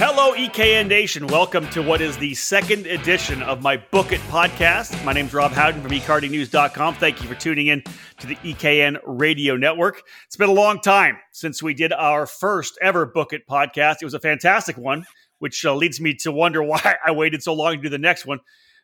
[0.00, 1.26] Hello, EKN Nation.
[1.26, 5.04] Welcome to what is the second edition of my Book It podcast.
[5.04, 6.94] My name is Rob Howden from eKartingNews.com.
[6.94, 7.82] Thank you for tuning in
[8.20, 10.04] to the EKN Radio Network.
[10.26, 13.96] It's been a long time since we did our first ever Book It podcast.
[14.00, 15.04] It was a fantastic one,
[15.40, 18.24] which uh, leads me to wonder why I waited so long to do the next
[18.24, 18.38] one,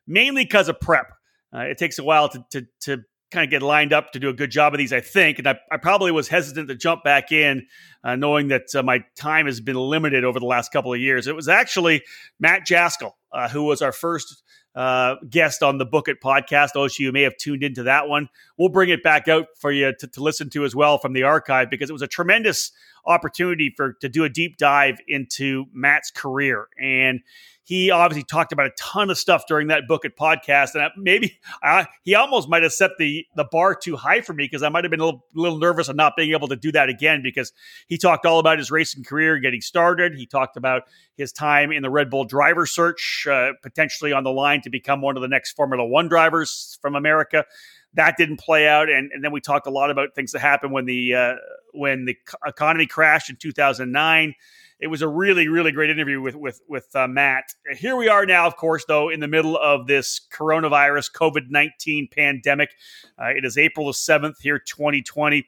[0.09, 1.13] mainly because of prep.
[1.55, 4.29] Uh, it takes a while to, to, to kind of get lined up to do
[4.29, 5.39] a good job of these, I think.
[5.39, 7.67] And I, I probably was hesitant to jump back in,
[8.03, 11.27] uh, knowing that uh, my time has been limited over the last couple of years.
[11.27, 12.03] It was actually
[12.39, 14.43] Matt Jaskol, uh, who was our first
[14.75, 16.71] uh, guest on the Book It podcast.
[16.75, 18.29] Of you may have tuned into that one.
[18.57, 21.25] We'll bring it back out for you to, to listen to as well from the
[21.25, 22.73] archive because it was a tremendous
[23.07, 27.21] opportunity for to do a deep dive into Matt's career and
[27.65, 31.41] he obviously talked about a ton of stuff during that Book It podcast, and maybe
[32.03, 34.85] he almost might have set the the bar too high for me because I might
[34.85, 37.53] have been a little, little, nervous of not being able to do that again because
[37.89, 40.15] he talked all about his racing career getting started.
[40.15, 40.83] He talked about
[41.17, 45.01] his time in the Red Bull driver search, uh, potentially on the line to become
[45.01, 47.47] one of the next Formula One drivers from America.
[47.95, 50.73] That didn't play out, and, and then we talked a lot about things that happened
[50.73, 51.35] when the uh,
[51.73, 54.35] when the economy crashed in 2009
[54.81, 57.45] it was a really, really great interview with with with uh, Matt.
[57.77, 62.09] Here we are now, of course, though, in the middle of this coronavirus COVID nineteen
[62.11, 62.71] pandemic.
[63.19, 65.47] Uh, it is April the seventh here, twenty twenty.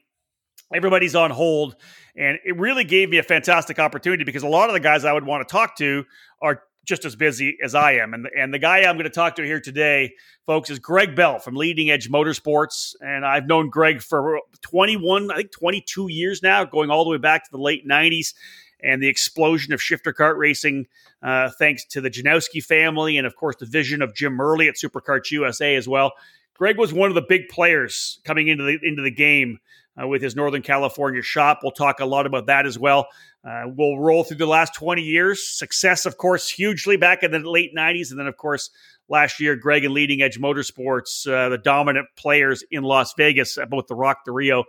[0.74, 1.76] Everybody's on hold,
[2.16, 5.12] and it really gave me a fantastic opportunity because a lot of the guys I
[5.12, 6.04] would want to talk to
[6.42, 8.14] are just as busy as I am.
[8.14, 10.14] And and the guy I'm going to talk to here today,
[10.46, 12.94] folks, is Greg Bell from Leading Edge Motorsports.
[13.00, 17.18] And I've known Greg for 21, I think 22 years now, going all the way
[17.18, 18.34] back to the late 90s
[18.82, 20.86] and the explosion of shifter kart racing,
[21.22, 24.74] uh, thanks to the Janowski family and, of course, the vision of Jim Murley at
[24.76, 26.12] Superkarts USA as well.
[26.54, 29.58] Greg was one of the big players coming into the into the game
[30.00, 31.60] uh, with his Northern California shop.
[31.62, 33.08] We'll talk a lot about that as well.
[33.44, 35.46] Uh, we'll roll through the last 20 years.
[35.46, 38.10] Success, of course, hugely back in the late 90s.
[38.10, 38.70] And then, of course,
[39.08, 43.86] last year, Greg and Leading Edge Motorsports, uh, the dominant players in Las Vegas, both
[43.86, 44.64] the ROK the RIO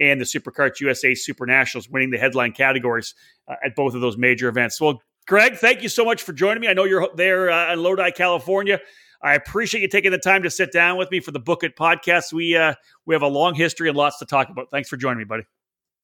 [0.00, 3.14] and the Superkarts USA Super Nationals, winning the headline categories
[3.46, 4.80] uh, at both of those major events.
[4.80, 6.68] Well, Greg, thank you so much for joining me.
[6.68, 8.80] I know you're there uh, in Lodi, California.
[9.22, 11.76] I appreciate you taking the time to sit down with me for the Book It
[11.76, 12.32] podcast.
[12.32, 12.74] We uh,
[13.04, 14.70] we have a long history and lots to talk about.
[14.70, 15.44] Thanks for joining me, buddy.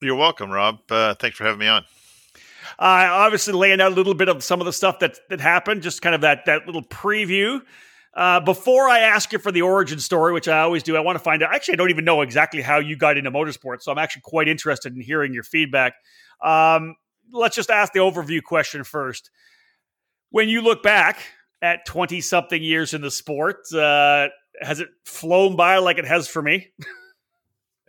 [0.02, 0.80] You're welcome, Rob.
[0.90, 1.82] Uh, thanks for having me on.
[2.78, 5.82] Uh, obviously, laying out a little bit of some of the stuff that that happened,
[5.82, 7.60] just kind of that that little preview.
[8.16, 11.16] Uh, before I ask you for the origin story, which I always do, I want
[11.16, 11.54] to find out.
[11.54, 14.48] Actually, I don't even know exactly how you got into motorsports, so I'm actually quite
[14.48, 15.96] interested in hearing your feedback.
[16.42, 16.96] Um,
[17.30, 19.30] let's just ask the overview question first.
[20.30, 21.18] When you look back
[21.60, 24.28] at 20 something years in the sport, uh,
[24.62, 26.68] has it flown by like it has for me?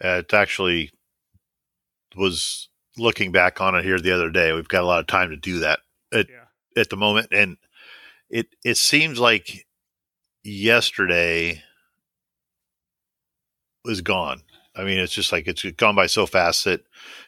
[0.03, 0.91] uh, it actually
[2.17, 2.67] was
[2.97, 4.51] looking back on it here the other day.
[4.51, 5.79] We've got a lot of time to do that
[6.11, 6.81] at, yeah.
[6.81, 7.29] at the moment.
[7.31, 7.55] And
[8.29, 9.66] it, it seems like
[10.47, 11.61] yesterday
[13.83, 14.41] was gone.
[14.75, 16.81] I mean, it's just like it's gone by so fast that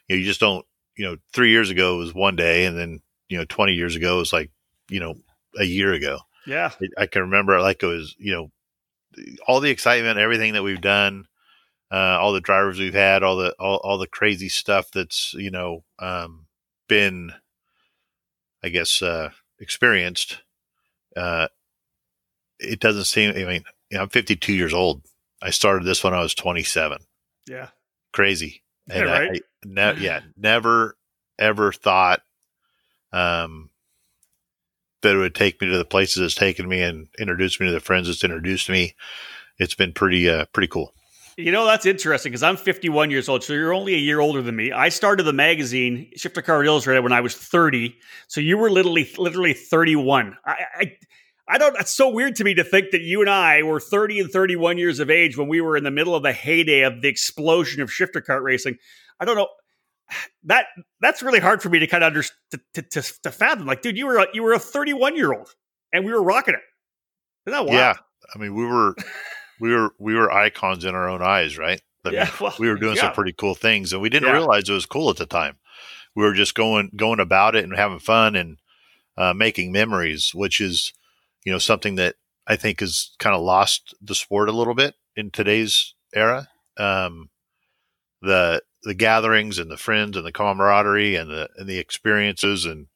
[0.08, 0.66] you, know, you just don't.
[0.96, 4.18] You know, three years ago was one day, and then you know, twenty years ago
[4.18, 4.52] was like
[4.90, 5.16] you know
[5.58, 6.20] a year ago.
[6.46, 8.52] Yeah, I can remember like it was you know
[9.48, 11.26] all the excitement, everything that we've done,
[11.92, 15.52] uh, all the drivers we've had, all the all, all the crazy stuff that's you
[15.52, 16.48] know um,
[16.88, 17.32] been,
[18.64, 20.42] I guess, uh, experienced.
[21.16, 21.48] Uh,
[22.60, 23.32] it doesn't seem.
[23.32, 25.02] I mean, you know, I'm 52 years old.
[25.42, 27.00] I started this when I was 27.
[27.48, 27.70] Yeah,
[28.12, 28.64] crazy.
[28.90, 29.32] And yeah, right?
[29.32, 30.98] I, ne- yeah, never
[31.38, 32.22] ever thought
[33.14, 33.70] um,
[35.02, 37.72] that it would take me to the places it's taken me and introduce me to
[37.72, 38.96] the friends it's introduced me.
[39.58, 40.94] It's been pretty uh, pretty cool.
[41.38, 44.42] You know, that's interesting because I'm 51 years old, so you're only a year older
[44.42, 44.74] than me.
[44.74, 47.96] I started the magazine Shifter Kart Illustrated when I was 30,
[48.28, 50.38] so you were literally literally 31.
[50.46, 50.98] I, I
[51.50, 51.76] I don't.
[51.80, 54.78] It's so weird to me to think that you and I were 30 and 31
[54.78, 57.82] years of age when we were in the middle of the heyday of the explosion
[57.82, 58.78] of shifter kart racing.
[59.20, 59.48] I don't know.
[60.44, 60.68] That
[61.02, 62.38] that's really hard for me to kind of understand
[62.74, 63.66] to, to, to, fathom.
[63.66, 65.54] Like, dude, you were a, you were a 31 year old
[65.92, 66.62] and we were rocking it.
[67.46, 67.78] Isn't that wild?
[67.78, 67.96] Yeah,
[68.34, 68.96] I mean, we were
[69.60, 71.82] we were we were icons in our own eyes, right?
[72.06, 73.02] I yeah, mean, well, we were doing yeah.
[73.02, 74.36] some pretty cool things, and we didn't yeah.
[74.36, 75.58] realize it was cool at the time.
[76.16, 78.58] We were just going going about it and having fun and
[79.18, 80.94] uh, making memories, which is
[81.46, 82.16] you know, something that
[82.48, 86.48] I think has kind of lost the sport a little bit in today's era.
[86.78, 87.30] Um,
[88.22, 92.88] the the gatherings and the friends and the camaraderie and the and the experiences and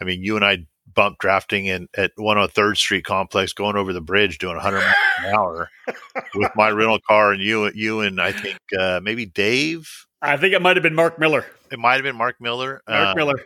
[0.00, 4.00] I mean, you and I bump drafting in at 103rd Street complex, going over the
[4.00, 5.70] bridge, doing 100 miles an hour
[6.34, 10.52] with my rental car, and you, you and I think uh, maybe Dave I think
[10.52, 11.46] it might have been Mark Miller.
[11.72, 12.82] It might have been Mark Miller.
[12.88, 13.40] Mark uh, Miller.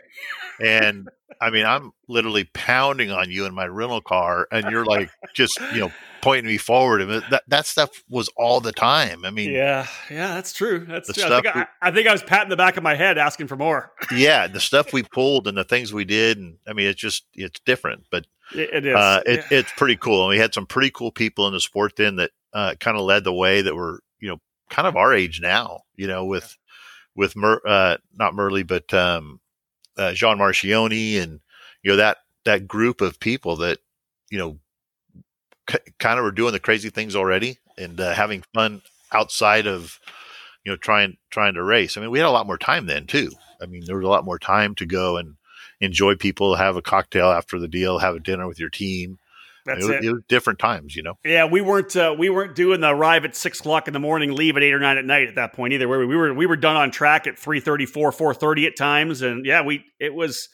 [0.59, 1.09] And
[1.41, 5.59] I mean, I'm literally pounding on you in my rental car, and you're like just
[5.73, 5.91] you know
[6.21, 7.01] pointing me forward.
[7.01, 9.25] And that that stuff was all the time.
[9.25, 10.85] I mean, yeah, yeah, that's true.
[10.87, 11.23] That's true.
[11.23, 13.55] I think I, I, think I was patting the back of my head asking for
[13.55, 13.91] more.
[14.15, 17.25] yeah, the stuff we pulled and the things we did, and I mean, it's just
[17.33, 18.95] it's different, but it, it is.
[18.95, 19.59] Uh, it, yeah.
[19.59, 22.31] It's pretty cool, and we had some pretty cool people in the sport then that
[22.53, 24.37] uh, kind of led the way that were you know
[24.69, 25.81] kind of our age now.
[25.95, 26.57] You know, with
[27.15, 29.39] with Mer, uh, not Merle, but um,
[29.97, 31.39] uh, Jean Marchioni, and
[31.83, 33.79] you know that that group of people that
[34.29, 34.59] you know
[35.69, 38.81] c- kind of were doing the crazy things already and uh, having fun
[39.11, 39.99] outside of
[40.63, 41.97] you know trying trying to race.
[41.97, 43.31] I mean, we had a lot more time then too.
[43.61, 45.35] I mean, there was a lot more time to go and
[45.81, 49.17] enjoy people, have a cocktail after the deal, have a dinner with your team.
[49.65, 50.11] That's it, it.
[50.11, 51.15] was different times, you know.
[51.25, 54.33] Yeah, we weren't uh, we weren't doing the arrive at six o'clock in the morning,
[54.33, 55.87] leave at eight or nine at night at that point either.
[55.87, 58.77] Where We were we were done on track at three thirty four, four thirty at
[58.77, 60.49] times, and yeah, we it was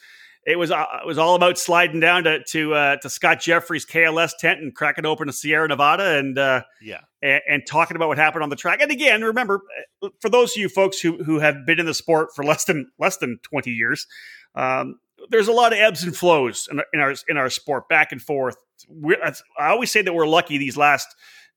[0.45, 3.85] it was uh, it was all about sliding down to to uh, to Scott Jeffrey's
[3.85, 8.07] KLS tent and cracking open a Sierra Nevada and uh, yeah and, and, talking about
[8.07, 8.81] what happened on the track.
[8.81, 9.61] And again, remember
[10.01, 12.65] uh, for those of you folks who who have been in the sport for less
[12.65, 14.07] than less than twenty years,
[14.55, 14.95] um,
[15.29, 18.21] there's a lot of ebbs and flows in, in our in our sport, back and
[18.21, 18.57] forth.
[19.05, 21.07] I always say that we're lucky these last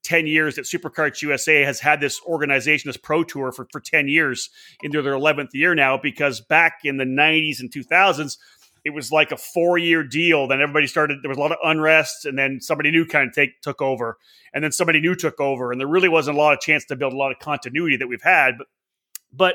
[0.05, 4.07] 10 years that Superkarts USA has had this organization, this pro tour for, for 10
[4.07, 4.51] years
[4.83, 8.37] into their 11th year now, because back in the 90s and 2000s,
[8.85, 10.47] it was like a four year deal.
[10.47, 13.35] Then everybody started, there was a lot of unrest, and then somebody new kind of
[13.35, 14.19] take, took over,
[14.53, 15.73] and then somebody new took over.
[15.73, 18.07] And there really wasn't a lot of chance to build a lot of continuity that
[18.07, 18.59] we've had.
[18.59, 18.67] But,
[19.33, 19.55] but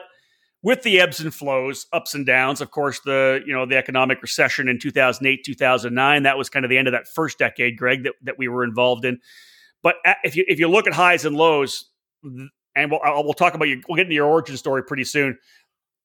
[0.61, 2.61] with the ebbs and flows, ups and downs.
[2.61, 6.23] Of course, the you know the economic recession in 2008, 2009.
[6.23, 8.63] That was kind of the end of that first decade, Greg, that, that we were
[8.63, 9.19] involved in.
[9.81, 11.85] But if you if you look at highs and lows,
[12.23, 15.37] and we'll we'll talk about your we'll get into your origin story pretty soon.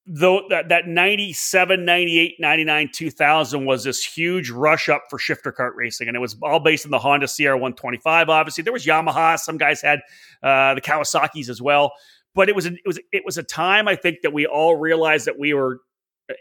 [0.06, 5.70] Though that that 97, 98, 99, 2000 was this huge rush up for shifter kart
[5.74, 8.28] racing, and it was all based on the Honda CR 125.
[8.28, 9.38] Obviously, there was Yamaha.
[9.38, 10.00] Some guys had
[10.42, 11.94] uh, the Kawasaki's as well
[12.34, 14.76] but it was a, it was it was a time I think that we all
[14.76, 15.80] realized that we were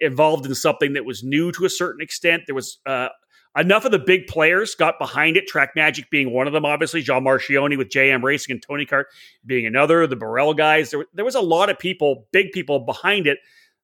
[0.01, 2.43] involved in something that was new to a certain extent.
[2.47, 3.09] There was uh,
[3.57, 5.47] enough of the big players got behind it.
[5.47, 7.01] Track Magic being one of them, obviously.
[7.01, 9.05] John Marchioni with JM Racing and Tony Kart
[9.45, 10.07] being another.
[10.07, 10.91] The Birel guys.
[10.91, 13.39] There, there was a lot of people, big people behind it.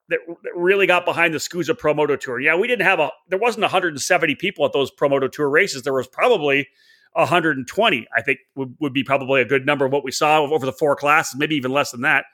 [0.09, 2.39] That, that really got behind the SKUSA Promoto Tour.
[2.39, 5.83] Yeah, we didn't have a, there wasn't 170 people at those Promoto Tour races.
[5.83, 6.67] There was probably
[7.13, 10.65] 120, I think would, would be probably a good number of what we saw over
[10.65, 12.25] the four classes, maybe even less than that.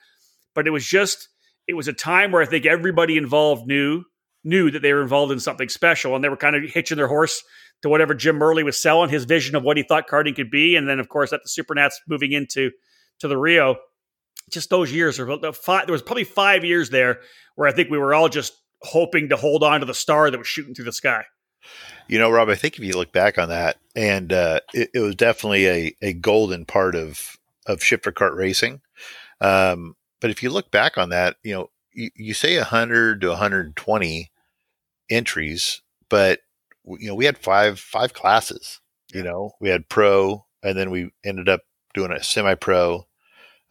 [0.53, 1.29] But it was just,
[1.67, 4.03] it was a time where I think everybody involved knew
[4.45, 7.07] knew that they were involved in something special and they were kind of hitching their
[7.07, 7.43] horse
[7.81, 10.75] to whatever Jim Murley was selling, his vision of what he thought karting could be.
[10.75, 12.69] And then of course at the Supernats moving into
[13.19, 13.77] to the Rio,
[14.51, 17.21] just those years or five, there was probably five years there
[17.55, 20.37] where I think we were all just hoping to hold on to the star that
[20.37, 21.25] was shooting through the sky.
[22.07, 24.99] You know, Rob, I think if you look back on that, and uh, it, it,
[24.99, 28.81] was definitely a, a golden part of of shifter kart racing.
[29.41, 33.29] Um, but if you look back on that, you know, you, you say 100 to
[33.29, 34.31] 120
[35.09, 36.39] entries, but
[36.85, 38.81] you know, we had five five classes.
[39.13, 41.61] You know, we had pro, and then we ended up
[41.93, 43.07] doing a semi pro,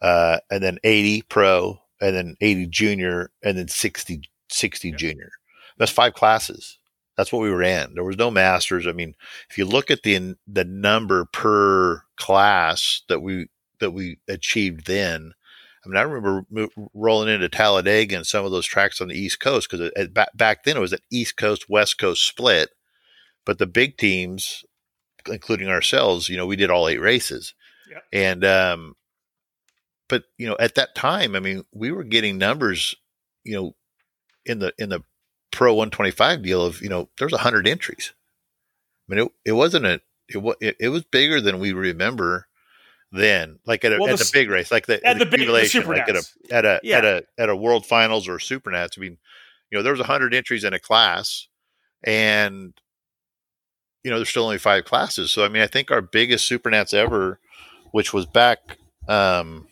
[0.01, 4.95] uh, and then 80 pro, and then 80 junior, and then 60 60 yeah.
[4.95, 5.31] junior.
[5.77, 6.77] That's five classes.
[7.17, 7.93] That's what we were in.
[7.93, 8.87] There was no masters.
[8.87, 9.15] I mean,
[9.49, 13.47] if you look at the the number per class that we
[13.79, 15.33] that we achieved then,
[15.85, 16.45] I mean, I remember
[16.93, 20.63] rolling into Talladega and some of those tracks on the East Coast because back back
[20.63, 22.69] then it was an East Coast West Coast split.
[23.45, 24.65] But the big teams,
[25.27, 27.53] including ourselves, you know, we did all eight races,
[27.89, 28.03] yep.
[28.11, 28.95] and um,
[30.09, 32.95] but you know, at that time, I mean, we were getting numbers,
[33.43, 33.75] you know,
[34.45, 35.03] in the in the
[35.55, 38.11] Pro 125 deal of you know there's a hundred entries.
[39.07, 42.47] I mean, it, it wasn't a it, it, it was bigger than we remember
[43.09, 45.47] then, like at a, well, at the, the big race, like the at the, big
[45.47, 45.73] the like
[46.09, 46.97] at a at a yeah.
[46.97, 48.97] at a at a World Finals or Supernats.
[48.97, 49.17] I mean,
[49.71, 51.47] you know, there was a hundred entries in a class,
[52.03, 52.73] and
[54.03, 55.31] you know, there's still only five classes.
[55.31, 57.39] So I mean, I think our biggest Supernats ever,
[57.91, 59.69] which was back, um,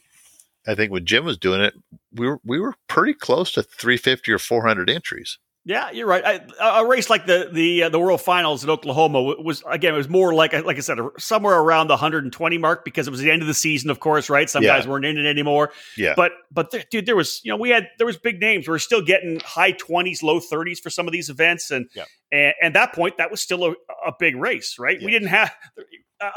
[0.65, 1.73] I think when Jim was doing it,
[2.13, 5.39] we were we were pretty close to 350 or 400 entries.
[5.65, 6.41] Yeah, you're right.
[6.59, 9.97] I, a race like the the uh, the World Finals in Oklahoma was again it
[9.97, 13.31] was more like like I said somewhere around the 120 mark because it was the
[13.31, 14.49] end of the season, of course, right?
[14.49, 14.75] Some yeah.
[14.75, 15.71] guys weren't in it anymore.
[15.95, 18.67] Yeah, but but there, dude, there was you know we had there was big names.
[18.67, 22.05] We were still getting high 20s, low 30s for some of these events, and yeah.
[22.33, 23.71] and at that point that was still a,
[24.05, 24.99] a big race, right?
[24.99, 25.05] Yeah.
[25.05, 25.55] We didn't have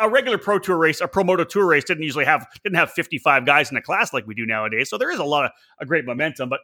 [0.00, 3.44] a regular pro tour race, a promoto tour race didn't usually have didn't have 55
[3.44, 4.88] guys in a class like we do nowadays.
[4.88, 6.48] So there is a lot of a great momentum.
[6.48, 6.60] But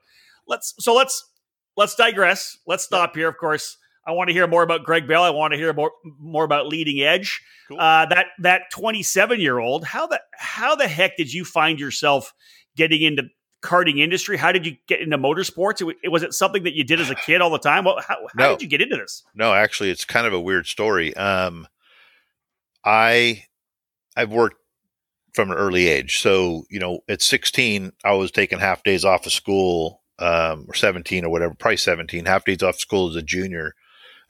[0.47, 1.28] let's so let's
[1.76, 2.58] let's digress.
[2.66, 3.28] Let's stop here.
[3.28, 3.76] Of course,
[4.06, 5.22] I want to hear more about Greg Bell.
[5.22, 7.42] I want to hear more more about Leading Edge.
[7.68, 7.78] Cool.
[7.78, 9.84] Uh, that that 27 year old.
[9.84, 12.32] How the how the heck did you find yourself
[12.76, 13.24] getting into
[13.62, 14.36] karting industry?
[14.36, 15.88] How did you get into motorsports?
[16.02, 17.84] It, was it something that you did as a kid all the time?
[17.84, 18.50] Well, how, how no.
[18.52, 19.22] did you get into this?
[19.34, 21.14] No, actually, it's kind of a weird story.
[21.16, 21.68] Um,
[22.84, 23.44] I
[24.16, 24.56] I've worked
[25.32, 26.20] from an early age.
[26.20, 30.74] So, you know, at 16, I was taking half days off of school, um, or
[30.74, 33.74] 17 or whatever, probably 17, half days off school as a junior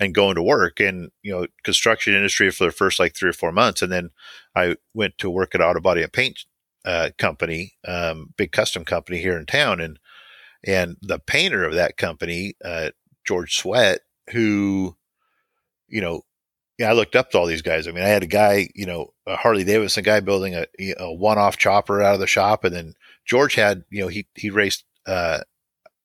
[0.01, 3.35] and going to work and, you know, construction industry for the first like three or
[3.35, 3.83] four months.
[3.83, 4.11] And then
[4.57, 6.41] I went to work at auto body and paint,
[6.87, 9.81] uh, company, um, big custom company here in town.
[9.81, 9.99] And,
[10.65, 12.91] and the painter of that company, uh,
[13.27, 14.97] George Sweat, who,
[15.89, 16.23] you know,
[16.79, 17.87] yeah, I looked up to all these guys.
[17.87, 20.67] I mean, I had a guy, you know, a Harley Davidson guy building a,
[20.99, 22.95] a one-off chopper out of the shop, and then
[23.27, 25.41] George had, you know, he he raced uh,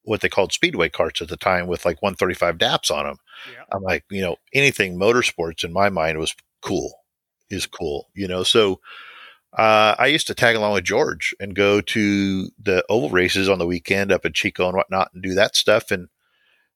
[0.07, 3.17] what they called speedway carts at the time with like 135 DAPs on them.
[3.51, 3.63] Yeah.
[3.73, 6.93] I'm like, you know, anything motorsports in my mind was cool,
[7.49, 8.43] is cool, you know.
[8.43, 8.79] So
[9.57, 13.59] uh, I used to tag along with George and go to the oval races on
[13.59, 15.91] the weekend up in Chico and whatnot and do that stuff.
[15.91, 16.07] And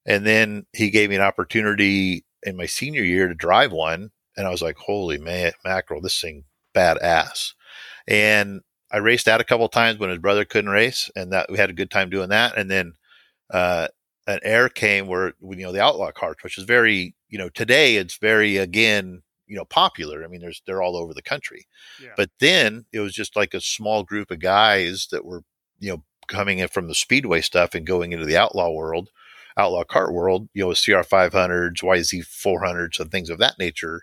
[0.05, 4.45] and then he gave me an opportunity in my senior year to drive one, and
[4.45, 6.01] I was like, "Holy man, mackerel!
[6.01, 6.45] This thing
[6.75, 7.53] badass!"
[8.07, 8.61] And
[8.91, 11.69] I raced out a couple times when his brother couldn't race, and that we had
[11.69, 12.57] a good time doing that.
[12.57, 12.93] And then
[13.51, 13.88] uh,
[14.27, 17.96] an air came where you know the outlaw carts, which is very you know today
[17.96, 20.24] it's very again you know popular.
[20.24, 21.67] I mean, there's they're all over the country,
[22.01, 22.13] yeah.
[22.17, 25.43] but then it was just like a small group of guys that were
[25.79, 29.10] you know coming in from the speedway stuff and going into the outlaw world
[29.58, 34.01] outlaw cart world, you know, with CR 500s, YZ 400s, and things of that nature.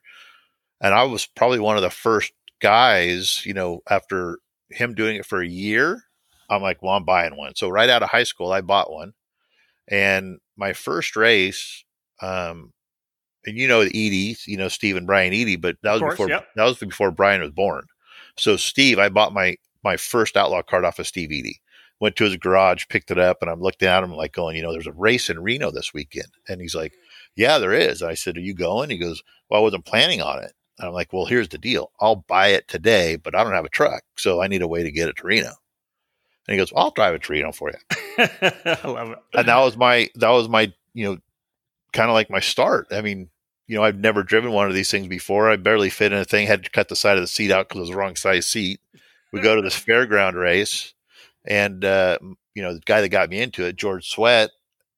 [0.80, 4.38] And I was probably one of the first guys, you know, after
[4.70, 6.02] him doing it for a year,
[6.50, 7.54] I'm like, well, I'm buying one.
[7.54, 9.12] So right out of high school, I bought one.
[9.90, 11.84] And my first race,
[12.20, 12.72] um,
[13.46, 16.12] and you know the Eadie, you know Steve and Brian Edie, but that was course,
[16.14, 16.48] before yep.
[16.56, 17.84] that was before Brian was born.
[18.36, 21.60] So Steve, I bought my my first outlaw cart off of Steve Edie.
[22.00, 24.62] went to his garage, picked it up, and I'm looking at him like going, you
[24.62, 26.28] know, there's a race in Reno this weekend.
[26.48, 26.92] And he's like,
[27.36, 28.02] yeah, there is.
[28.02, 28.90] And I said, are you going?
[28.90, 30.52] He goes, well, I wasn't planning on it.
[30.78, 31.90] And I'm like, well, here's the deal.
[32.00, 34.02] I'll buy it today, but I don't have a truck.
[34.16, 35.52] So I need a way to get it to Reno.
[36.48, 37.76] And he goes, well, I'll drive a to Reno for you.
[38.18, 39.18] I love it.
[39.34, 41.18] And that was my, that was my, you know,
[41.92, 42.86] kind of like my start.
[42.90, 43.28] I mean,
[43.66, 45.50] you know, I've never driven one of these things before.
[45.50, 47.68] I barely fit in a thing, had to cut the side of the seat out
[47.68, 48.80] because it was the wrong size seat.
[49.30, 50.94] We go to this fairground race
[51.46, 52.18] and, uh,
[52.54, 54.50] you know, the guy that got me into it, George Sweat,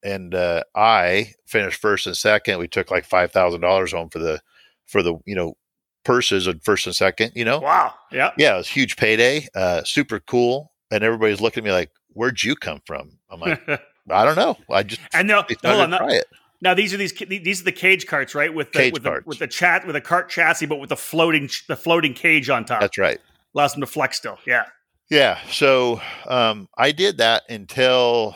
[0.03, 2.59] and uh, I finished first and second.
[2.59, 4.41] We took like five thousand dollars home for the
[4.85, 5.55] for the you know
[6.03, 7.33] purses of first and second.
[7.35, 11.63] You know, wow, yeah, yeah, it was huge payday, uh, super cool, and everybody's looking
[11.63, 13.61] at me like, "Where'd you come from?" I'm like,
[14.09, 14.57] "I don't know.
[14.69, 16.25] I just and now hold on, try it."
[16.61, 18.53] Now these are these these are the cage carts, right?
[18.53, 19.25] With the cage with carts.
[19.25, 22.49] the with the chat with a cart chassis, but with the floating the floating cage
[22.49, 22.81] on top.
[22.81, 23.19] That's right.
[23.55, 24.37] Allows them to flex still.
[24.45, 24.65] Yeah.
[25.09, 25.39] Yeah.
[25.49, 28.35] So um, I did that until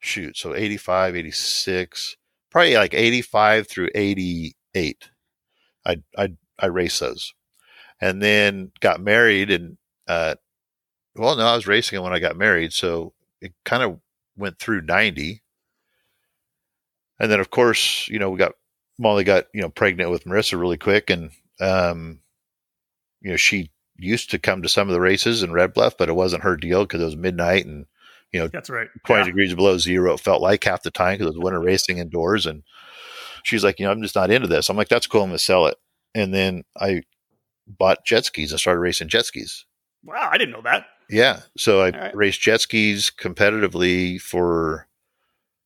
[0.00, 2.16] shoot, so 85, 86,
[2.50, 5.10] probably like 85 through 88.
[5.86, 7.34] I I I raced those.
[8.00, 10.34] And then got married and uh
[11.16, 14.00] well no, I was racing when I got married, so it kind of
[14.36, 15.42] went through 90.
[17.20, 18.52] And then of course, you know, we got
[18.98, 21.30] Molly got, you know, pregnant with Marissa really quick and
[21.60, 22.20] um
[23.20, 26.08] you know, she used to come to some of the races in Red Bluff, but
[26.08, 27.86] it wasn't her deal because it was midnight and
[28.32, 29.24] you know that's right 20 yeah.
[29.26, 30.14] degrees below zero.
[30.14, 32.46] It felt like half the time because it was winter racing indoors.
[32.46, 32.64] And
[33.44, 34.68] she's like, you know, I'm just not into this.
[34.68, 35.22] I'm like, that's cool.
[35.22, 35.76] I'm gonna sell it.
[36.14, 37.02] And then I
[37.66, 39.64] bought jet skis and started racing jet skis.
[40.02, 40.86] Wow, I didn't know that.
[41.10, 42.16] Yeah, so I right.
[42.16, 44.86] raced jet skis competitively for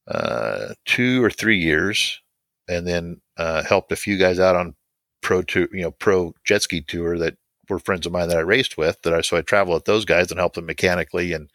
[0.09, 2.21] uh, two or three years,
[2.69, 4.75] and then uh, helped a few guys out on
[5.23, 7.37] pro tour, you know, pro jet ski tour that
[7.69, 9.01] were friends of mine that I raced with.
[9.03, 11.51] That I so I travel with those guys and help them mechanically and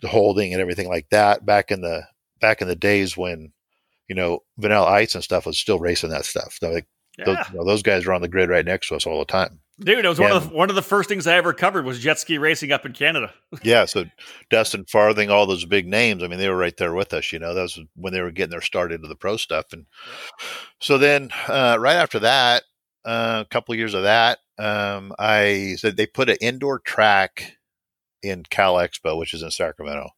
[0.00, 1.44] the holding and everything like that.
[1.46, 2.06] Back in the
[2.40, 3.52] back in the days when
[4.08, 6.58] you know Vanilla Ice and stuff was still racing that stuff.
[6.62, 6.86] Like
[7.18, 7.24] yeah.
[7.26, 9.24] those, you know, those guys are on the grid right next to us all the
[9.24, 9.60] time.
[9.80, 11.98] Dude, it was one of the one of the first things I ever covered was
[11.98, 13.32] jet ski racing up in Canada.
[13.62, 14.04] yeah, so
[14.50, 16.22] Dustin Farthing, all those big names.
[16.22, 17.32] I mean, they were right there with us.
[17.32, 19.72] You know, that was when they were getting their start into the pro stuff.
[19.72, 19.86] And
[20.80, 22.64] so then, uh, right after that,
[23.06, 27.56] uh, a couple of years of that, um, I said they put an indoor track
[28.22, 30.10] in Cal Expo, which is in Sacramento,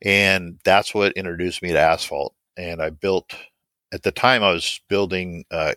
[0.00, 2.36] and that's what introduced me to asphalt.
[2.56, 3.34] And I built
[3.92, 5.74] at the time I was building uh,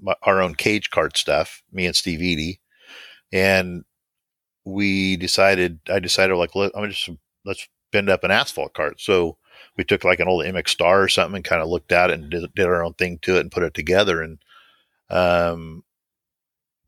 [0.00, 2.60] my, our own cage kart stuff, me and Steve Eady,
[3.32, 3.84] and
[4.64, 5.80] we decided.
[5.88, 7.08] I decided like let, I'm just
[7.44, 9.00] let's bend up an asphalt cart.
[9.00, 9.36] So
[9.76, 12.14] we took like an old MX Star or something and kind of looked at it
[12.14, 14.38] and did, did our own thing to it and put it together and
[15.10, 15.82] um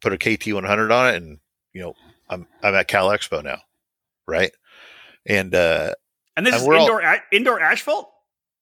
[0.01, 1.39] put a KT 100 on it and
[1.73, 1.95] you know
[2.29, 3.59] I'm I'm at Cal Expo now,
[4.27, 4.53] right?
[5.27, 5.93] And uh
[6.37, 8.12] and this is indoor all, a- indoor asphalt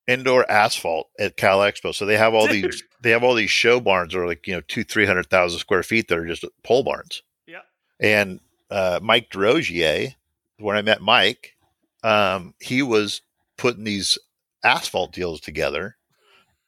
[0.07, 1.95] indoor asphalt at Cal Expo.
[1.95, 2.65] So they have all Dude.
[2.65, 5.59] these they have all these show barns are like you know two three hundred thousand
[5.59, 7.23] square feet that are just pole barns.
[7.47, 7.61] Yeah.
[8.01, 8.41] And
[8.71, 10.15] uh, Mike Desrosiers,
[10.59, 11.55] when I met Mike,
[12.03, 13.23] um, he was
[13.57, 14.19] putting these
[14.65, 15.97] asphalt deals together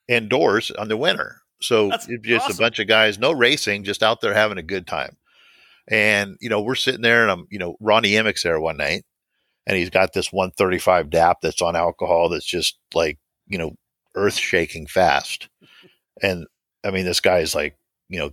[0.08, 1.42] indoors on the winter.
[1.60, 2.56] So That's just awesome.
[2.56, 5.16] a bunch of guys, no racing, just out there having a good time.
[5.88, 9.04] And you know, we're sitting there, and I'm you know Ronnie Emick's there one night,
[9.66, 13.18] and he's got this 135 DAP that's on alcohol that's just like
[13.52, 13.76] you know,
[14.14, 15.48] earth shaking fast.
[16.22, 16.46] And
[16.84, 17.76] I mean, this guy is like,
[18.08, 18.32] you know,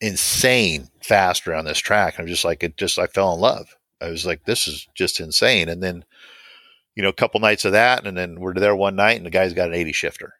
[0.00, 2.18] insane fast around this track.
[2.18, 3.76] I'm just like, it just, I fell in love.
[4.00, 5.68] I was like, this is just insane.
[5.68, 6.04] And then,
[6.96, 9.30] you know, a couple nights of that, and then we're there one night, and the
[9.30, 10.34] guy's got an 80 shifter.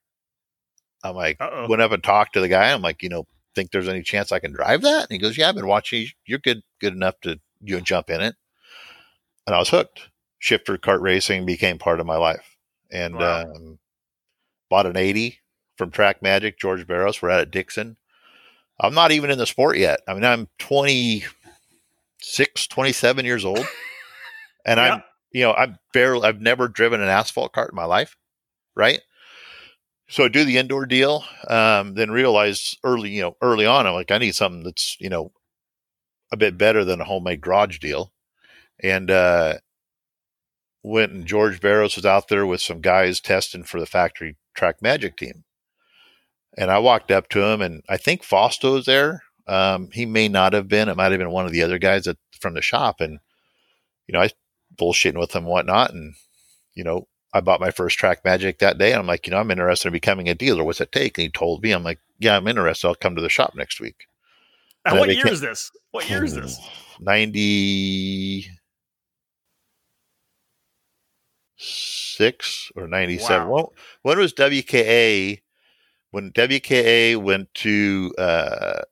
[1.02, 1.68] I'm like, Uh-oh.
[1.68, 2.72] went up and talked to the guy.
[2.72, 5.02] I'm like, you know, think there's any chance I can drive that?
[5.02, 6.08] And he goes, yeah, I've been watching.
[6.26, 8.34] You're good, good enough to you jump in it.
[9.46, 10.08] And I was hooked.
[10.38, 12.54] Shifter kart racing became part of my life
[12.90, 13.42] and wow.
[13.42, 13.78] um,
[14.68, 15.38] bought an 80
[15.76, 17.20] from Track Magic, George Barros.
[17.20, 17.96] We're at Dixon.
[18.80, 20.00] I'm not even in the sport yet.
[20.08, 23.66] I mean, I'm 26, 27 years old.
[24.66, 24.94] And yeah.
[24.94, 28.16] I'm, you know, I'm barely, I've never driven an asphalt cart in my life.
[28.74, 29.00] Right.
[30.08, 33.94] So I do the indoor deal, um, then realize early, you know, early on, I'm
[33.94, 35.32] like, I need something that's, you know,
[36.32, 38.12] a bit better than a homemade garage deal.
[38.82, 39.58] And, uh,
[40.82, 44.80] went and George Barros was out there with some guys testing for the factory track
[44.80, 45.44] magic team.
[46.56, 49.22] And I walked up to him and I think Fausto was there.
[49.46, 50.88] Um, he may not have been.
[50.88, 53.00] It might have been one of the other guys that, from the shop.
[53.00, 53.18] And,
[54.06, 54.30] you know, I
[54.76, 55.92] bullshitting with him and whatnot.
[55.92, 56.14] And,
[56.74, 58.92] you know, I bought my first track magic that day.
[58.92, 60.64] And I'm like, you know, I'm interested in becoming a dealer.
[60.64, 61.18] What's it take?
[61.18, 62.86] And he told me, I'm like, yeah, I'm interested.
[62.86, 64.06] I'll come to the shop next week.
[64.86, 65.70] And what year is this?
[65.92, 66.60] What year is this?
[67.00, 68.50] 90,
[71.56, 73.48] six or ninety seven.
[73.48, 73.72] Wow.
[74.02, 75.40] When, when was WKA?
[76.10, 78.82] When WKA went to uh,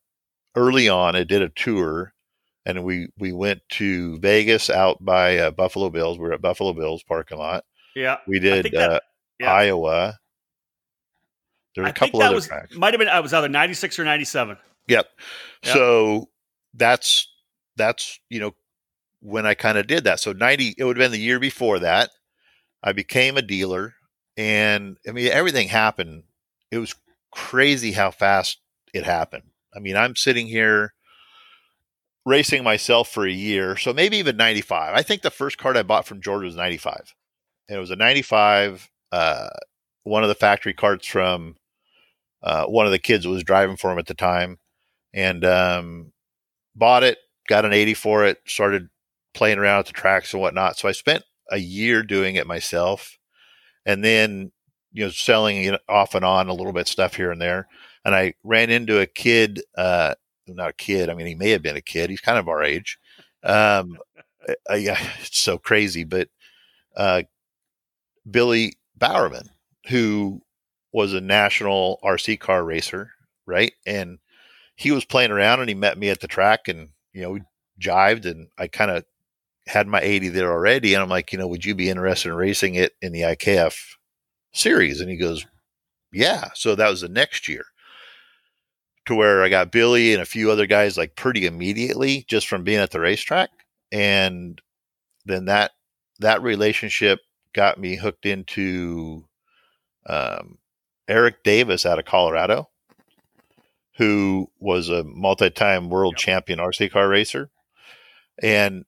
[0.56, 2.12] early on, it did a tour,
[2.66, 6.18] and we we went to Vegas out by uh, Buffalo Bills.
[6.18, 7.64] We are at Buffalo Bills parking lot.
[7.94, 9.00] Yeah, we did that, uh,
[9.38, 9.52] yeah.
[9.52, 10.18] Iowa.
[11.74, 12.76] There were a couple other was, tracks.
[12.76, 13.08] Might have been.
[13.08, 14.56] I was either ninety six or ninety seven.
[14.88, 15.08] Yep.
[15.62, 15.74] yep.
[15.74, 16.28] So
[16.74, 17.28] that's
[17.76, 18.54] that's you know
[19.20, 20.18] when I kind of did that.
[20.18, 20.74] So ninety.
[20.76, 22.10] It would have been the year before that
[22.82, 23.94] I became a dealer,
[24.36, 26.24] and I mean everything happened.
[26.70, 26.94] It was
[27.30, 28.58] crazy how fast
[28.92, 29.44] it happened.
[29.74, 30.92] I mean, I'm sitting here
[32.24, 34.94] racing myself for a year, so maybe even 95.
[34.94, 37.14] I think the first card I bought from George was 95,
[37.68, 38.90] and it was a 95.
[39.10, 39.48] Uh,
[40.04, 41.56] one of the factory carts from
[42.42, 44.58] uh, one of the kids was driving for him at the time,
[45.14, 46.12] and um,
[46.74, 47.18] bought it.
[47.48, 48.38] Got an 80 for it.
[48.46, 48.88] Started
[49.34, 50.78] playing around at the tracks and whatnot.
[50.78, 53.18] So I spent a year doing it myself,
[53.86, 54.50] and then
[54.92, 57.68] you know selling it off and on a little bit stuff here and there.
[58.04, 60.14] And I ran into a kid, uh,
[60.48, 61.08] not a kid.
[61.08, 62.10] I mean, he may have been a kid.
[62.10, 62.98] He's kind of our age.
[63.44, 63.98] Um,
[64.70, 66.28] uh, yeah, it's so crazy, but
[66.96, 67.22] uh,
[68.28, 69.50] Billy Bowerman,
[69.88, 70.42] who
[70.92, 73.12] was a national RC car racer,
[73.46, 73.72] right?
[73.86, 74.18] And
[74.76, 77.42] he was playing around and he met me at the track and, you know, we
[77.80, 79.04] jived and I kind of
[79.66, 80.94] had my 80 there already.
[80.94, 83.76] And I'm like, you know, would you be interested in racing it in the IKF
[84.52, 85.00] series?
[85.00, 85.46] And he goes,
[86.12, 86.50] yeah.
[86.54, 87.64] So that was the next year
[89.06, 92.64] to where I got Billy and a few other guys like pretty immediately just from
[92.64, 93.50] being at the racetrack.
[93.90, 94.60] And
[95.24, 95.72] then that,
[96.20, 97.20] that relationship
[97.52, 99.26] got me hooked into
[100.06, 100.58] um,
[101.08, 102.68] Eric Davis out of Colorado,
[103.96, 106.20] who was a multi-time world yep.
[106.20, 107.50] champion RC car racer.
[108.42, 108.84] And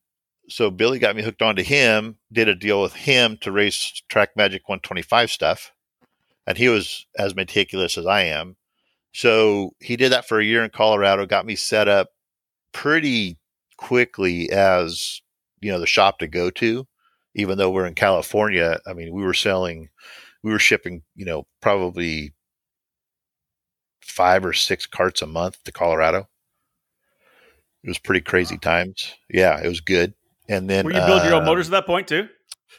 [0.49, 4.31] so Billy got me hooked onto him, did a deal with him to race Track
[4.37, 5.73] Magic 125 stuff.
[6.47, 8.57] And he was as meticulous as I am.
[9.13, 12.11] So he did that for a year in Colorado, got me set up
[12.73, 13.39] pretty
[13.77, 15.23] quickly as,
[15.61, 16.87] you know, the shop to go to,
[17.35, 18.81] even though we're in California.
[18.87, 19.89] I mean, we were selling,
[20.43, 22.35] we were shipping, you know, probably
[24.03, 26.29] five or six carts a month to Colorado.
[27.83, 29.15] It was pretty crazy times.
[29.31, 30.15] Yeah, it was good.
[30.49, 32.29] And then were you building uh, your own uh, motors at that point too?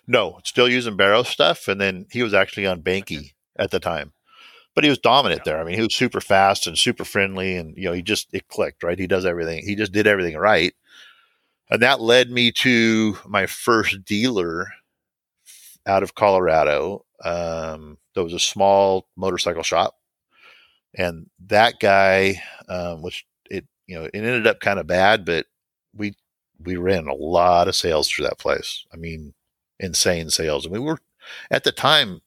[0.08, 1.68] No, still using Barros stuff.
[1.68, 4.14] And then he was actually on Banky at the time.
[4.76, 5.54] but he was dominant yeah.
[5.54, 5.62] there.
[5.62, 8.48] I mean, he was super fast and super friendly, and you know, he just it
[8.50, 9.00] clicked right.
[9.00, 9.66] He does everything.
[9.66, 10.76] He just did everything right,
[11.70, 14.68] and that led me to my first dealer
[15.88, 17.06] out of Colorado.
[17.24, 19.96] Um, there was a small motorcycle shop,
[20.94, 25.46] and that guy, um, which it you know, it ended up kind of bad, but
[25.96, 26.16] we
[26.64, 28.86] we ran a lot of sales through that place.
[28.94, 29.34] I mean,
[29.80, 30.66] insane sales.
[30.66, 31.00] I mean, we were
[31.52, 32.22] at the time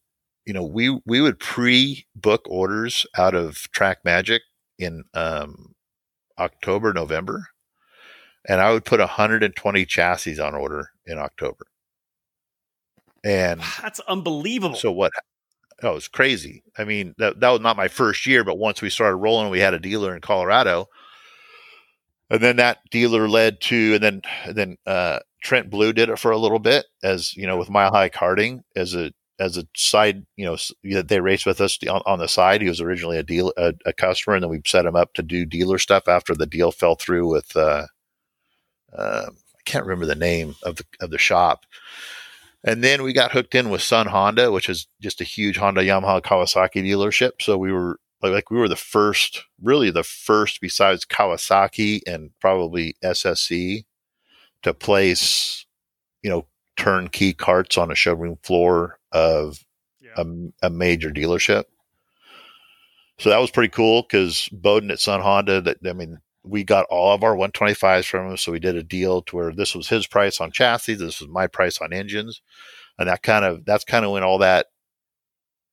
[0.48, 4.40] you know, we we would pre-book orders out of Track Magic
[4.78, 5.74] in um,
[6.38, 7.48] October, November,
[8.48, 11.66] and I would put 120 chassis on order in October.
[13.22, 14.76] And that's unbelievable.
[14.76, 15.12] So what?
[15.82, 16.64] Oh, it was crazy.
[16.78, 19.60] I mean, that that was not my first year, but once we started rolling, we
[19.60, 20.86] had a dealer in Colorado,
[22.30, 26.18] and then that dealer led to, and then and then uh, Trent Blue did it
[26.18, 29.64] for a little bit, as you know, with Mile High Karting as a as a
[29.76, 32.60] side, you know, they raced with us on, on, the side.
[32.60, 35.22] He was originally a deal, a, a, customer, and then we set him up to
[35.22, 37.86] do dealer stuff after the deal fell through with, uh,
[38.92, 41.66] uh, I can't remember the name of the of the shop.
[42.64, 45.82] And then we got hooked in with Sun Honda, which is just a huge Honda,
[45.82, 47.40] Yamaha, Kawasaki dealership.
[47.40, 52.30] So we were like, like we were the first, really the first, besides Kawasaki and
[52.40, 53.84] probably SSC,
[54.62, 55.66] to place,
[56.22, 59.64] you know, turnkey carts on a showroom floor of
[60.00, 60.10] yeah.
[60.16, 61.64] a, a, major dealership.
[63.18, 66.86] So that was pretty cool because Bowden at Sun Honda, that I mean, we got
[66.88, 68.36] all of our 125s from him.
[68.36, 71.28] So we did a deal to where this was his price on chassis, this was
[71.28, 72.40] my price on engines,
[72.98, 74.66] and that kind of that's kind of when all that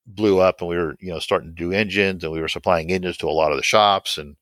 [0.05, 2.91] blew up, and we were you know starting to do engines, and we were supplying
[2.91, 4.35] engines to a lot of the shops, and,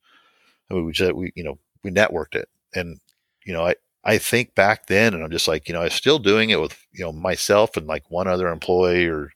[0.70, 3.00] and we just we you know we networked it, and
[3.46, 5.94] you know I I think back then, and I'm just like, you know, I was
[5.94, 9.32] still doing it with, you know, myself and like one other employee or,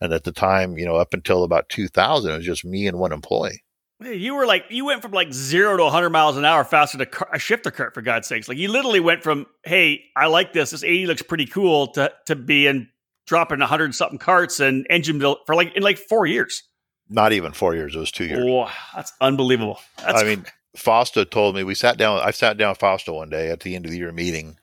[0.00, 2.98] and at the time, you know, up until about 2000, it was just me and
[2.98, 3.62] one employee.
[4.00, 7.26] You were like, you went from like zero to 100 miles an hour faster to
[7.32, 8.48] a shifter kart, for God's sakes.
[8.48, 12.12] Like, you literally went from, hey, I like this, this 80 looks pretty cool, to,
[12.26, 12.88] to being
[13.26, 16.62] dropping 100 something carts and engine built for like, in like four years.
[17.08, 18.44] Not even four years, it was two years.
[18.44, 19.78] Wow, that's unbelievable.
[19.98, 22.20] That's I mean, Fausto told me we sat down.
[22.20, 24.56] I sat down with Fausto one day at the end of the year meeting,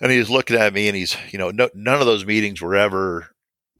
[0.00, 2.76] and he's looking at me, and he's you know no, none of those meetings were
[2.76, 3.30] ever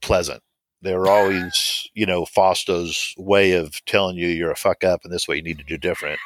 [0.01, 0.41] pleasant.
[0.81, 5.13] They were always you know Fausto's way of telling you you're a fuck up, and
[5.13, 6.19] this way you need to do different.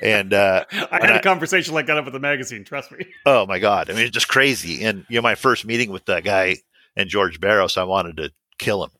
[0.00, 2.64] And uh, I had a I, conversation like that up with the magazine.
[2.64, 3.06] Trust me.
[3.26, 3.90] Oh my god!
[3.90, 4.84] I mean, it's just crazy.
[4.84, 6.58] And you know, my first meeting with that guy
[6.96, 8.90] and George Barros, I wanted to kill him.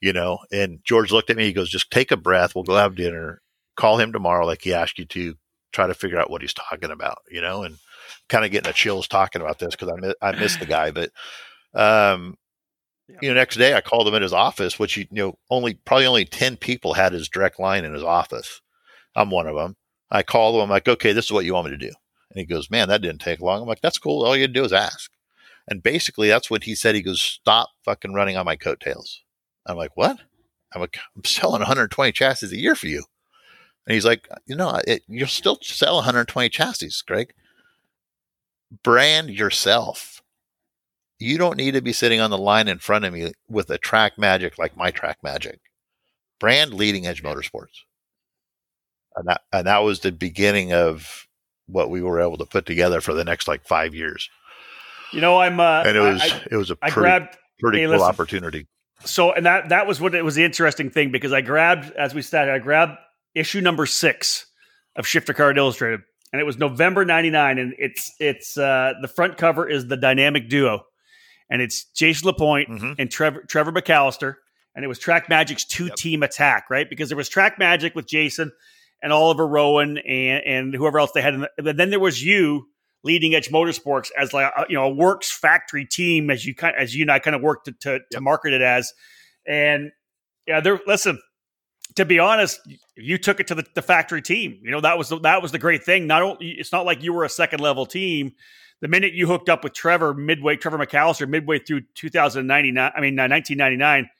[0.00, 1.44] You know, and George looked at me.
[1.44, 2.54] He goes, "Just take a breath.
[2.54, 3.40] We'll go have dinner."
[3.76, 5.34] call him tomorrow, like he asked you to,
[5.72, 7.78] try to figure out what he's talking about, you know, and
[8.28, 10.92] kind of getting the chills talking about this because I miss, I miss the guy,
[10.92, 11.10] but
[11.74, 12.36] um,
[13.08, 13.16] yeah.
[13.20, 16.06] you know, next day I called him at his office, which you know only probably
[16.06, 18.60] only ten people had his direct line in his office.
[19.16, 19.74] I'm one of them.
[20.12, 20.62] I called him.
[20.62, 21.92] I'm like, okay, this is what you want me to do,
[22.30, 23.62] and he goes, man, that didn't take long.
[23.62, 24.24] I'm like, that's cool.
[24.24, 25.10] All you do is ask.
[25.66, 26.94] And basically, that's what he said.
[26.94, 29.22] He goes, stop fucking running on my coattails.
[29.66, 30.18] I'm like, what?
[30.74, 33.04] I'm like, I'm selling 120 chassis a year for you.
[33.86, 37.32] And he's like, you know, it, you'll still sell 120 chassis, Greg.
[38.82, 40.22] Brand yourself.
[41.18, 43.78] You don't need to be sitting on the line in front of me with a
[43.78, 45.60] track magic like my track magic.
[46.40, 47.84] Brand leading edge motorsports.
[49.16, 51.28] And that, and that was the beginning of
[51.66, 54.28] what we were able to put together for the next like five years.
[55.14, 57.84] You know, I'm, uh, and it was, I, it was a pretty, grabbed, pretty hey,
[57.84, 58.66] cool listen, opportunity.
[59.04, 62.14] So, and that, that was what it was the interesting thing because I grabbed, as
[62.14, 62.98] we started, I grabbed
[63.34, 64.46] issue number six
[64.96, 66.00] of Shifter Kart Illustrated,
[66.32, 70.48] and it was November '99, and it's it's uh, the front cover is the dynamic
[70.48, 70.84] duo,
[71.50, 72.92] and it's Jason LaPointe mm-hmm.
[72.98, 74.36] and Trevor Trevor McAllister,
[74.74, 75.96] and it was Track Magic's two yep.
[75.96, 76.88] team attack, right?
[76.88, 78.52] Because there was Track Magic with Jason
[79.02, 82.68] and Oliver Rowan and and whoever else they had, the, but then there was you
[83.04, 86.74] leading edge motorsports as like a, you know a works factory team as you kind
[86.76, 88.02] as you and I kind of worked to to, yep.
[88.10, 88.92] to market it as,
[89.46, 89.92] and
[90.46, 90.80] yeah, there.
[90.86, 91.20] Listen,
[91.96, 92.60] to be honest,
[92.96, 94.58] you took it to the, the, factory team.
[94.62, 96.06] You know that was the, that was the great thing.
[96.06, 98.32] Not only it's not like you were a second level team.
[98.80, 103.16] The minute you hooked up with Trevor midway, Trevor McAllister midway through 2099, I mean
[103.16, 104.10] 1999,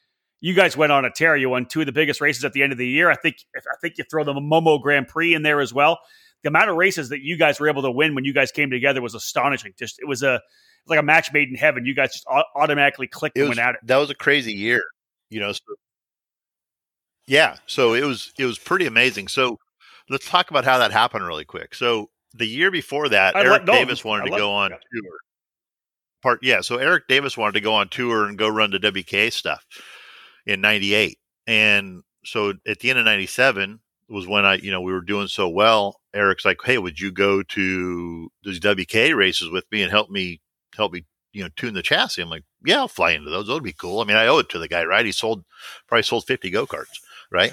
[0.40, 1.36] you guys went on a tear.
[1.36, 3.10] You won two of the biggest races at the end of the year.
[3.10, 5.98] I think I think you throw the Momo Grand Prix in there as well.
[6.44, 8.70] The amount of races that you guys were able to win when you guys came
[8.70, 9.72] together was astonishing.
[9.76, 10.40] Just it was a
[10.86, 11.84] like a match made in heaven.
[11.84, 13.80] You guys just automatically clicked and went at it.
[13.84, 14.84] That was a crazy year.
[15.30, 15.74] You know, so
[17.26, 19.28] yeah, so it was it was pretty amazing.
[19.28, 19.58] So
[20.08, 21.74] let's talk about how that happened really quick.
[21.74, 25.18] So the year before that, I Eric Davis wanted I to go on tour.
[26.22, 29.32] Part yeah, so Eric Davis wanted to go on tour and go run the WK
[29.32, 29.64] stuff
[30.46, 33.80] in '98, and so at the end of 97
[34.14, 36.00] was when I, you know, we were doing so well.
[36.14, 40.40] Eric's like, Hey, would you go to these WK races with me and help me,
[40.76, 42.22] help me, you know, tune the chassis?
[42.22, 43.46] I'm like, yeah, I'll fly into those.
[43.46, 44.00] Those would be cool.
[44.00, 45.04] I mean, I owe it to the guy, right?
[45.04, 45.44] He sold,
[45.88, 47.00] probably sold 50 go-karts,
[47.30, 47.52] right?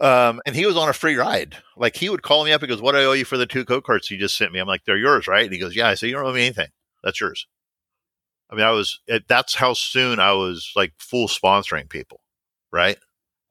[0.00, 1.56] Um, and he was on a free ride.
[1.76, 2.60] Like he would call me up.
[2.60, 4.52] He goes, "What do I owe you for the two go karts you just sent
[4.52, 6.32] me?" I'm like, "They're yours, right?" And he goes, "Yeah." I said, "You don't owe
[6.32, 6.68] me anything.
[7.02, 7.48] That's yours."
[8.50, 9.00] I mean, I was.
[9.08, 12.20] It, that's how soon I was like full sponsoring people,
[12.72, 12.98] right?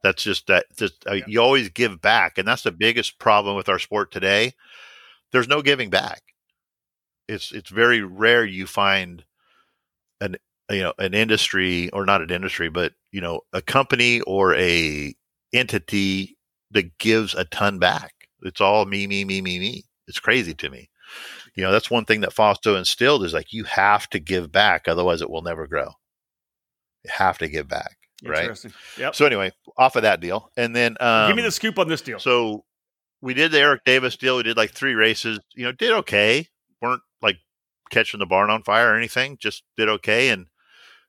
[0.07, 0.67] That's just that.
[0.77, 4.53] Just uh, you always give back, and that's the biggest problem with our sport today.
[5.33, 6.21] There's no giving back.
[7.27, 9.25] It's it's very rare you find
[10.21, 10.37] an
[10.71, 15.13] you know an industry or not an industry, but you know a company or a
[15.51, 16.37] entity
[16.71, 18.13] that gives a ton back.
[18.43, 19.83] It's all me, me, me, me, me.
[20.07, 20.89] It's crazy to me.
[21.53, 24.87] You know, that's one thing that Fausto instilled is like you have to give back,
[24.87, 25.89] otherwise it will never grow.
[27.03, 28.06] You have to give back.
[28.23, 28.65] Right.
[28.97, 29.15] Yep.
[29.15, 30.51] So anyway, off of that deal.
[30.57, 32.19] And then um, give me the scoop on this deal.
[32.19, 32.65] So
[33.21, 34.37] we did the Eric Davis deal.
[34.37, 36.47] We did like three races, you know, did okay.
[36.81, 37.37] Weren't like
[37.91, 40.29] catching the barn on fire or anything, just did okay.
[40.29, 40.47] And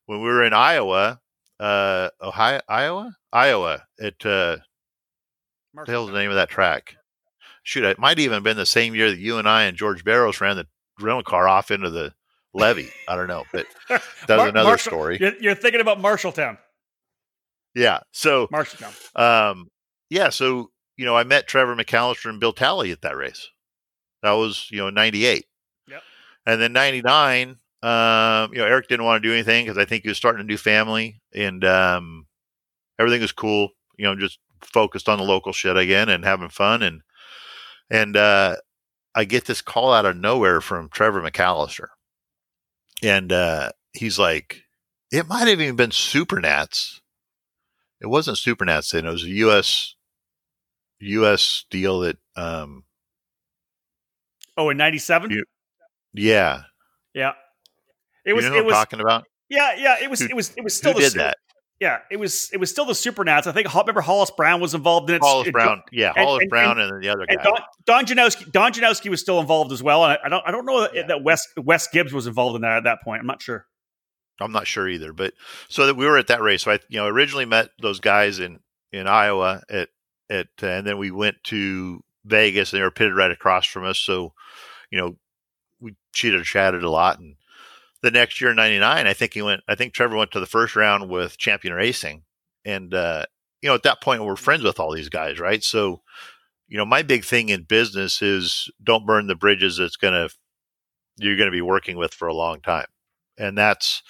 [0.07, 1.21] when we were in Iowa,
[1.61, 3.16] uh Ohio Iowa?
[3.33, 4.59] Iowa at uh
[5.73, 6.97] what the hell's the name of that track?
[7.62, 10.05] Shoot, it might even have been the same year that you and I and George
[10.05, 10.66] Barros ran the
[11.01, 12.14] rental car off into the
[12.55, 12.90] levee.
[13.07, 15.18] I don't know, but that's Mar- another Marshall, story.
[15.21, 16.59] You're, you're, thinking about Marshalltown.
[17.75, 18.01] Yeah.
[18.13, 18.49] So.
[19.17, 19.69] Um,
[20.11, 20.31] yeah.
[20.31, 23.49] So you know, I met Trevor McAllister and Bill Talley at that race.
[24.23, 25.47] That was you know '98.
[25.89, 26.03] Yep.
[26.47, 30.03] And then '99, um, you know, Eric didn't want to do anything because I think
[30.03, 32.27] he was starting a new family, and um,
[32.99, 33.71] everything was cool.
[33.97, 37.03] You know, just focused on the local shit again and having fun and
[37.91, 38.57] and uh,
[39.15, 41.89] I get this call out of nowhere from Trevor McAllister,
[43.03, 44.63] and uh, he's like,
[45.11, 47.01] "It might have even been Supernats.
[48.01, 49.07] It wasn't Supernats then.
[49.07, 49.95] It was a U.S.
[51.01, 51.65] U.S.
[51.71, 52.85] deal that." Um,
[54.57, 55.43] oh, in '97.
[56.15, 56.63] Yeah.
[57.15, 57.33] Yeah.
[58.25, 58.45] It was.
[58.45, 59.25] You know it was talking about.
[59.49, 59.97] Yeah, yeah.
[60.03, 60.21] It was.
[60.21, 60.53] Who, it was.
[60.57, 60.93] It was still.
[60.93, 61.39] Who did that?
[61.81, 63.47] Yeah, it was it was still the Supernats.
[63.47, 65.23] I think remember Hollis Brown was involved in it.
[65.23, 67.37] Hollis Brown, yeah, and, Hollis and, Brown, and, and, the other guy.
[67.41, 70.05] Don, Don Janowski, Don Janowski was still involved as well.
[70.05, 71.07] And I, I don't I don't know that, yeah.
[71.07, 73.21] that Wes Wes Gibbs was involved in that at that point.
[73.21, 73.65] I'm not sure.
[74.40, 75.12] I'm not sure either.
[75.12, 75.35] But
[75.68, 76.62] so that we were at that race.
[76.62, 78.61] So I you know originally met those guys in
[78.92, 79.88] in Iowa at
[80.31, 83.85] at uh, and then we went to Vegas and they were pitted right across from
[83.85, 83.98] us.
[83.98, 84.33] So
[84.90, 85.16] you know
[85.81, 87.37] we cheated and chatted a lot and
[88.03, 89.62] the next year, '99, I think he went.
[89.68, 92.22] I think Trevor went to the first round with Champion Racing,
[92.64, 93.24] and uh,
[93.61, 95.62] you know, at that point, we're friends with all these guys, right?
[95.64, 96.03] So,
[96.68, 100.29] you know, my big thing in business is don't burn the bridges that's gonna
[101.16, 102.87] you're going to be working with for a long time,
[103.37, 104.03] and that's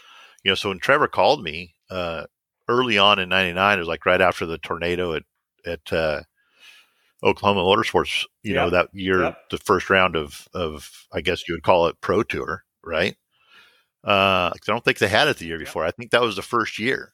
[0.48, 0.54] you know.
[0.54, 2.24] So when Trevor called me uh,
[2.68, 5.24] early on in '99, it was like right after the tornado at
[5.66, 6.22] at uh,
[7.22, 8.24] Oklahoma Motorsports.
[8.42, 8.64] You yep.
[8.64, 9.38] know that year, yep.
[9.50, 13.14] the first round of of I guess you would call it Pro Tour, right?
[14.02, 15.84] Uh, I don't think they had it the year before.
[15.84, 17.12] I think that was the first year.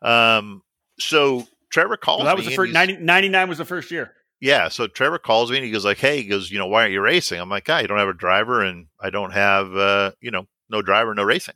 [0.00, 0.62] Um,
[1.00, 4.12] so Trevor calls well, that was the first 90, 99 was the first year.
[4.40, 4.68] Yeah.
[4.68, 6.92] So Trevor calls me and he goes like, Hey, he goes, you know, why aren't
[6.92, 7.40] you racing?
[7.40, 10.82] I'm like, I don't have a driver and I don't have, uh, you know, no
[10.82, 11.54] driver, no racing.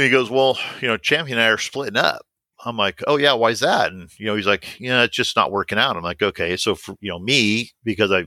[0.00, 2.22] And he goes, well, you know, champion and I are splitting up.
[2.64, 3.92] I'm like, oh yeah, why's that?
[3.92, 5.94] And you know, he's like, yeah, it's just not working out.
[5.94, 8.20] I'm like, okay, so for you know me because I,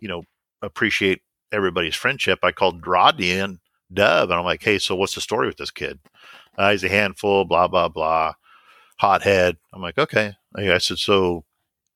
[0.00, 0.24] you know,
[0.62, 1.20] appreciate
[1.52, 3.60] everybody's friendship, I called Rodney and
[3.92, 6.00] Dub, and I'm like, hey, so what's the story with this kid?
[6.58, 8.32] Uh, he's a handful, blah blah blah,
[8.98, 9.58] hothead.
[9.72, 10.34] I'm like, okay.
[10.56, 11.44] I said, so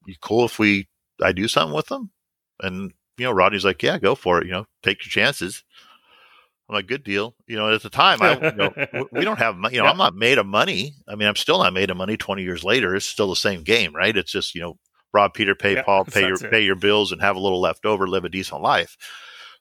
[0.07, 0.87] you cool if we
[1.21, 2.13] I do something with them?
[2.61, 4.47] And you know, Rodney's like, yeah, go for it.
[4.47, 5.65] You know, take your chances.
[6.69, 7.35] I'm like, good deal.
[7.47, 9.91] You know, at the time, I, you know, we don't have, you know, yeah.
[9.91, 10.95] I'm not made of money.
[11.09, 12.97] I mean, I'm still not made of money 20 years later.
[12.97, 14.17] It's still the same game, right?
[14.17, 14.79] It's just, you know,
[15.13, 16.51] rob Peter, pay yeah, Paul, pay your, it.
[16.51, 18.97] pay your bills and have a little left over, live a decent life.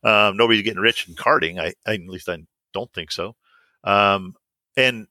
[0.03, 1.59] Um, nobody's getting rich in karting.
[1.59, 2.37] I, I, at least I
[2.73, 3.35] don't think so.
[3.83, 4.35] Um,
[4.75, 5.07] and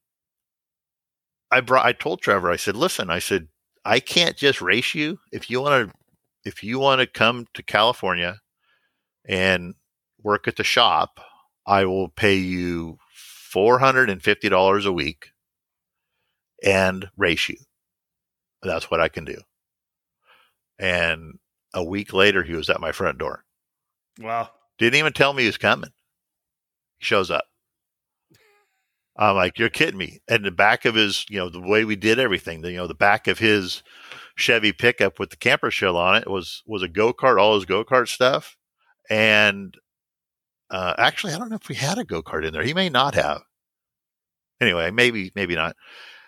[1.50, 3.48] I brought, I told Trevor, I said, listen, I said,
[3.85, 5.18] I can't just race you.
[5.33, 5.96] If you want to,
[6.44, 8.40] if you want to come to California
[9.24, 9.74] and
[10.22, 11.20] work at the shop,
[11.66, 12.98] I will pay you
[13.55, 15.31] $450 a week
[16.62, 17.57] and race you.
[18.62, 19.40] That's what I can do.
[20.79, 21.38] And
[21.74, 23.44] a week later, he was at my front door.
[24.18, 24.50] Wow.
[24.79, 25.90] Didn't even tell me he's coming.
[26.98, 27.44] He shows up.
[29.16, 30.20] I'm like, you're kidding me.
[30.29, 32.88] And the back of his, you know, the way we did everything, the, you know,
[32.88, 33.83] the back of his
[34.35, 37.64] Chevy pickup with the camper shell on it was was a go kart, all his
[37.64, 38.57] go kart stuff.
[39.09, 39.77] And
[40.70, 42.62] uh, actually, I don't know if we had a go kart in there.
[42.62, 43.42] He may not have.
[44.61, 45.77] Anyway, maybe maybe not.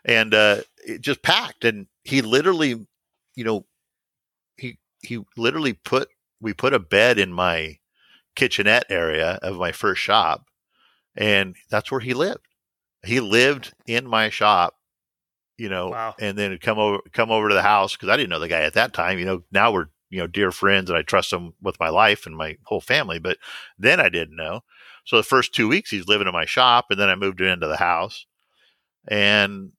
[0.04, 2.86] And uh, it just packed, and he literally,
[3.34, 3.66] you know,
[4.56, 6.08] he he literally put
[6.40, 7.78] we put a bed in my
[8.34, 10.46] kitchenette area of my first shop,
[11.16, 12.46] and that's where he lived.
[13.04, 14.74] He lived in my shop,
[15.56, 16.14] you know, wow.
[16.20, 18.62] and then come over come over to the house because I didn't know the guy
[18.62, 19.18] at that time.
[19.18, 22.26] You know, now we're you know dear friends and I trust him with my life
[22.26, 23.38] and my whole family, but
[23.78, 24.62] then I didn't know.
[25.04, 27.48] So the first two weeks he's living in my shop, and then I moved him
[27.48, 28.26] into the house,
[29.08, 29.72] and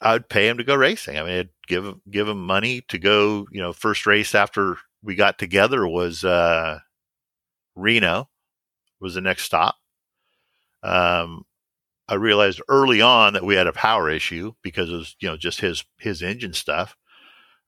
[0.00, 1.16] I would pay him to go racing.
[1.18, 3.46] I mean, I'd give give him money to go.
[3.52, 6.80] You know, first race after we got together was uh,
[7.76, 8.28] Reno,
[9.00, 9.76] was the next stop.
[10.82, 11.44] Um,
[12.08, 15.36] I realized early on that we had a power issue because it was you know
[15.36, 16.96] just his his engine stuff,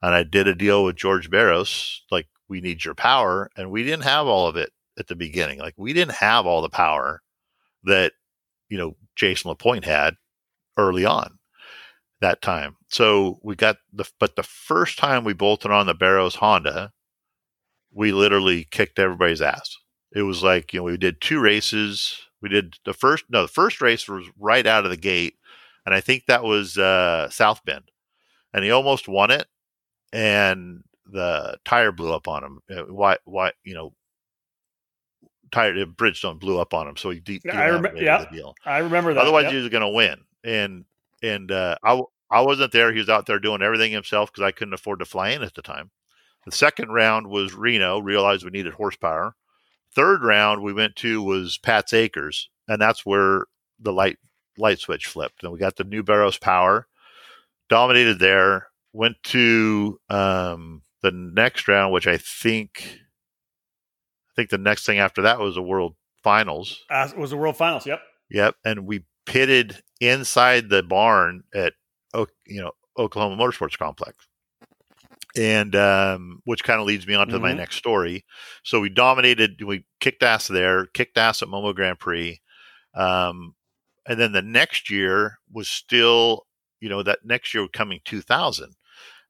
[0.05, 3.83] and I did a deal with George Barros like we need your power, and we
[3.83, 5.59] didn't have all of it at the beginning.
[5.59, 7.23] Like we didn't have all the power
[7.85, 8.13] that
[8.69, 10.17] you know Jason Lapointe had
[10.77, 11.39] early on
[12.21, 12.77] that time.
[12.89, 16.93] So we got the, but the first time we bolted on the Barros Honda,
[17.93, 19.77] we literally kicked everybody's ass.
[20.15, 22.21] It was like, you know, we did two races.
[22.41, 25.35] We did the first, no, the first race was right out of the gate.
[25.87, 27.91] And I think that was uh, South Bend.
[28.53, 29.47] And he almost won it.
[30.15, 32.61] And the tire blew up on him.
[32.71, 33.93] Uh, why, why, you know,
[35.51, 36.97] tire, Bridgestone blew up on him.
[36.97, 38.25] So he, de- I remember, yeah,
[38.65, 39.21] I remember that.
[39.21, 39.53] Otherwise, yep.
[39.53, 40.21] he was going to win.
[40.45, 40.85] And,
[41.23, 42.01] and uh, I,
[42.31, 42.93] I wasn't there.
[42.93, 45.55] He was out there doing everything himself because I couldn't afford to fly in at
[45.55, 45.91] the time.
[46.45, 49.35] The second round was Reno, realized we needed horsepower.
[49.95, 53.47] Third round we went to was Pat's Acres, and that's where
[53.79, 54.19] the light
[54.59, 55.43] light switch flipped.
[55.43, 56.87] And we got the new Barros power,
[57.69, 63.01] dominated there, went to um, the next round, which I think
[64.31, 66.83] I think the next thing after that was the world finals.
[66.91, 68.01] Uh, was the world finals, yep.
[68.31, 68.57] Yep.
[68.65, 71.75] And we pitted inside the barn at
[72.47, 74.27] you know Oklahoma Motorsports Complex,
[75.37, 77.43] and um, which kind of leads me on to mm-hmm.
[77.43, 78.25] my next story.
[78.63, 82.41] So we dominated, we kicked ass there, kicked ass at Momo Grand Prix,
[82.95, 83.55] um,
[84.07, 86.47] and then the next year was still,
[86.81, 88.75] you know, that next year coming 2000,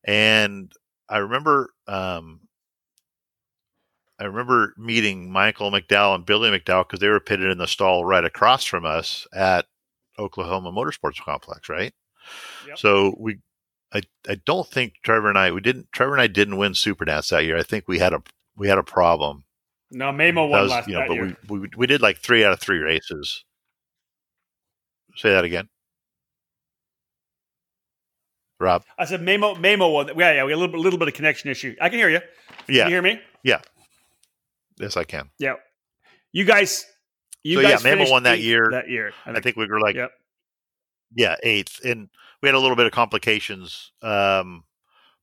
[0.04, 0.72] and
[1.08, 1.70] I remember.
[1.86, 2.40] Um,
[4.16, 8.04] I remember meeting Michael McDowell and Billy McDowell because they were pitted in the stall
[8.04, 9.66] right across from us at
[10.18, 11.92] Oklahoma Motorsports Complex, right?
[12.68, 12.78] Yep.
[12.78, 13.38] So we,
[13.92, 17.30] I, I don't think Trevor and I we didn't Trevor and I didn't win Supernats
[17.30, 17.58] that year.
[17.58, 18.22] I think we had a
[18.56, 19.44] we had a problem.
[19.90, 21.36] No, Mamo won was, last you know, but year.
[21.48, 23.44] we, we we did like three out of three races.
[25.16, 25.68] Say that again.
[28.64, 28.84] Rob.
[28.98, 30.08] I said Mamo Mamo won.
[30.16, 31.76] Yeah, yeah, we had a little, little bit of connection issue.
[31.80, 32.20] I can hear you.
[32.68, 32.84] Yeah.
[32.84, 33.20] Can you hear me?
[33.42, 33.60] Yeah.
[34.78, 35.30] Yes, I can.
[35.38, 35.54] Yeah.
[36.32, 36.86] You guys
[37.42, 38.68] you so guys yeah, Mamo won that year.
[38.70, 39.12] That year.
[39.22, 40.10] I think, I think we were like yep
[41.14, 42.08] yeah, eighth, and
[42.42, 43.92] we had a little bit of complications.
[44.02, 44.64] Um,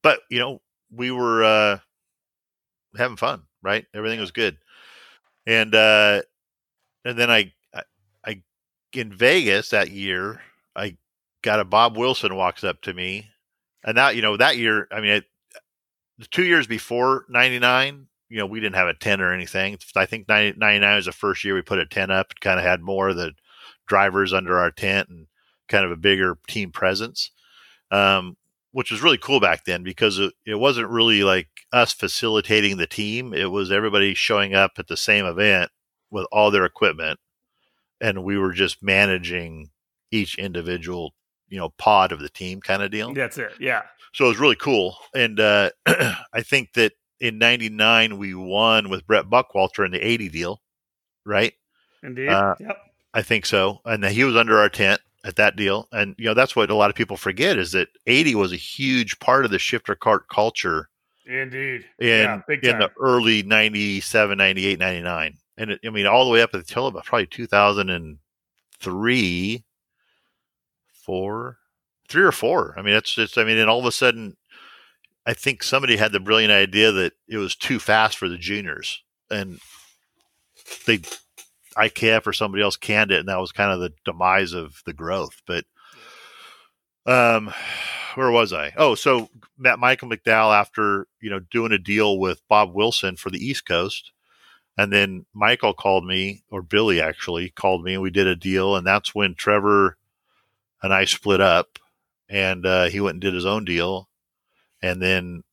[0.01, 1.79] but you know, we were uh,
[2.97, 3.85] having fun, right?
[3.93, 4.57] Everything was good,
[5.45, 6.21] and uh,
[7.05, 7.83] and then I, I,
[8.25, 8.41] I,
[8.93, 10.41] in Vegas that year,
[10.75, 10.97] I
[11.41, 13.29] got a Bob Wilson walks up to me,
[13.83, 15.23] and that you know that year, I mean,
[16.17, 19.77] the two years before '99, you know, we didn't have a 10 or anything.
[19.95, 22.81] I think 99 was the first year we put a 10 up, kind of had
[22.81, 23.33] more of the
[23.87, 25.09] drivers under our tent.
[25.09, 25.27] And
[25.71, 27.31] kind of a bigger team presence,
[27.89, 28.35] um,
[28.73, 32.85] which was really cool back then because it, it wasn't really like us facilitating the
[32.85, 33.33] team.
[33.33, 35.71] It was everybody showing up at the same event
[36.11, 37.19] with all their equipment,
[38.01, 39.69] and we were just managing
[40.11, 41.13] each individual,
[41.51, 43.13] you know, pod of the team kind of deal.
[43.13, 43.51] That's it.
[43.59, 43.83] Yeah.
[44.13, 49.05] So it was really cool, and uh, I think that in '99 we won with
[49.05, 50.61] Brett Buckwalter in the '80 deal,
[51.25, 51.53] right?
[52.01, 52.29] Indeed.
[52.29, 52.77] Uh, yep.
[53.13, 55.87] I think so, and he was under our tent, at that deal.
[55.91, 58.57] And you know that's what a lot of people forget is that 80 was a
[58.57, 60.89] huge part of the shifter kart culture.
[61.25, 61.85] Indeed.
[61.99, 65.37] In yeah, in the early 97, 98, 99.
[65.57, 69.63] And it, I mean all the way up until about probably 2003
[71.03, 71.57] 4
[72.09, 72.75] 3 or 4.
[72.77, 74.37] I mean it's just, I mean and all of a sudden
[75.25, 79.03] I think somebody had the brilliant idea that it was too fast for the juniors
[79.29, 79.59] and
[80.85, 81.01] they
[81.77, 84.93] IKF or somebody else canned it, and that was kind of the demise of the
[84.93, 85.41] growth.
[85.45, 85.65] But
[87.05, 87.53] um,
[88.15, 88.73] where was I?
[88.77, 93.29] Oh, so met Michael McDowell after you know doing a deal with Bob Wilson for
[93.29, 94.11] the East Coast,
[94.77, 98.75] and then Michael called me, or Billy actually called me, and we did a deal,
[98.75, 99.97] and that's when Trevor
[100.81, 101.79] and I split up,
[102.29, 104.09] and uh, he went and did his own deal,
[104.81, 105.43] and then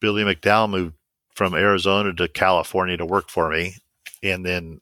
[0.00, 0.94] Billy McDowell moved
[1.34, 3.76] from Arizona to California to work for me,
[4.22, 4.80] and then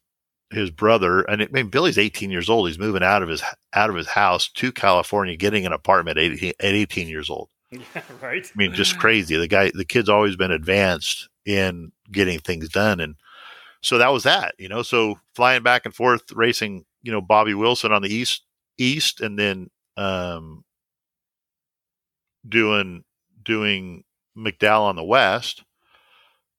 [0.50, 2.68] his brother, and it, I mean, Billy's 18 years old.
[2.68, 3.42] He's moving out of his
[3.72, 7.48] out of his house to California, getting an apartment at 18, at 18 years old.
[7.70, 7.80] Yeah,
[8.20, 8.44] right.
[8.44, 9.36] I mean, just crazy.
[9.36, 13.14] The guy, the kid's always been advanced in getting things done, and
[13.80, 14.54] so that was that.
[14.58, 16.84] You know, so flying back and forth, racing.
[17.02, 18.42] You know, Bobby Wilson on the east,
[18.80, 20.64] east, and then um,
[22.48, 23.04] doing
[23.42, 24.04] doing
[24.36, 25.62] McDowell on the west,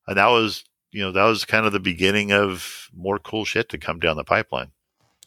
[0.06, 3.68] and that was you know that was kind of the beginning of more cool shit
[3.70, 4.72] to come down the pipeline.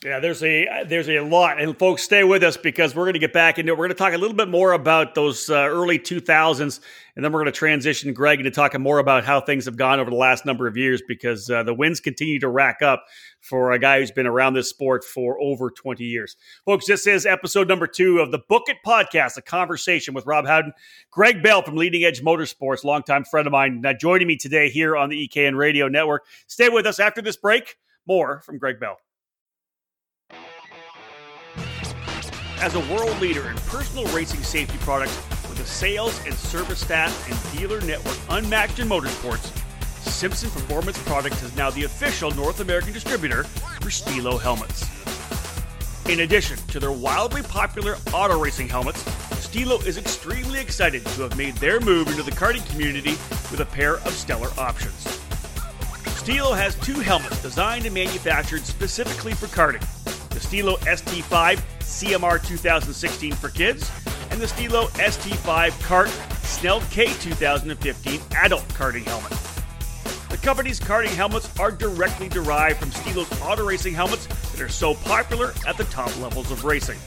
[0.05, 3.19] Yeah, there's a there's a lot, and folks, stay with us because we're going to
[3.19, 3.75] get back into it.
[3.75, 6.79] We're going to talk a little bit more about those uh, early 2000s,
[7.15, 9.99] and then we're going to transition Greg into talking more about how things have gone
[9.99, 13.03] over the last number of years because uh, the wins continue to rack up
[13.41, 16.35] for a guy who's been around this sport for over 20 years.
[16.65, 20.45] Folks, this is episode number two of the Book It podcast, a conversation with Rob
[20.45, 20.73] Howden,
[21.09, 24.95] Greg Bell from Leading Edge Motorsports, longtime friend of mine, now joining me today here
[24.95, 26.27] on the EKN Radio Network.
[26.45, 27.77] Stay with us after this break.
[28.05, 28.99] More from Greg Bell.
[32.61, 35.15] As a world leader in personal racing safety products
[35.49, 39.51] with a sales and service staff and dealer network unmatched in motorsports,
[40.07, 44.89] Simpson Performance Products is now the official North American distributor for Stilo helmets.
[46.09, 49.03] In addition to their wildly popular auto racing helmets,
[49.43, 53.11] Stilo is extremely excited to have made their move into the karting community
[53.51, 55.19] with a pair of stellar options.
[56.17, 59.85] Stilo has two helmets designed and manufactured specifically for karting
[60.29, 61.61] the Stilo ST5
[61.95, 63.89] CMR 2016 for kids,
[64.29, 66.09] and the Stilo ST5 Kart
[66.43, 69.31] Snell K 2015 adult karting helmet.
[70.29, 74.93] The company's karting helmets are directly derived from Stilo's auto racing helmets that are so
[74.93, 76.99] popular at the top levels of racing.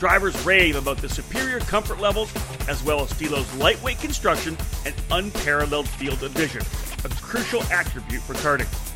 [0.00, 2.32] Drivers rave about the superior comfort levels
[2.66, 4.56] as well as Stilo's lightweight construction
[4.86, 6.62] and unparalleled field of vision,
[7.04, 8.93] a crucial attribute for karting.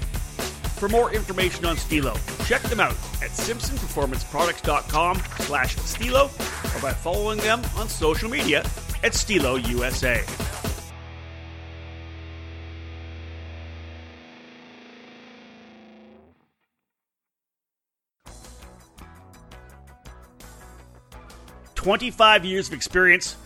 [0.78, 2.14] For more information on Stilo,
[2.46, 8.64] check them out at simpsonperformanceproducts.com slash Stilo or by following them on social media
[9.02, 10.22] at Stilo USA.
[21.74, 23.36] Twenty-five years of experience,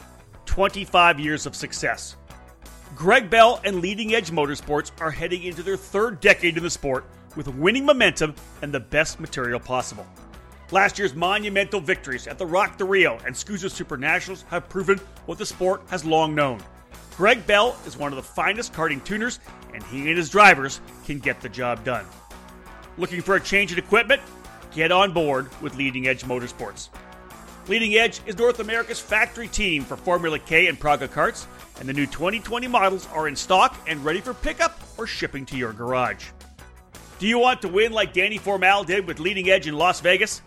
[0.44, 2.16] twenty-five years of success.
[2.94, 7.06] Greg Bell and Leading Edge Motorsports are heading into their third decade in the sport
[7.36, 10.06] with winning momentum and the best material possible.
[10.70, 14.98] Last year's monumental victories at the ROK the RIO and SKUSA Super Nationals have proven
[15.26, 16.62] what the sport has long known.
[17.16, 19.38] Greg Bell is one of the finest karting tuners,
[19.74, 22.06] and he and his drivers can get the job done.
[22.96, 24.22] Looking for a change in equipment?
[24.74, 26.88] Get on board with Leading Edge Motorsports.
[27.68, 31.46] Leading Edge is North America's factory team for Formula K and Praga karts,
[31.78, 35.56] and the new 2020 models are in stock and ready for pickup or shipping to
[35.56, 36.30] your garage.
[37.22, 40.42] Do you want to win like Danny Formal did with Leading Edge in Las Vegas?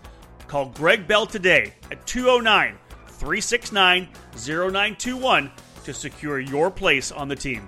[0.45, 5.51] Call Greg Bell today at 209 369 0921
[5.86, 7.65] to secure your place on the team.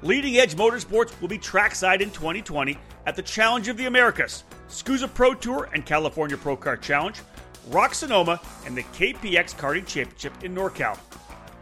[0.00, 5.12] Leading Edge Motorsports will be trackside in 2020 at the Challenge of the Americas, SKUSA
[5.12, 7.20] Pro Tour and California ProKart Challenge,
[7.68, 10.96] ROK Sonoma, and the KPX Karting Championship in NorCal.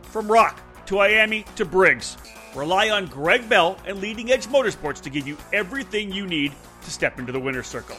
[0.03, 2.16] From ROK to Miami to Briggs,
[2.55, 6.90] Rely on Greg Bell and Leading Edge Motorsports to give you everything you need to
[6.90, 7.96] step into the winner's circle.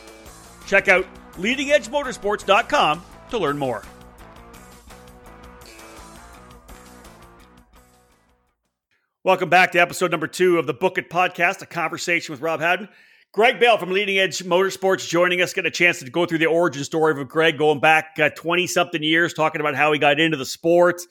[0.65, 3.83] Check out leadingedgemotorsports.com to learn more.
[9.23, 12.61] Welcome back to episode number two of the Book It podcast, a conversation with Rob
[12.61, 12.89] Howden.
[13.31, 16.47] Greg Bell from Leading Edge Motorsports joining us, getting a chance to go through the
[16.47, 20.19] origin story of Greg going back 20 uh, something years, talking about how he got
[20.19, 21.01] into the sport,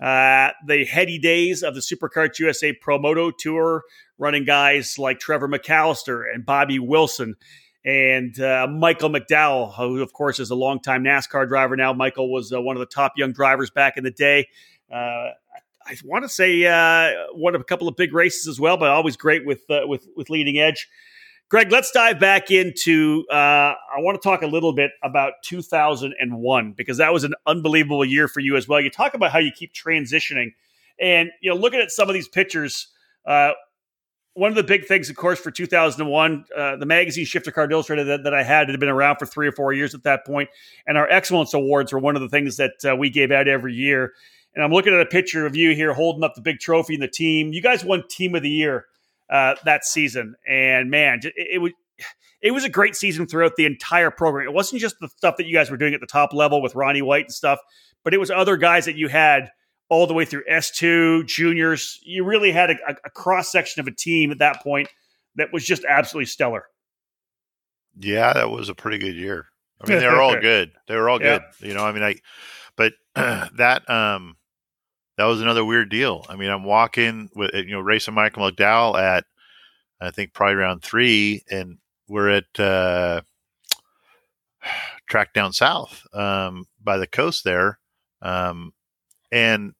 [0.00, 3.82] uh, the heady days of the SuperKarts USA Pro Moto Tour,
[4.18, 7.36] running guys like Trevor McAllister and Bobby Wilson
[7.84, 11.92] and uh, Michael McDowell, who, of course, is a longtime NASCAR driver now.
[11.92, 14.48] Michael was uh, one of the top young drivers back in the day.
[14.92, 15.30] Uh,
[15.86, 19.16] I want to say uh, won a couple of big races as well, but always
[19.16, 20.86] great with uh, with with leading edge.
[21.50, 23.24] Greg, let's dive back into.
[23.30, 23.34] Uh,
[23.74, 28.28] I want to talk a little bit about 2001 because that was an unbelievable year
[28.28, 28.82] for you as well.
[28.82, 30.52] You talk about how you keep transitioning,
[31.00, 32.88] and you know, looking at some of these pictures.
[33.24, 33.52] Uh,
[34.34, 38.04] one of the big things, of course, for 2001, uh, the magazine Shifter Kart Illustrated
[38.04, 40.48] that, that, I had had been around for three or four years at that point,
[40.86, 43.74] and our excellence awards were one of the things that uh, we gave out every
[43.74, 44.12] year.
[44.54, 47.00] And I'm looking at a picture of you here holding up the big trophy in
[47.00, 47.52] the team.
[47.52, 48.86] You guys won Team of the Year
[49.30, 50.34] uh, that season.
[50.46, 51.72] And man, it, it was
[52.40, 54.46] it was a great season throughout the entire program.
[54.46, 56.74] It wasn't just the stuff that you guys were doing at the top level with
[56.74, 57.58] Ronnie White and stuff,
[58.04, 59.50] but it was other guys that you had
[59.88, 61.98] all the way through S2, juniors.
[62.02, 64.88] You really had a, a cross section of a team at that point
[65.36, 66.64] that was just absolutely stellar.
[67.98, 69.46] Yeah, that was a pretty good year.
[69.80, 70.72] I mean, they were all good.
[70.86, 71.42] They were all good.
[71.60, 71.68] Yeah.
[71.68, 72.16] You know, I mean, I,
[72.76, 74.36] but that, um,
[75.18, 76.24] that was another weird deal.
[76.28, 79.24] I mean, I'm walking with you know racing Michael McDowell at
[80.00, 83.22] I think probably around three, and we're at uh,
[85.08, 87.80] track down south um, by the coast there,
[88.22, 88.72] um,
[89.32, 89.74] and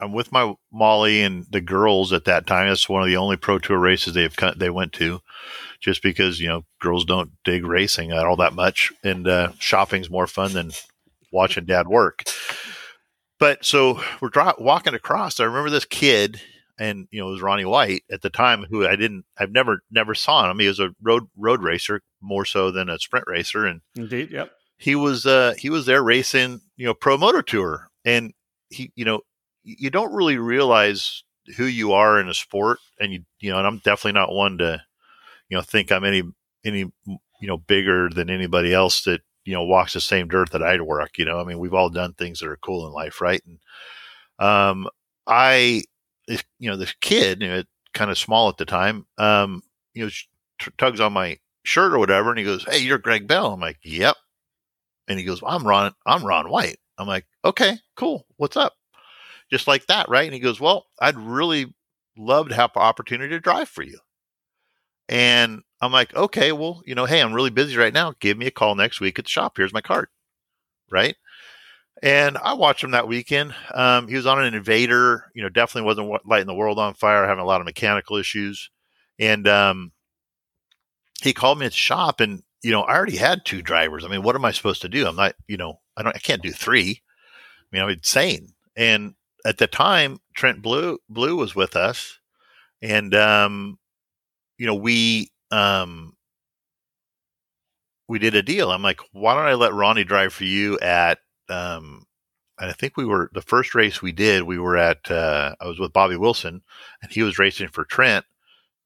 [0.00, 2.68] I'm with my Molly and the girls at that time.
[2.68, 5.20] That's one of the only pro tour races they've they went to,
[5.78, 10.08] just because you know girls don't dig racing at all that much, and uh, shopping's
[10.08, 10.72] more fun than
[11.30, 12.24] watching dad work.
[13.42, 15.40] But so we're dro- walking across.
[15.40, 16.40] I remember this kid,
[16.78, 19.82] and you know it was Ronnie White at the time, who I didn't, I've never,
[19.90, 20.60] never saw him.
[20.60, 24.52] He was a road road racer more so than a sprint racer, and indeed, yep.
[24.76, 28.32] He was uh, he was there racing, you know, pro motor tour, and
[28.70, 29.22] he, you know,
[29.64, 31.24] you don't really realize
[31.56, 34.58] who you are in a sport, and you you know, and I'm definitely not one
[34.58, 34.80] to
[35.48, 36.22] you know think I'm any
[36.64, 37.18] any you
[37.48, 41.18] know bigger than anybody else that you know walks the same dirt that I'd work.
[41.18, 43.42] You know, I mean, we've all done things that are cool in life, right?
[43.46, 43.58] And
[44.46, 44.88] um,
[45.26, 45.82] I,
[46.28, 47.62] you know, this kid, you know,
[47.94, 49.62] kind of small at the time, um,
[49.94, 50.10] you know,
[50.78, 53.78] tugs on my shirt or whatever, and he goes, "Hey, you're Greg Bell." I'm like,
[53.82, 54.16] "Yep,"
[55.08, 55.94] and he goes, "I'm Ron.
[56.06, 58.26] I'm Ron White." I'm like, "Okay, cool.
[58.36, 58.74] What's up?"
[59.50, 60.24] just like that, right?
[60.24, 61.72] And he goes, Well, I'd really
[62.16, 63.98] love to have the opportunity to drive for you.
[65.12, 68.14] And I'm like, Okay, well, you know, hey, I'm really busy right now.
[68.18, 69.58] Give me a call next week at the shop.
[69.58, 70.08] Here's my card.
[70.90, 71.16] Right.
[72.02, 73.54] And I watched him that weekend.
[73.74, 77.26] Um, he was on an invader, you know, definitely wasn't lighting the world on fire,
[77.26, 78.70] having a lot of mechanical issues.
[79.18, 79.92] And um,
[81.22, 84.04] he called me at the shop and, you know, I already had two drivers.
[84.04, 85.06] I mean, what am I supposed to do?
[85.06, 87.02] I'm not, you know, I don't, I can't do three.
[87.60, 88.48] I mean, I'm insane.
[88.76, 92.18] And at the time, Trent Blue Blue was with us,
[92.80, 93.78] and um,
[94.62, 96.14] you know we um,
[98.06, 98.70] we did a deal.
[98.70, 101.18] I'm like, why don't I let Ronnie drive for you at?
[101.48, 102.06] Um,
[102.60, 104.44] and I think we were the first race we did.
[104.44, 106.62] We were at uh, I was with Bobby Wilson,
[107.02, 108.24] and he was racing for Trent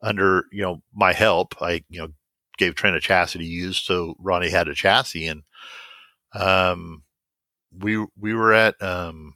[0.00, 1.54] under you know my help.
[1.60, 2.08] I you know
[2.56, 5.42] gave Trent a chassis to use, so Ronnie had a chassis, and
[6.32, 7.02] um,
[7.78, 9.34] we we were at um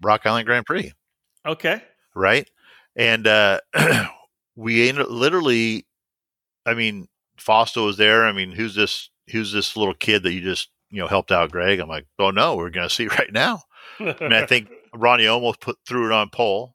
[0.00, 0.94] Rock Island Grand Prix.
[1.44, 1.82] Okay.
[2.14, 2.48] Right.
[2.96, 3.60] And uh,
[4.62, 5.86] we literally,
[6.64, 8.26] I mean, Fausto was there.
[8.26, 9.10] I mean, who's this?
[9.30, 11.78] Who's this little kid that you just you know helped out, Greg?
[11.78, 13.62] I'm like, oh no, we're going to see right now.
[13.98, 16.74] Mean, I think Ronnie almost put threw it on pole.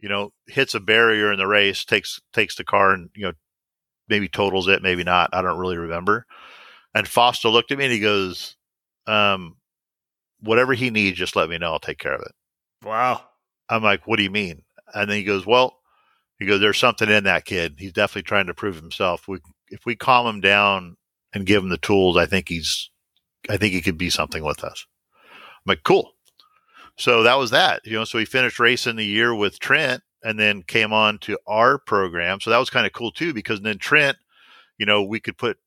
[0.00, 3.32] You know, hits a barrier in the race, takes takes the car, and you know,
[4.08, 5.30] maybe totals it, maybe not.
[5.32, 6.26] I don't really remember.
[6.94, 8.56] And Fausto looked at me and he goes,
[9.06, 9.56] um,
[10.40, 11.72] "Whatever he needs, just let me know.
[11.72, 12.32] I'll take care of it."
[12.84, 13.22] Wow.
[13.68, 14.62] I'm like, what do you mean?
[14.92, 15.78] And then he goes, well,
[16.38, 17.76] he goes, there's something in that kid.
[17.78, 19.28] He's definitely trying to prove himself.
[19.28, 20.96] We, if we calm him down
[21.32, 22.90] and give him the tools, I think he's,
[23.48, 24.86] I think he could be something with us.
[25.22, 26.12] I'm like, cool.
[26.96, 30.38] So that was that, you know, so he finished racing the year with Trent and
[30.38, 32.40] then came on to our program.
[32.40, 34.16] So that was kind of cool too, because then Trent,
[34.78, 35.58] you know, we could put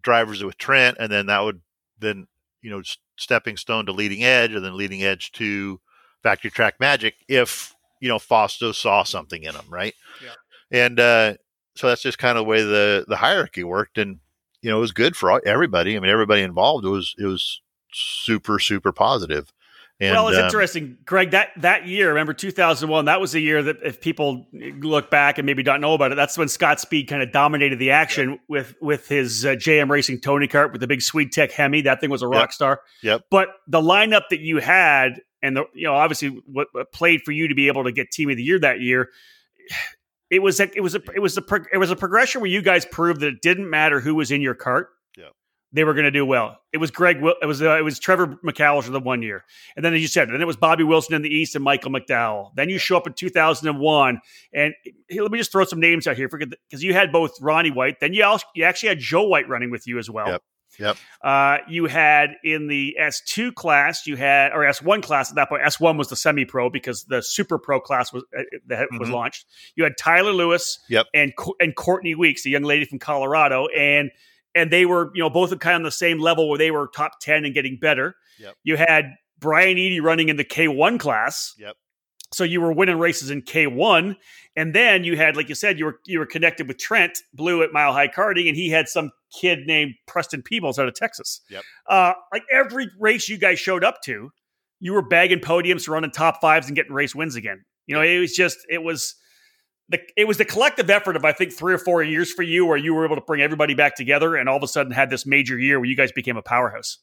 [0.00, 1.60] drivers with Trent and then that would
[1.98, 2.26] then,
[2.62, 2.82] you know,
[3.16, 5.80] stepping stone to leading edge and then leading edge to
[6.22, 7.73] factory track magic if
[8.04, 9.94] you know Fausto saw something in them, right?
[10.22, 10.34] Yeah.
[10.70, 11.34] And uh,
[11.74, 14.18] so that's just kind of the way the the hierarchy worked, and
[14.60, 15.96] you know it was good for everybody.
[15.96, 16.84] I mean, everybody involved.
[16.84, 17.62] Was it was
[17.94, 19.53] super super positive.
[20.00, 21.30] And, well, it's um, interesting, Greg.
[21.30, 23.04] That that year, remember 2001.
[23.04, 26.16] That was the year that, if people look back and maybe don't know about it,
[26.16, 28.36] that's when Scott Speed kind of dominated the action yeah.
[28.48, 31.82] with with his uh, JM Racing Tony Kart with the big Swedetech Hemi.
[31.82, 32.52] That thing was a rock yep.
[32.52, 32.80] star.
[33.02, 33.26] Yep.
[33.30, 37.30] But the lineup that you had and the you know obviously what, what, played for
[37.30, 39.10] you to be able to get team of the year that year
[40.30, 41.42] it was a, it was a it was a
[41.72, 44.40] it was a progression where you guys proved that it didn't matter who was in
[44.40, 44.88] your cart
[45.74, 48.38] they were going to do well it was greg it was uh, it was trevor
[48.44, 49.44] mcallister the one year
[49.76, 51.90] and then as you said then it was bobby wilson in the east and michael
[51.90, 54.20] mcdowell then you show up in 2001
[54.52, 54.74] and
[55.08, 58.00] hey, let me just throw some names out here because you had both ronnie white
[58.00, 60.42] then you also you actually had joe white running with you as well yep.
[60.78, 60.96] Yep.
[61.22, 65.62] Uh, you had in the S2 class, you had, or S1 class at that point,
[65.62, 68.98] S1 was the semi pro because the super pro class was uh, that mm-hmm.
[68.98, 69.46] was launched.
[69.76, 71.06] You had Tyler Lewis yep.
[71.14, 73.66] and, and Courtney Weeks, a young lady from Colorado.
[73.68, 74.10] And,
[74.54, 76.88] and they were, you know, both kind of on the same level where they were
[76.94, 78.14] top 10 and getting better.
[78.38, 78.54] Yep.
[78.62, 81.54] You had Brian Eady running in the K1 class.
[81.58, 81.76] Yep.
[82.32, 84.16] So you were winning races in K1,
[84.56, 87.62] and then you had, like you said, you were you were connected with Trent Blue
[87.62, 91.42] at Mile High Karting, and he had some kid named Preston Peebles out of Texas.
[91.48, 91.62] Yep.
[91.88, 94.32] Uh, like every race you guys showed up to,
[94.80, 97.64] you were bagging podiums, running top fives, and getting race wins again.
[97.86, 99.14] You know, it was just it was
[99.88, 102.66] the it was the collective effort of I think three or four years for you,
[102.66, 105.10] where you were able to bring everybody back together, and all of a sudden had
[105.10, 106.98] this major year where you guys became a powerhouse.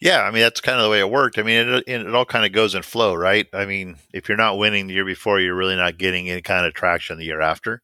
[0.00, 1.38] Yeah, I mean that's kind of the way it worked.
[1.38, 3.46] I mean, it, it all kind of goes in flow, right?
[3.52, 6.66] I mean, if you're not winning the year before, you're really not getting any kind
[6.66, 7.82] of traction the year after.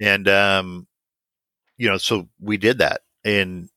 [0.00, 0.14] Yeah.
[0.14, 0.86] And um,
[1.78, 3.68] you know, so we did that, and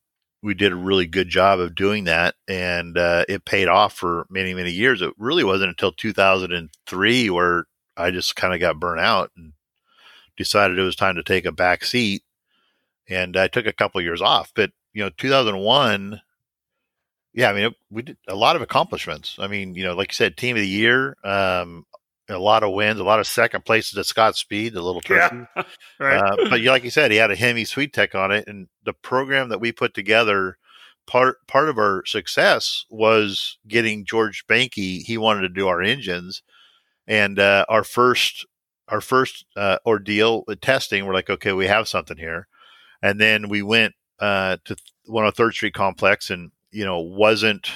[0.42, 4.26] we did a really good job of doing that, and uh, it paid off for
[4.30, 5.02] many, many years.
[5.02, 7.66] It really wasn't until 2003 where
[8.00, 9.54] I just kind of got burnt out and
[10.38, 12.24] decided it was time to take a back seat,
[13.08, 14.52] and I took a couple of years off.
[14.56, 16.22] But you know, 2001
[17.34, 19.38] yeah, I mean, it, we did a lot of accomplishments.
[19.40, 21.86] I mean, you know, like you said, team of the year, um,
[22.28, 25.46] a lot of wins, a lot of second places at Scott Speed, the little turkey.
[25.56, 25.64] Yeah.
[26.00, 26.18] right.
[26.18, 29.50] Uh, but like you said, he had a Hemi Swedetech on it, and the program
[29.50, 30.58] that we put together,
[31.08, 35.02] part part of our success was getting George Banky.
[35.02, 36.44] He wanted to do our engines,
[37.10, 38.46] and uh, our first
[38.88, 42.48] our first uh, ordeal testing, we're like, okay, we have something here,
[43.02, 47.72] and then we went uh, to one of Third Street Complex and you know, wasn't,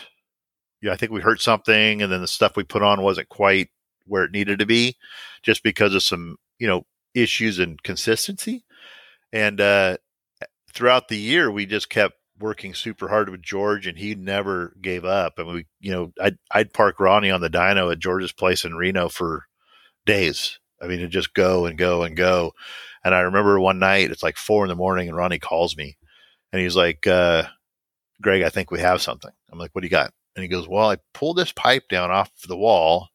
[0.82, 3.30] you know, I think we heard something and then the stuff we put on wasn't
[3.30, 3.70] quite
[4.06, 4.96] where it needed to be
[5.42, 8.64] just because of some, you know, issues and consistency.
[9.32, 9.98] And uh,
[10.72, 15.06] throughout the year, we just kept working super hard with George and he never gave
[15.06, 15.40] up.
[15.40, 18.76] And we, you know, I'd, I'd park Ronnie on the dyno at George's place in
[18.76, 19.46] Reno for
[20.06, 20.60] days.
[20.82, 22.52] I mean, to just go and go and go.
[23.06, 25.98] And I remember one night, it's like four in the morning, and Ronnie calls me
[26.52, 27.44] and he's like, uh,
[28.22, 29.32] Greg, I think we have something.
[29.50, 30.14] I'm like, what do you got?
[30.36, 33.08] And he goes, well, I pulled this pipe down off the wall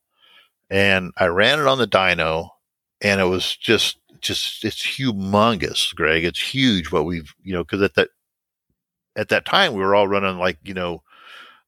[0.70, 2.49] and I ran it on the dyno
[3.03, 6.24] and it was just, just, it's humongous, Greg.
[6.24, 8.09] It's huge what we've, you know, cause at that,
[9.18, 11.02] at that time we were all running like, you know,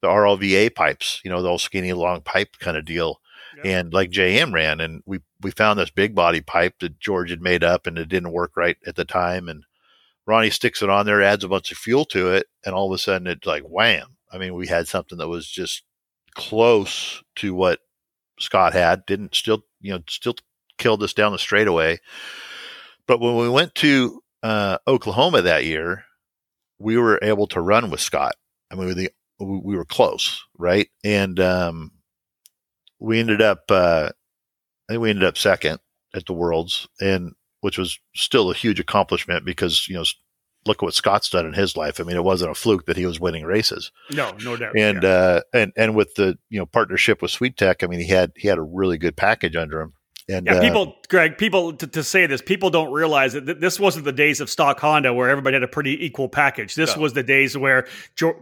[0.00, 3.20] the RLVA pipes, you know, the old skinny long pipe kind of deal.
[3.62, 3.78] Yeah.
[3.78, 7.42] And like JM ran and we, we found this big body pipe that George had
[7.42, 9.48] made up and it didn't work right at the time.
[9.48, 9.64] And
[10.26, 12.94] Ronnie sticks it on there, adds a bunch of fuel to it, and all of
[12.94, 14.16] a sudden it's like wham.
[14.32, 15.82] I mean, we had something that was just
[16.34, 17.80] close to what
[18.38, 19.04] Scott had.
[19.06, 20.36] Didn't still, you know, still
[20.78, 21.98] killed us down the straightaway.
[23.08, 26.04] But when we went to uh, Oklahoma that year,
[26.80, 28.34] we were able to run with Scott.
[28.70, 30.88] I mean, we, the, we were close, right?
[31.04, 31.92] And um,
[32.98, 34.10] we ended up, uh,
[34.88, 35.78] I think we ended up second
[36.14, 40.04] at the Worlds, and which was still a huge accomplishment because you know
[40.66, 42.00] look at what Scott's done in his life.
[42.00, 43.92] I mean, it wasn't a fluke that he was winning races.
[44.10, 44.76] No, no doubt.
[44.76, 45.08] And yeah.
[45.08, 48.48] uh, and and with the you know partnership with Swedetech, I mean, he had he
[48.48, 49.94] had a really good package under him.
[50.28, 53.58] And yeah, uh, people, Greg, people to, to, say this, people don't realize that th-
[53.58, 56.74] this wasn't the days of stock Honda where everybody had a pretty equal package.
[56.74, 57.02] This no.
[57.02, 57.86] was the days where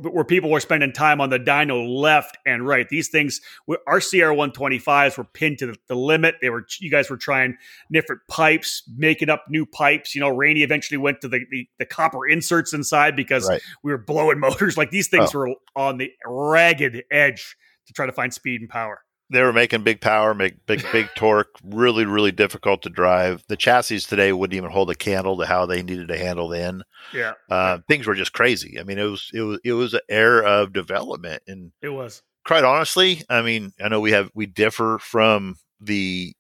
[0.03, 2.89] where people were spending time on the dyno left and right.
[2.89, 3.41] These things,
[3.87, 6.37] our CR one twenty fives were pinned to the, the, limit.
[6.41, 7.57] They were, you guys were trying
[7.91, 10.15] different pipes, making up new pipes.
[10.15, 13.63] You know, Rainey eventually went to the the, the copper inserts inside because right.
[13.83, 14.77] we were blowing motors.
[14.77, 15.39] Like these things oh.
[15.39, 17.57] were on the ragged edge
[17.87, 19.01] to try to find speed and power
[19.31, 23.43] they were making big power, make big big torque, really really difficult to drive.
[23.49, 26.83] The chassis today wouldn't even hold a candle to how they needed to handle then.
[27.13, 28.79] Yeah, uh, things were just crazy.
[28.81, 32.23] I mean, it was it was it was an era of development, and it was
[32.47, 33.23] quite honestly.
[33.29, 36.35] I mean, I know we have we differ from the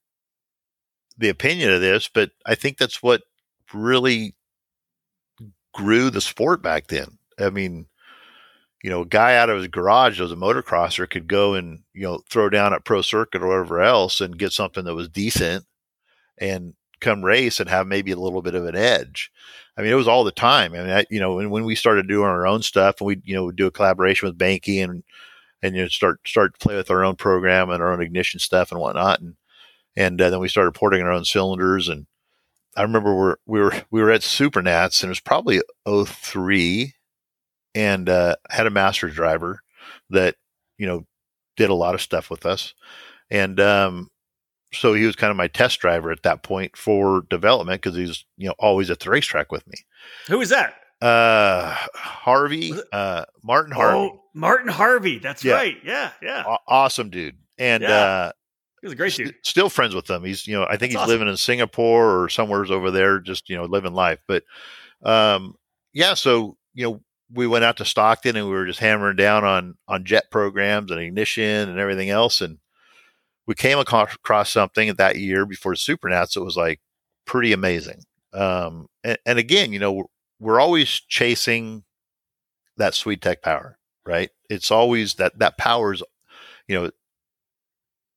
[1.18, 3.22] the opinion of this, but I think that's what
[3.74, 4.34] really
[5.74, 7.18] grew the sport back then.
[7.38, 7.86] I mean,
[8.82, 11.80] you know, a guy out of his garage that was a motocrosser could go and,
[11.94, 15.08] you know, throw down at pro circuit or whatever else and get something that was
[15.08, 15.64] decent
[16.38, 19.30] and come race and have maybe a little bit of an edge.
[19.76, 20.74] I mean, it was all the time.
[20.74, 23.20] I mean, I, you know, when, when we started doing our own stuff and we,
[23.24, 25.02] you know, do a collaboration with Banky and,
[25.62, 28.38] and, you know, start, start to play with our own program and our own ignition
[28.38, 29.20] stuff and whatnot.
[29.20, 29.36] And,
[29.96, 31.88] and uh, then we started porting our own cylinders.
[31.88, 32.06] And
[32.76, 36.94] I remember we're, we were, we were at Supernats and it was probably 03
[37.78, 39.62] and uh, had a master driver
[40.10, 40.34] that
[40.78, 41.06] you know
[41.56, 42.74] did a lot of stuff with us,
[43.30, 44.10] and um,
[44.72, 48.24] so he was kind of my test driver at that point for development because he's
[48.36, 49.78] you know always at the racetrack with me.
[50.26, 50.74] Who is that?
[51.00, 54.10] Uh, Harvey, uh, Martin Harvey.
[54.12, 55.20] Oh, Martin Harvey.
[55.20, 55.54] That's yeah.
[55.54, 55.76] right.
[55.84, 56.42] Yeah, yeah.
[56.44, 57.90] A- awesome dude, and yeah.
[57.90, 58.32] uh,
[58.82, 59.28] he's a great dude.
[59.28, 60.24] St- still friends with him.
[60.24, 61.10] He's you know I think That's he's awesome.
[61.10, 64.18] living in Singapore or somewhere's over there, just you know living life.
[64.26, 64.42] But
[65.04, 65.54] um,
[65.92, 67.00] yeah, so you know
[67.32, 70.90] we went out to Stockton and we were just hammering down on on jet programs
[70.90, 72.40] and ignition and everything else.
[72.40, 72.58] And
[73.46, 76.80] we came across something that year before Supernats that was like
[77.24, 78.04] pretty amazing.
[78.32, 80.04] Um, and, and again, you know, we're,
[80.38, 81.84] we're always chasing
[82.76, 84.30] that Swedetech power, right?
[84.48, 86.02] It's always that that power's,
[86.66, 86.90] you know,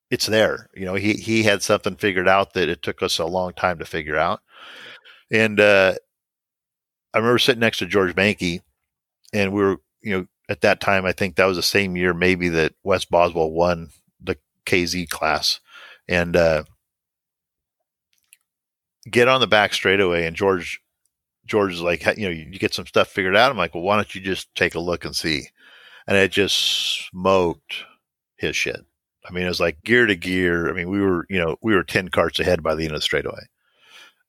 [0.10, 0.70] it's there.
[0.76, 3.80] You know, he he had something figured out that it took us a long time
[3.80, 4.42] to figure out.
[5.32, 5.96] And uh,
[7.14, 8.62] I remember sitting next to George Banky
[9.34, 12.14] and we were, you know, at that time, I think that was the same year
[12.14, 15.60] maybe that Wes Boswell won the KZ class,
[16.08, 16.64] and uh,
[19.10, 20.82] get on the back straightaway, and George
[21.46, 23.52] George is like, you know, you get some stuff figured out.
[23.52, 25.48] I'm like, well, why don't you just take a look and see?
[26.08, 27.84] And it just smoked
[28.38, 28.86] his shit.
[29.28, 30.70] I mean, it was like gear to gear.
[30.70, 32.98] I mean, we were, you know, we were 10 carts ahead by the end of
[32.98, 33.42] the straightaway.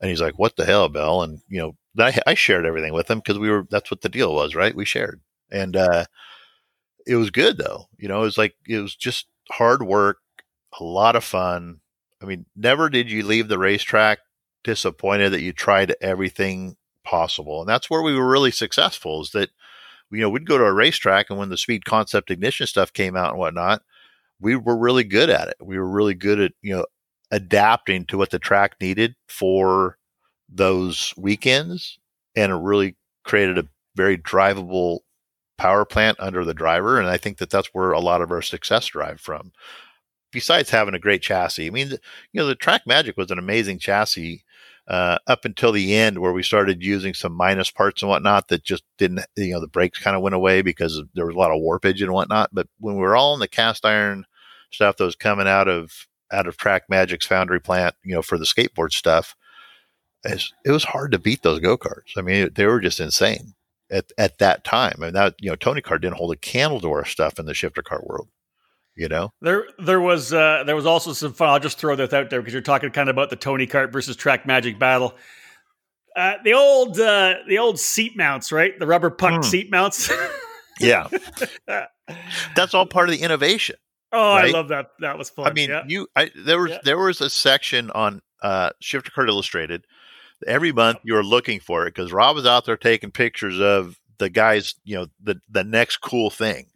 [0.01, 1.23] And he's like, what the hell, Bell?
[1.23, 4.09] And, you know, I, I shared everything with him because we were, that's what the
[4.09, 4.75] deal was, right?
[4.75, 5.21] We shared.
[5.51, 6.07] And, uh,
[7.07, 7.89] it was good though.
[7.99, 10.19] You know, it was like, it was just hard work,
[10.79, 11.81] a lot of fun.
[12.23, 14.21] I mean, never did you leave the racetrack
[14.65, 17.61] disappointed that you tried everything possible.
[17.61, 19.51] And that's where we were really successful is that,
[20.11, 23.17] you know, we'd go to a racetrack and when the speed concept ignition stuff came
[23.17, 23.83] out and whatnot,
[24.41, 25.57] we were really good at it.
[25.61, 26.87] We were really good at, you know,
[27.31, 29.99] adapting to what the track needed for
[30.53, 31.99] those weekends.
[32.35, 35.01] And it really created a very drivable
[35.59, 36.99] power plant under the driver.
[36.99, 39.53] And I think that that's where a lot of our success derived from.
[40.33, 41.99] Besides having a great chassis, I mean, you
[42.41, 44.45] know, the Track Magic was an amazing chassis
[44.89, 48.65] uh, up until the end where we started using some minus parts and whatnot that
[48.65, 51.53] just didn't, you know, the brakes kind of went away because there was a lot
[51.53, 52.51] of warpage and whatnot.
[52.53, 54.25] But when we were all in the cast iron
[54.73, 58.39] stuff that was coming out of out of Track Magic's foundry plant, you know, for
[58.39, 59.37] the skateboard stuff,
[60.25, 62.17] it was hard to beat those go karts.
[62.17, 63.55] I mean, they were just insane
[63.91, 64.95] at at that time.
[64.99, 67.47] I mean, that you know, Tony Kart didn't hold a candle to our stuff in
[67.47, 68.29] the shifter kart world
[68.97, 72.13] you know there there was uh, there was also some fun i'll just throw this
[72.13, 75.15] out there because you're talking kind of about the tony kart versus track magic battle
[76.15, 79.45] uh, the old uh, the old seat mounts right the rubber puck mm.
[79.45, 80.13] seat mounts
[80.81, 81.09] yeah
[82.57, 83.77] that's all part of the innovation
[84.13, 84.49] oh right?
[84.49, 85.83] i love that that was fun i mean yeah.
[85.87, 86.79] you I, there was yeah.
[86.85, 89.85] there was a section on uh, shifter kart illustrated
[90.47, 93.99] every month you were looking for it because rob was out there taking pictures of
[94.23, 96.67] the guys you know the the next cool thing.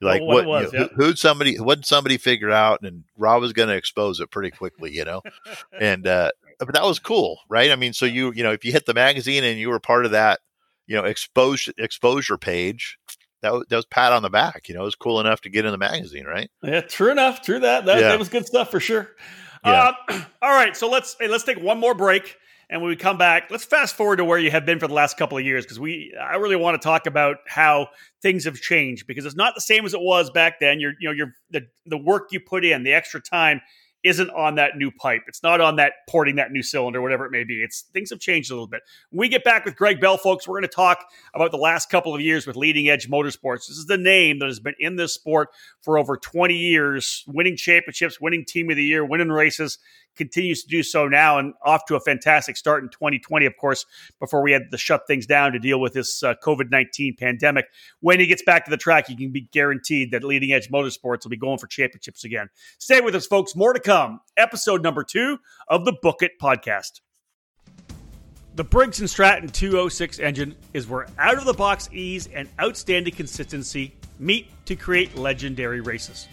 [0.00, 0.96] Like oh, what, what was, you know, yeah.
[0.96, 4.50] who, would somebody what somebody figure out and rob was going to expose it pretty
[4.50, 5.22] quickly you know?
[5.80, 7.70] And uh but that was cool right?
[7.70, 10.04] I mean so you you know if you hit the magazine and you were part
[10.04, 10.40] of that
[10.86, 12.98] you know exposure exposure page
[13.42, 14.82] that was, that was pat on the back you know?
[14.82, 16.50] It was cool enough to get in the magazine right?
[16.62, 18.08] Yeah true enough true that that, yeah.
[18.08, 19.08] that was good stuff for sure.
[19.64, 19.92] Yeah.
[20.08, 22.36] Uh, all right so let's hey, let's take one more break
[22.72, 24.94] and when we come back, let's fast forward to where you have been for the
[24.94, 27.88] last couple of years because we I really want to talk about how
[28.22, 30.80] things have changed because it's not the same as it was back then.
[30.80, 33.60] You're you know you're the the work you put in, the extra time
[34.04, 35.22] isn't on that new pipe.
[35.28, 37.62] It's not on that porting that new cylinder, whatever it may be.
[37.62, 38.80] It's things have changed a little bit.
[39.10, 41.04] When we get back with Greg Bell, folks, we're going to talk
[41.34, 43.68] about the last couple of years with Leading Edge Motorsports.
[43.68, 45.50] This is the name that has been in this sport
[45.82, 49.78] for over 20 years, winning championships, winning team of the year, winning races
[50.16, 53.86] continues to do so now and off to a fantastic start in 2020, of course,
[54.20, 57.66] before we had to shut things down to deal with this uh, COVID 19 pandemic.
[58.00, 61.24] When he gets back to the track, you can be guaranteed that Leading Edge Motorsports
[61.24, 62.48] will be going for championships again.
[62.78, 63.56] Stay with us, folks.
[63.56, 64.20] More to come.
[64.36, 65.38] Episode number two
[65.68, 67.00] of the Book It podcast.
[68.54, 73.14] The Briggs & Stratton 206 engine is where out of the box ease and outstanding
[73.14, 76.28] consistency meet to create legendary races.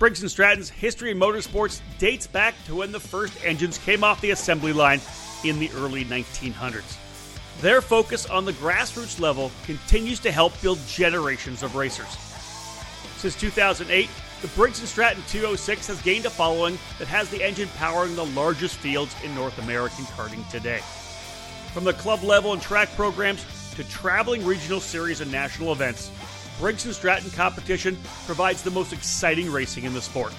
[0.00, 4.18] Briggs & Stratton's history in motorsports dates back to when the first engines came off
[4.22, 4.98] the assembly line
[5.44, 6.96] in the early 1900s.
[7.60, 12.08] Their focus on the grassroots level continues to help build generations of racers.
[13.18, 14.08] Since 2008,
[14.40, 18.24] the Briggs & Stratton 206 has gained a following that has the engine powering the
[18.24, 20.80] largest fields in North American karting today.
[21.74, 23.44] From the club level and track programs
[23.74, 26.10] to traveling regional series and national events,
[26.58, 27.96] Briggs & Stratton competition
[28.26, 30.34] provides the most exciting racing in the sport.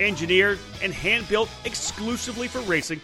[0.00, 3.00] Engineered and hand built exclusively for racing,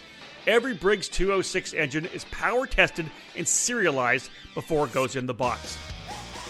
[0.47, 5.77] every Briggs 206 engine is power tested and serialized before it goes in the box.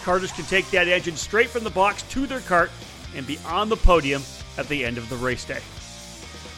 [0.02, 2.70] Karters can take that engine straight from the box to their cart
[3.16, 4.22] and be on the podium
[4.58, 5.60] at the end of the race day.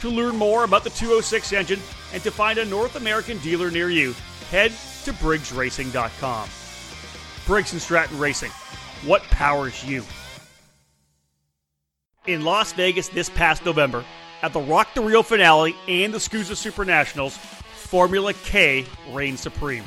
[0.01, 1.81] To learn more about the 206 engine
[2.13, 4.15] and to find a North American dealer near you,
[4.51, 4.71] head
[5.05, 6.49] to briggsracing.com.
[7.47, 8.51] Briggs & Stratton Racing
[9.05, 10.05] what powers you?
[12.27, 14.05] In Las Vegas this past November,
[14.43, 19.85] at the ROK the RIO finale and the SKUSA Super Nationals, Formula K reigned supreme.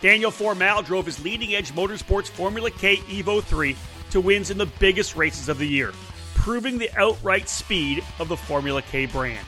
[0.00, 3.76] Daniel Formal drove his leading edge motorsports Formula K Evo 3
[4.10, 5.92] to wins in the biggest races of the year,
[6.34, 9.46] proving the outright speed of the Formula K brand.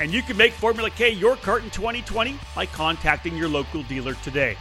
[0.00, 4.14] And you can make Formula K your cart in 2020 by contacting your local dealer
[4.22, 4.56] today.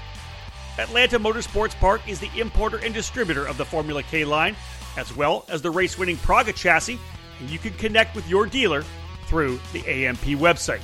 [0.77, 4.55] Atlanta Motorsports Park is the importer and distributor of the Formula K line,
[4.97, 6.99] as well as the race winning Praga chassis,
[7.39, 8.83] and you can connect with your dealer
[9.25, 10.81] through the AMP website.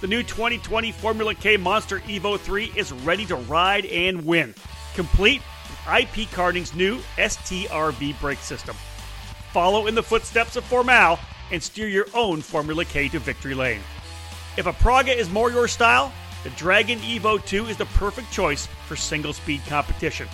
[0.00, 4.54] The new 2020 Formula K Monster Evo 3 is ready to ride and win,
[4.94, 8.76] complete with IP Karting's new STRV brake system.
[9.52, 11.18] Follow in the footsteps of Formal
[11.50, 13.80] and steer your own Formula K to victory lane.
[14.56, 16.12] If a Praga is more your style,
[16.44, 20.28] the Dragon Evo 2 is the perfect choice for single speed competition.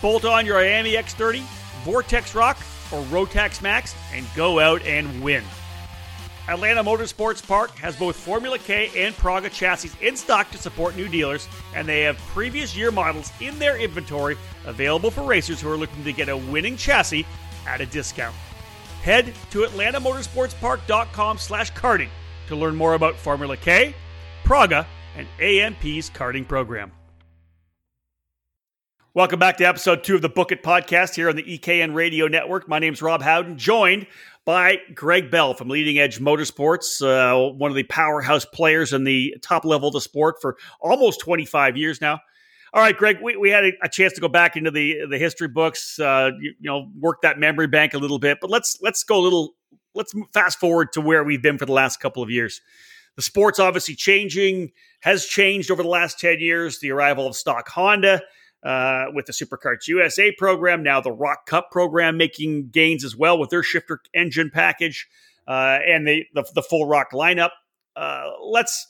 [0.00, 1.40] Bolt on your IAME X30,
[1.84, 2.56] Vortex ROK,
[2.92, 5.42] or Rotax Max and go out and win.
[6.48, 11.08] Atlanta Motorsports Park has both Formula K and Praga chassis in stock to support new
[11.08, 15.76] dealers, and they have previous year models in their inventory available for racers who are
[15.76, 17.26] looking to get a winning chassis
[17.66, 18.34] at a discount.
[19.02, 22.10] Head to atlantamotorsportspark.com slash karting
[22.46, 23.94] to learn more about Formula K,
[24.44, 24.86] Praga,
[25.16, 26.92] and AMP's karting program.
[29.16, 32.28] Welcome back to episode two of the Book It podcast here on the EKN Radio
[32.28, 32.68] Network.
[32.68, 34.06] My name is Rob Howden, joined
[34.44, 39.34] by Greg Bell from Leading Edge Motorsports, uh, one of the powerhouse players in the
[39.40, 42.20] top level of the sport for almost 25 years now.
[42.74, 45.16] All right, Greg, we, we had a, a chance to go back into the the
[45.16, 48.76] history books, uh, you, you know, work that memory bank a little bit, but let's
[48.82, 49.54] let's go a little
[49.94, 52.60] let's fast forward to where we've been for the last couple of years.
[53.16, 56.80] The sport's obviously changing, has changed over the last 10 years.
[56.80, 58.20] The arrival of stock Honda,
[58.62, 63.38] uh, with the Superkarts USA program, now the ROK Cup program making gains as well
[63.38, 65.08] with their shifter engine package
[65.46, 67.50] uh, and the, the, the full ROK lineup.
[67.94, 68.86] Uh, let's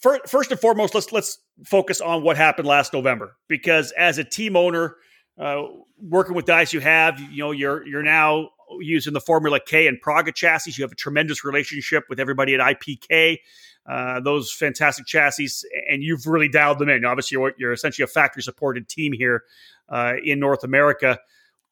[0.00, 4.56] first and foremost let's let's focus on what happened last November because as a team
[4.56, 4.96] owner,
[5.38, 5.62] uh,
[6.00, 8.48] working with dice you have, you know you're you're now
[8.80, 10.72] using the Formula K and Praga chassis.
[10.76, 13.38] You have a tremendous relationship with everybody at IPK.
[13.86, 15.48] Uh, those fantastic chassis,
[15.90, 17.04] and you've really dialed them in.
[17.04, 19.44] Obviously, you're, you're essentially a factory supported team here
[19.90, 21.18] uh, in North America.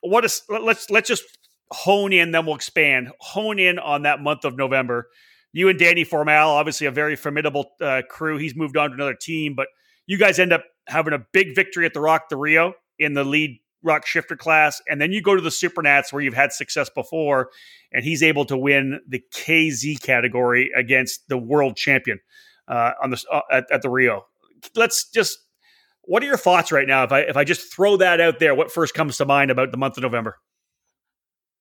[0.01, 1.25] What is let's let's just
[1.71, 3.11] hone in, then we'll expand.
[3.21, 5.09] Hone in on that month of November.
[5.53, 8.39] You and Danny Formal, obviously a very formidable uh, crew.
[8.39, 9.69] He's moved on to another team, but
[10.07, 13.25] you guys end up having a big victory at the ROK the RIO in the
[13.25, 16.89] lead ROK shifter class, and then you go to the Supernats where you've had success
[16.91, 17.51] before,
[17.93, 22.21] and he's able to win the KZ category against the world champion
[22.69, 24.27] uh, on the uh, at, at, the Rio.
[24.75, 25.39] Let's just.
[26.05, 27.05] What are your thoughts right now?
[27.05, 29.71] If I if I just throw that out there, what first comes to mind about
[29.71, 30.39] the month of November?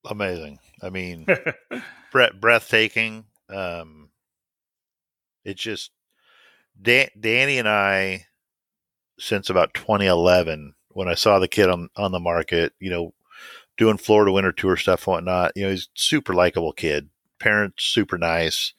[0.09, 0.57] Amazing.
[0.82, 1.28] I mean,
[2.11, 3.26] breathtaking.
[3.49, 4.09] Um,
[5.43, 5.91] it's just
[6.82, 8.26] Dan, Danny and I
[9.19, 13.14] since about 2011 when I saw the kid on on the market, you know,
[13.78, 15.54] doing Florida Winter Tour stuff and whatnot.
[15.56, 17.10] You know, he's super likable kid.
[17.39, 18.74] Parents super nice,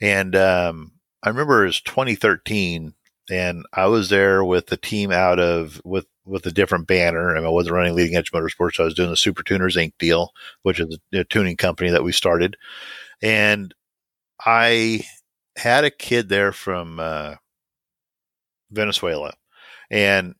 [0.00, 0.92] and um,
[1.22, 2.94] I remember it was 2013,
[3.30, 7.32] and I was there with the team out of with with a different banner.
[7.32, 8.74] I, mean, I wasn't running Leading Edge Motorsports.
[8.74, 9.94] So I was doing the Super Tuners Inc.
[9.98, 10.32] deal,
[10.62, 12.56] which is a, tuning company that we started,
[13.22, 13.74] and
[14.44, 15.04] I
[15.56, 17.34] had a kid there from uh,
[18.70, 19.32] Venezuela,
[19.90, 20.34] and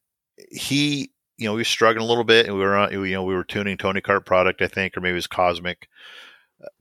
[0.51, 3.25] he, you know, he was struggling a little bit, and we were on, you know,
[3.25, 5.85] we were tuning Tony Kart product, I think, or maybe it was Kosmic.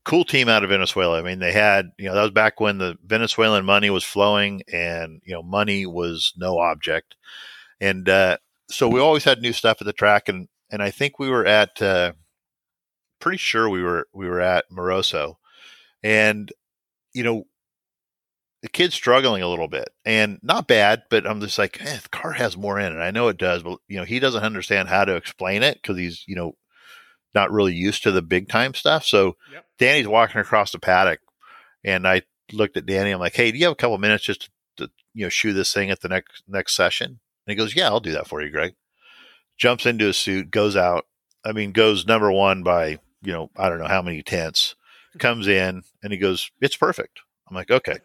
[0.03, 1.19] Cool team out of Venezuela.
[1.19, 4.63] I mean, they had, you know, that was back when the Venezuelan money was flowing,
[4.71, 7.15] and you know, money was no object,
[7.79, 8.37] and uh,
[8.69, 11.45] so we always had new stuff at the track, and and I think we were
[11.45, 12.13] at, uh,
[13.19, 15.35] pretty sure we were we were at Moroso,
[16.01, 16.51] and
[17.13, 17.45] you know,
[18.61, 22.09] the kid's struggling a little bit and not bad, but I'm just like, eh, the
[22.09, 22.99] car has more in it.
[22.99, 25.97] I know it does, but you know, he doesn't understand how to explain it because
[25.97, 26.53] he's, you know,
[27.35, 29.05] not really used to the big time stuff.
[29.05, 29.65] So yep.
[29.77, 31.19] Danny's walking across the paddock
[31.83, 33.11] and I looked at Danny.
[33.11, 35.53] I'm like, Hey, do you have a couple minutes just to, to you know, shoe
[35.53, 37.07] this thing at the next, next session?
[37.07, 38.73] And he goes, yeah, I'll do that for you, Greg.
[39.57, 41.05] Jumps into a suit, goes out.
[41.45, 44.75] I mean, goes number one by, you know, I don't know how many tenths
[45.19, 47.21] comes in and he goes, it's perfect.
[47.47, 47.97] I'm like, okay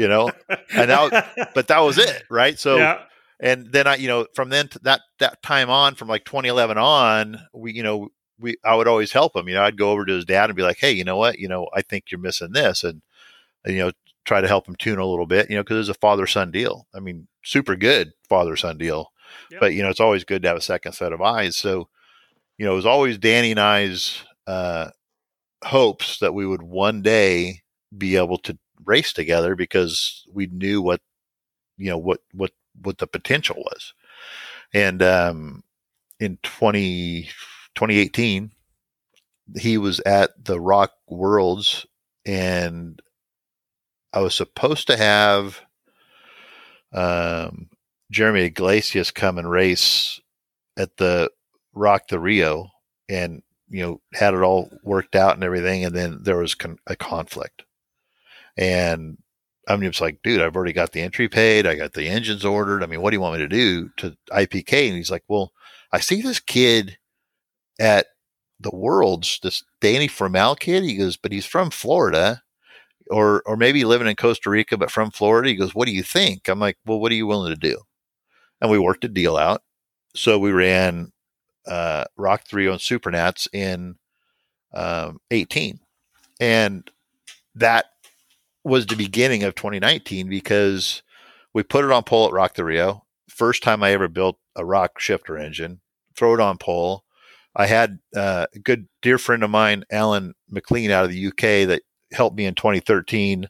[0.00, 2.58] you know, and that, but that was it, right?
[2.58, 3.02] So, yeah.
[3.38, 7.38] and then I, you know, from then that that time on, from like 2011 on,
[7.52, 9.46] we, you know, we I would always help him.
[9.46, 11.38] You know, I'd go over to his dad and be like, hey, you know what,
[11.38, 13.02] you know, I think you're missing this, and,
[13.62, 13.92] and you know,
[14.24, 16.50] try to help him tune a little bit, you know, because it's a father son
[16.50, 16.86] deal.
[16.94, 19.12] I mean, super good father son deal,
[19.50, 19.60] yep.
[19.60, 21.56] but you know, it's always good to have a second set of eyes.
[21.56, 21.90] So,
[22.56, 24.92] you know, it was always Danny and I's uh,
[25.62, 27.60] hopes that we would one day
[27.96, 31.00] be able to race together because we knew what
[31.76, 32.52] you know what what
[32.82, 33.94] what the potential was.
[34.72, 35.64] And um
[36.18, 37.24] in 20
[37.74, 38.52] 2018
[39.58, 41.86] he was at the ROK worlds
[42.26, 43.00] and
[44.12, 45.62] i was supposed to have
[46.92, 47.70] um
[48.10, 50.20] jeremy iglesias come and race
[50.76, 51.30] at the
[51.74, 52.70] ROK the RIO
[53.08, 55.84] and you know had it all worked out and everything.
[55.84, 57.62] And then there was con- a conflict
[58.60, 59.16] and
[59.66, 61.66] I'm just like, dude, I've already got the entry paid.
[61.66, 62.82] I got the engines ordered.
[62.82, 64.88] I mean, what do you want me to do to IPK?
[64.88, 65.52] And he's like, well,
[65.92, 66.98] I see this kid
[67.80, 68.06] at
[68.60, 70.84] the Worlds, this Danny Formal kid.
[70.84, 72.42] He goes, but he's from Florida,
[73.10, 75.48] or or maybe living in Costa Rica, but from Florida.
[75.48, 76.48] He goes, what do you think?
[76.48, 77.78] I'm like, well, what are you willing to do?
[78.60, 79.62] And we worked a deal out.
[80.14, 81.12] So we ran
[81.66, 83.96] uh, Rock 3 on Supernats in
[84.74, 85.80] um, 18.
[86.40, 86.90] And
[87.54, 87.86] that
[88.64, 91.02] was the beginning of 2019 because
[91.54, 93.04] we put it on pole at ROK the RIO.
[93.28, 95.80] First time I ever built a ROK shifter engine,
[96.16, 97.04] throw it on pole.
[97.56, 101.68] I had uh, a good dear friend of mine, Alan McLean, out of the UK,
[101.68, 101.82] that
[102.12, 103.48] helped me in 2013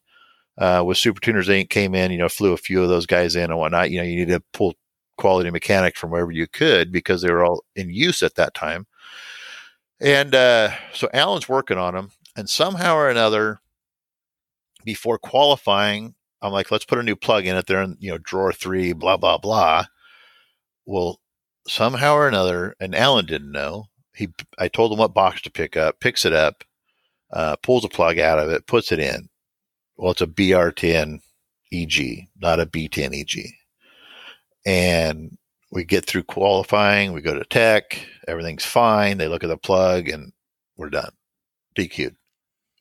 [0.58, 1.68] uh, with Super Tuners Inc.
[1.68, 3.90] Came in, you know, flew a few of those guys in and whatnot.
[3.90, 4.74] You know, you need to pull
[5.18, 8.86] quality mechanics from wherever you could because they were all in use at that time.
[10.00, 13.60] And uh, so Alan's working on them, and somehow or another,
[14.84, 18.18] before qualifying, I'm like, let's put a new plug in it there, and you know,
[18.18, 19.86] drawer three, blah blah blah.
[20.86, 21.20] Well,
[21.66, 23.86] somehow or another, and Alan didn't know.
[24.14, 24.28] He,
[24.58, 26.64] I told him what box to pick up, picks it up,
[27.32, 29.28] uh, pulls a plug out of it, puts it in.
[29.96, 31.20] Well, it's a BR10
[31.72, 33.52] EG, not a B10 EG.
[34.66, 35.38] And
[35.70, 39.18] we get through qualifying, we go to tech, everything's fine.
[39.18, 40.32] They look at the plug and
[40.76, 41.12] we're done.
[41.78, 42.16] DQ'd.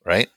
[0.04, 0.28] Right?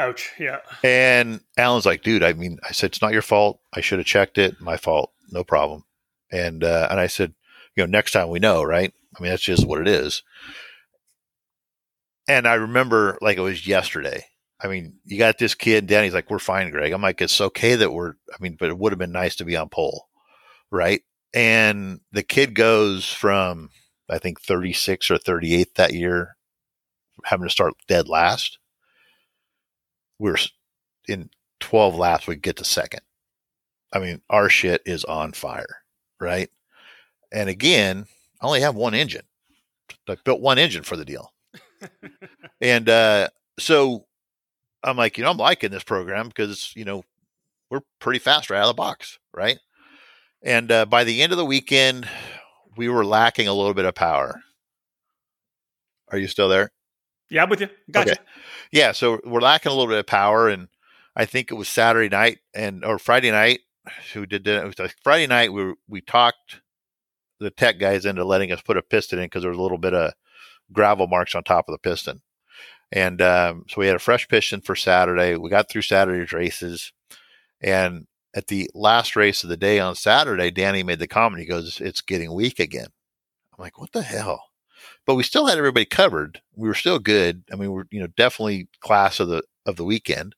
[0.00, 0.32] Ouch.
[0.38, 0.58] Yeah.
[0.82, 3.60] And Alan's like, dude, I mean, I said, it's not your fault.
[3.72, 4.60] I should have checked it.
[4.60, 5.12] My fault.
[5.30, 5.84] No problem.
[6.32, 7.34] And, uh, and I said,
[7.76, 8.92] you know, next time we know, right?
[9.16, 10.22] I mean, that's just what it is.
[12.28, 14.26] And I remember like it was yesterday.
[14.62, 16.92] I mean, you got this kid, Danny's like, we're fine, Greg.
[16.92, 19.44] I'm like, it's okay that we're, I mean, but it would have been nice to
[19.44, 20.10] be on pole
[20.70, 21.02] right?
[21.34, 23.70] And the kid goes from,
[24.08, 26.36] I think, 36 or 38 that year,
[27.24, 28.58] having to start dead last.
[30.20, 30.36] We're
[31.08, 33.00] in 12 laps, we get to second.
[33.92, 35.82] I mean, our shit is on fire,
[36.20, 36.50] right?
[37.32, 38.06] And again,
[38.40, 39.24] I only have one engine.
[40.08, 41.32] I built one engine for the deal.
[42.60, 44.06] and uh, so
[44.84, 47.02] I'm like, you know, I'm liking this program because, you know,
[47.70, 49.58] we're pretty fast right out of the box, right?
[50.42, 52.08] And uh, by the end of the weekend,
[52.76, 54.40] we were lacking a little bit of power.
[56.08, 56.70] Are you still there?
[57.30, 57.68] Yeah, I'm with you.
[57.90, 58.12] Gotcha.
[58.12, 58.20] Okay.
[58.72, 60.68] Yeah, so we're lacking a little bit of power, and
[61.16, 63.60] I think it was Saturday night and or Friday night.
[64.12, 64.62] Who did that?
[64.62, 65.52] It was like Friday night.
[65.52, 66.60] We we talked
[67.38, 69.78] the tech guys into letting us put a piston in because there was a little
[69.78, 70.12] bit of
[70.72, 72.20] gravel marks on top of the piston,
[72.92, 75.36] and um, so we had a fresh piston for Saturday.
[75.36, 76.92] We got through Saturday's races,
[77.60, 81.40] and at the last race of the day on Saturday, Danny made the comment.
[81.40, 82.88] He goes, "It's getting weak again."
[83.52, 84.49] I'm like, "What the hell?"
[85.06, 86.40] But we still had everybody covered.
[86.54, 87.44] We were still good.
[87.52, 90.34] I mean, we're you know definitely class of the of the weekend,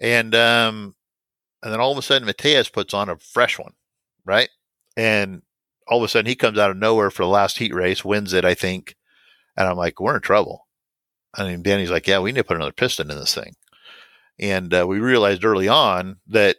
[0.00, 0.94] and um,
[1.62, 3.72] and then all of a sudden, Mateus puts on a fresh one,
[4.24, 4.50] right?
[4.96, 5.42] And
[5.86, 8.32] all of a sudden, he comes out of nowhere for the last heat race, wins
[8.32, 8.96] it, I think,
[9.56, 10.66] and I'm like, "We're in trouble."
[11.34, 13.54] I mean, Danny's like, "Yeah, we need to put another piston in this thing."
[14.38, 16.56] And uh, we realized early on that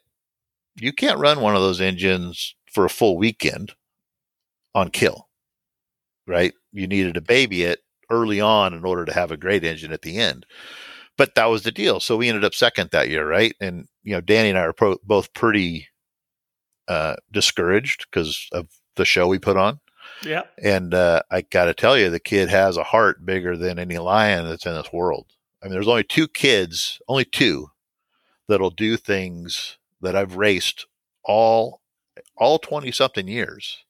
[0.76, 3.74] you can't run one of those engines for a full weekend
[4.76, 5.29] on kill,
[6.30, 6.54] right?
[6.72, 10.04] You needed to baby it early on in order to have a great engine at
[10.04, 10.46] the end.
[11.18, 12.00] But that was the deal.
[12.00, 13.54] So we ended up second that year, right?
[13.60, 15.88] And you know, Danny and I are pro- both pretty
[16.88, 19.80] uh, discouraged because of the show we put on.
[20.24, 20.44] Yeah.
[20.62, 23.98] And uh, I got to tell you, the kid has a heart bigger than any
[23.98, 25.28] lion that's in this world.
[25.62, 27.68] I mean, there's only two kids, only two,
[28.48, 30.86] that'll do things that I've raced
[31.24, 31.82] all
[32.38, 33.84] all 20 something years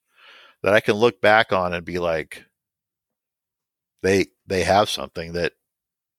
[0.64, 2.46] that I can look back on and be like
[4.02, 5.54] they they have something that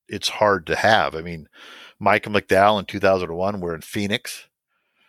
[0.09, 1.15] it's hard to have.
[1.15, 1.49] I mean,
[1.99, 4.49] Michael McDowell in 2001 we're in Phoenix.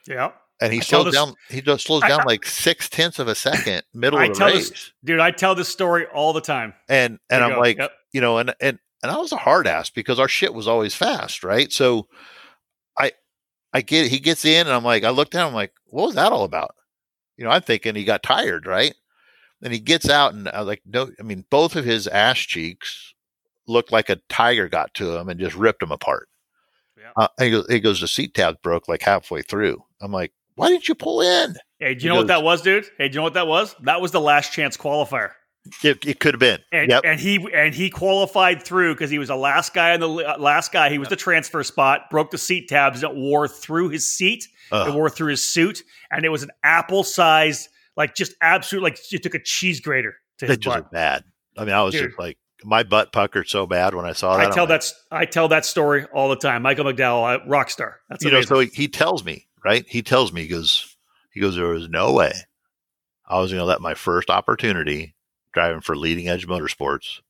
[0.08, 0.32] Yeah.
[0.62, 1.34] And he I slows down.
[1.50, 4.46] He just slows down I, like six tenths of a second, middle I of the
[4.46, 4.70] race.
[4.70, 6.76] This, dude, I tell this story all the time.
[6.88, 7.60] And and I'm go.
[7.60, 7.92] like, yep.
[8.14, 10.94] you know, and and and I was a hard ass because our shit was always
[10.94, 11.72] fast, right?
[11.72, 12.08] So
[12.98, 13.14] I
[13.74, 16.16] I get he gets in and I'm like, I look down, I'm like, what was
[16.16, 16.76] that all about?
[17.38, 18.94] You know, I'm thinking he got tired, right?
[19.64, 23.14] And he gets out and I like, no, I mean, both of his ass cheeks
[23.68, 26.30] looked like a tiger got to him and just ripped him apart.
[26.98, 27.12] Yeah.
[27.16, 29.84] Uh, he, goes, he goes, the seat tab broke like halfway through.
[30.02, 31.56] I'm like, why didn't you pull in?
[31.80, 32.86] Hey, do you he know goes, what that was, dude?
[32.98, 33.76] Hey, do you know what that was?
[33.82, 35.32] That was the last chance qualifier.
[35.84, 37.04] It, it could have been, and, yep.
[37.06, 40.40] and he and he qualified through because he was the last guy in the uh,
[40.40, 40.90] last guy.
[40.90, 44.88] He was the transfer spot, broke the seat tabs, it wore through his seat, Ugh.
[44.90, 47.70] it wore through his suit, and it was an apple sized,
[48.02, 50.92] like just absolute, like you took a cheese grater to his butt.
[50.92, 51.24] bad.
[51.58, 52.08] I mean, I was Dude.
[52.10, 54.48] just like my butt puckered so bad when I saw that.
[54.48, 56.64] I tell that I tell that story all the time.
[56.64, 58.00] Michael McDowell, rock star.
[58.10, 58.50] That's you amazing.
[58.50, 58.56] know.
[58.56, 59.86] So he, he tells me, right?
[59.88, 60.96] He tells me, he goes,
[61.32, 62.34] he goes, there was no way
[63.28, 65.16] I was going to let my first opportunity
[65.54, 67.22] driving for Leading Edge Motorsports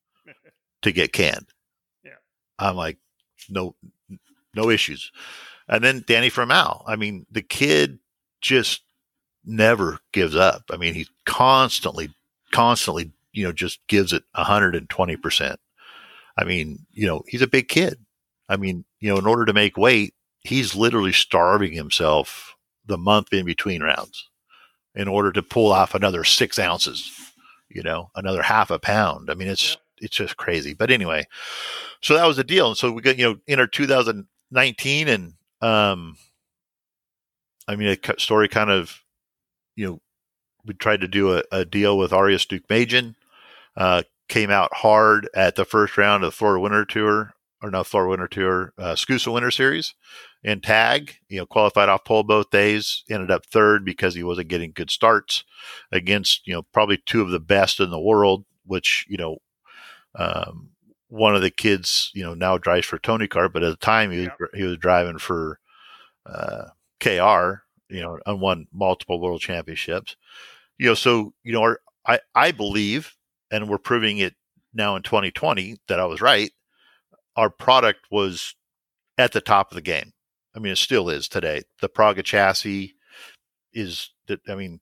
[0.82, 1.46] to get canned.
[2.04, 2.14] Yeah.
[2.58, 2.98] I'm like,
[3.48, 3.76] no,
[4.56, 5.12] no issues.
[5.68, 6.82] And then Danny Formal.
[6.86, 8.00] I mean, the kid
[8.40, 8.82] just
[9.44, 10.64] never gives up.
[10.70, 12.10] I mean, he constantly,
[12.52, 15.56] constantly, you know, just gives it 120%.
[16.36, 17.98] I mean, you know, he's a big kid.
[18.48, 23.32] I mean, you know, in order to make weight, he's literally starving himself the month
[23.32, 24.28] in between rounds
[24.94, 27.10] in order to pull off another six ounces,
[27.68, 29.30] you know, another half a pound.
[29.30, 30.74] I mean, it's, it's just crazy.
[30.74, 31.26] But anyway,
[32.00, 32.68] so that was the deal.
[32.68, 36.16] And so we got, you know, in our 2019 and, um,
[37.68, 39.02] I mean, a story kind of,
[39.76, 40.00] you know,
[40.64, 43.14] we tried to do a, a deal with Arias Deukmejian,
[43.76, 47.86] uh, came out hard at the first round of the Florida Winter Tour, or not
[47.86, 49.94] Florida Winter Tour, uh, SKUSA Winter Series
[50.42, 51.16] in tag.
[51.28, 54.90] You know, qualified off pole both days, ended up third because he wasn't getting good
[54.90, 55.44] starts
[55.90, 59.38] against, you know, probably two of the best in the world, which, you know,
[60.14, 60.70] um,
[61.08, 64.10] one of the kids, you know, now drives for Tony Kart, but at the time
[64.10, 65.58] he was, he was driving for
[66.26, 66.68] uh,
[67.00, 70.16] KR, you know, and won multiple world championships.
[70.78, 73.14] You know, so you know, our, I I believe,
[73.50, 74.34] and we're proving it
[74.74, 76.50] now in 2020 that I was right.
[77.36, 78.54] Our product was
[79.18, 80.12] at the top of the game.
[80.54, 81.62] I mean, it still is today.
[81.80, 82.94] The Praga chassis
[83.72, 84.40] is that.
[84.48, 84.80] I mean,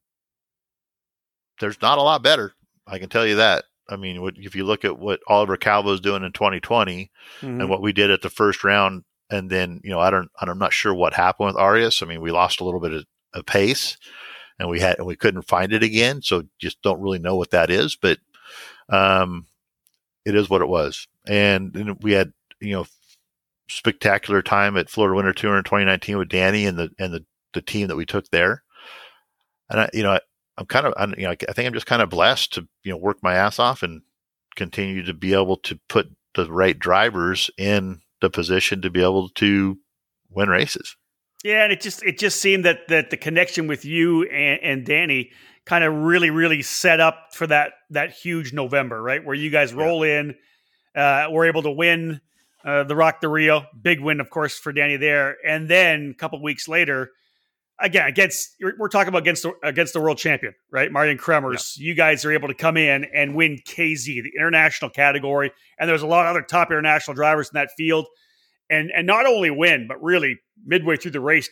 [1.59, 2.55] there's not a lot better.
[2.87, 3.65] I can tell you that.
[3.89, 7.61] I mean, if you look at what Oliver Calvo is doing in 2020 mm-hmm.
[7.61, 10.59] and what we did at the first round, and then you know, I don't, I'm
[10.59, 12.03] not sure what happened with Arias.
[12.03, 13.05] I mean, we lost a little bit of,
[13.35, 13.97] of pace,
[14.59, 16.23] and we had, and we couldn't find it again.
[16.23, 18.19] So just don't really know what that is, but
[18.89, 19.47] um,
[20.25, 21.07] it is what it was.
[21.27, 22.87] And, we had, you know,
[23.69, 27.25] spectacular time at Florida Winter Tour in 2019 with Danny and the and the,
[27.55, 28.63] the team that we took there.
[29.69, 30.21] And I, you know, I,
[30.59, 32.91] I'm kind of, I'm, you know, I think I'm just kind of blessed to, you
[32.91, 34.03] know, work my ass off and
[34.57, 39.29] continue to be able to put the right drivers in the position to be able
[39.31, 39.79] to
[40.31, 40.97] win races.
[41.43, 44.87] Yeah, and it just it just seemed that that the connection with you and, and
[44.87, 45.31] Danny
[45.65, 49.25] kind of really really set up for that that huge November, right?
[49.25, 50.21] Where you guys roll yeah.
[50.21, 50.35] in,
[50.95, 52.21] uh, we're able to win
[52.65, 56.19] uh, the ROK the RIO, big win, of course, for Danny there, and then a
[56.19, 57.11] couple weeks later,
[57.81, 60.91] again against we're talking about against the, against the world champion, right?
[60.91, 61.77] Marijn Kremers.
[61.77, 61.89] Yeah.
[61.89, 66.03] You guys are able to come in and win KZ, the international category, and there's
[66.03, 68.07] a lot of other top international drivers in that field,
[68.69, 71.49] and and not only win, but really midway through the race,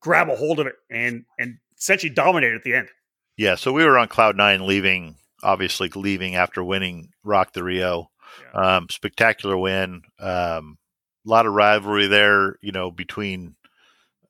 [0.00, 2.88] grab a hold of it and and essentially dominate at the end.
[3.36, 8.10] Yeah, so we were on cloud nine, leaving obviously leaving after winning ROK the RIO.
[8.54, 8.76] Yeah.
[8.76, 10.02] Um, spectacular win.
[10.18, 10.78] Um,
[11.26, 13.54] a lot of rivalry there, you know, between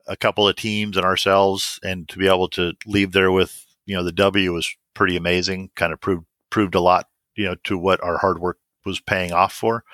[0.07, 3.97] a couple of teams and ourselves, and to be able to leave there with you
[3.97, 5.71] know the W was pretty amazing.
[5.75, 9.33] Kind of proved proved a lot, you know, to what our hard work was paying
[9.33, 9.85] off for.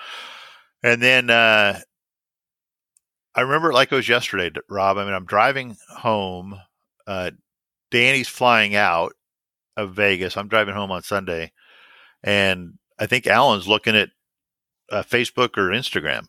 [0.83, 1.81] And then uh,
[3.35, 4.99] I remember it like it was yesterday, Rob.
[4.99, 6.59] I mean, I'm driving home.
[7.07, 7.31] Uh,
[7.91, 9.13] Danny's flying out
[9.77, 10.37] of Vegas.
[10.37, 11.53] I'm driving home on Sunday,
[12.23, 14.11] and I think Alan's looking at
[14.91, 16.27] uh, Facebook or Instagram,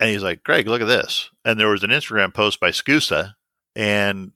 [0.00, 1.30] and he's like, Greg, look at this.
[1.44, 3.34] And there was an Instagram post by SKUSA,
[3.74, 4.32] and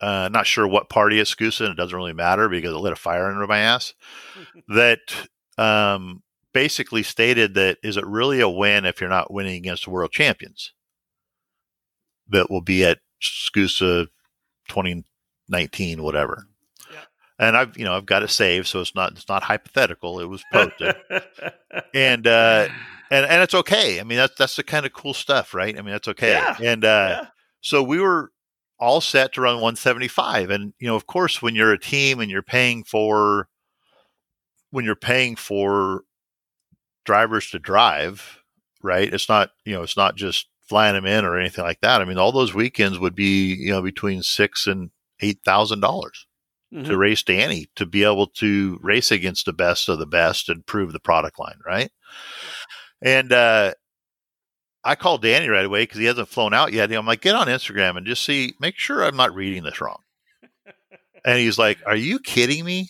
[0.00, 2.92] uh, not sure what party is SKUSA, and it doesn't really matter because it lit
[2.92, 3.94] a fire under my ass.
[4.68, 5.00] that
[5.56, 6.22] um,
[6.52, 10.12] basically stated that is it really a win if you're not winning against the world
[10.12, 10.72] champions
[12.28, 14.08] that will be at SKUSA
[14.68, 16.46] 2019, whatever.
[17.40, 20.18] And I've you know I've got it saved, so it's not it's not hypothetical.
[20.18, 20.96] It was posted,
[21.94, 22.66] and uh,
[23.10, 24.00] and and it's okay.
[24.00, 25.76] I mean, that's that's the kind of cool stuff, right?
[25.76, 26.32] I mean, that's okay.
[26.32, 26.56] Yeah.
[26.62, 27.26] And uh, yeah.
[27.60, 28.32] so we were
[28.78, 32.30] all set to run 175, and you know, of course, when you're a team and
[32.30, 33.48] you're paying for
[34.70, 36.02] when you're paying for
[37.04, 38.42] drivers to drive,
[38.82, 39.12] right?
[39.12, 42.00] It's not you know, it's not just flying them in or anything like that.
[42.00, 44.90] I mean, all those weekends would be you know between six and
[45.20, 46.26] eight thousand dollars
[46.72, 46.84] mm-hmm.
[46.84, 50.66] to race Danny to be able to race against the best of the best and
[50.66, 51.90] prove the product line, right?
[53.02, 53.74] And uh,
[54.84, 56.90] I called Danny right away because he hasn't flown out yet.
[56.92, 60.02] I'm like, get on Instagram and just see, make sure I'm not reading this wrong.
[61.24, 62.88] and he's like, Are you kidding me?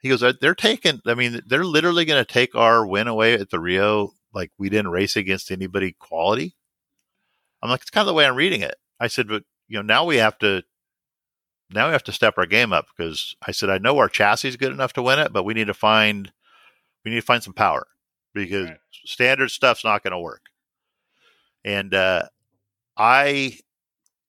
[0.00, 3.50] He goes, They're taking, I mean, they're literally going to take our win away at
[3.50, 6.56] the Rio like we didn't race against anybody quality.
[7.62, 8.76] I'm like, It's kind of the way I'm reading it.
[8.98, 10.62] I said, But, you know, now we have to.
[11.72, 14.48] Now we have to step our game up because I said I know our chassis
[14.48, 16.32] is good enough to win it, but we need to find
[17.04, 17.86] we need to find some power
[18.34, 18.78] because right.
[19.04, 20.42] standard stuff's not going to work.
[21.64, 22.24] And uh,
[22.96, 23.58] I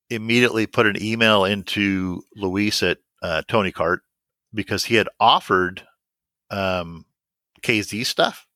[0.09, 3.99] immediately put an email into Luis at uh, Tony Kart
[4.53, 5.83] because he had offered
[6.49, 7.05] um,
[7.61, 8.47] KZ stuff,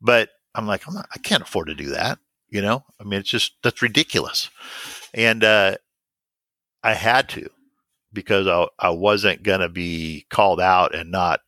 [0.00, 2.18] but I'm like, I'm not, I can't afford to do that.
[2.48, 4.50] You know, I mean, it's just that's ridiculous,
[5.12, 5.76] and uh,
[6.82, 7.50] I had to
[8.12, 11.40] because I I wasn't gonna be called out and not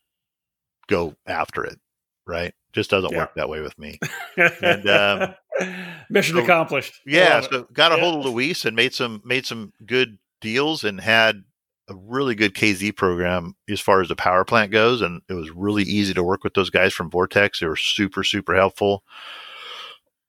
[0.89, 1.79] go after it.
[2.27, 2.53] Right?
[2.79, 3.19] Just doesn't yeah.
[3.19, 3.99] work that way with me.
[4.37, 5.35] and um,
[6.11, 7.01] mission so, accomplished.
[7.05, 8.01] Yeah, so got a yeah.
[8.01, 11.43] hold of Luis and made some made some good deals and had
[11.89, 15.51] a really good KZ program as far as the power plant goes, and it was
[15.51, 17.59] really easy to work with those guys from Vortex.
[17.59, 19.03] They were super super helpful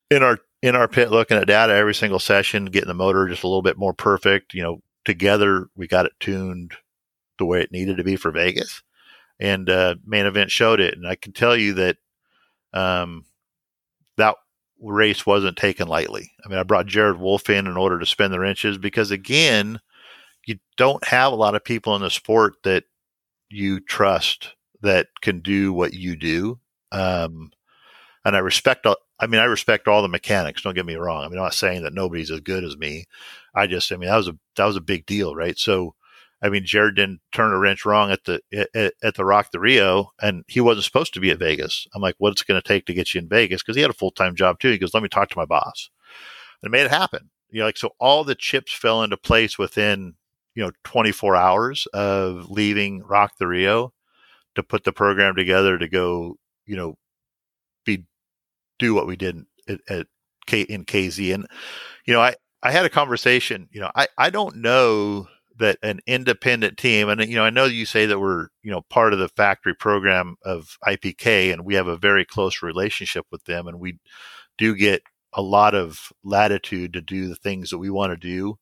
[0.10, 3.44] in our in our pit, looking at data every single session, getting the motor just
[3.44, 4.56] a little bit more perfect.
[4.56, 6.74] You know, together we got it tuned
[7.38, 8.82] the way it needed to be for Vegas,
[9.40, 10.96] and uh, main event showed it.
[10.96, 11.98] And I can tell you that
[12.74, 13.26] um,
[14.18, 14.36] that
[14.82, 16.32] race wasn't taken lightly.
[16.46, 19.80] I mean, I brought Jared Wolf in in order to spin the wrenches because again
[20.46, 22.84] you don't have a lot of people in the sport that
[23.50, 26.60] you trust that can do what you do.
[26.92, 27.52] Um,
[28.26, 30.62] and I respect, all, I mean, I respect all the mechanics.
[30.62, 31.24] Don't get me wrong.
[31.24, 33.06] I mean, I'm not saying that nobody's as good as me.
[33.54, 35.58] I just, I mean, that was a, that was a big deal, right?
[35.58, 35.96] So,
[36.42, 38.42] I mean, Jared didn't turn a wrench wrong at the,
[38.74, 41.46] at, at the ROK the RIO and he wasn't supposed to be at mm-hmm.
[41.46, 41.88] Vegas.
[41.94, 43.62] I'm like, what's it going to take to get you in Vegas?
[43.62, 44.72] Cause he had a full time job too.
[44.72, 45.90] He goes, let me talk to my boss
[46.64, 47.30] and made it happen.
[47.50, 50.16] You know, like, so all the chips fell into place within
[50.56, 53.94] you know 24 hours of leaving ROK the RIO
[54.56, 56.36] to put the program together to go
[56.66, 56.98] you know
[57.86, 58.04] be
[58.78, 60.08] do what we did at, at
[60.48, 61.48] K, in KZ and
[62.06, 65.28] you know I I had a conversation you know I I don't know
[65.60, 68.82] that an independent team and you know I know you say that we're you know
[68.90, 73.44] part of the factory program of IPK and we have a very close relationship with
[73.46, 74.00] them and we
[74.58, 75.04] do get
[75.34, 78.58] a lot of latitude to do the things that we want to do.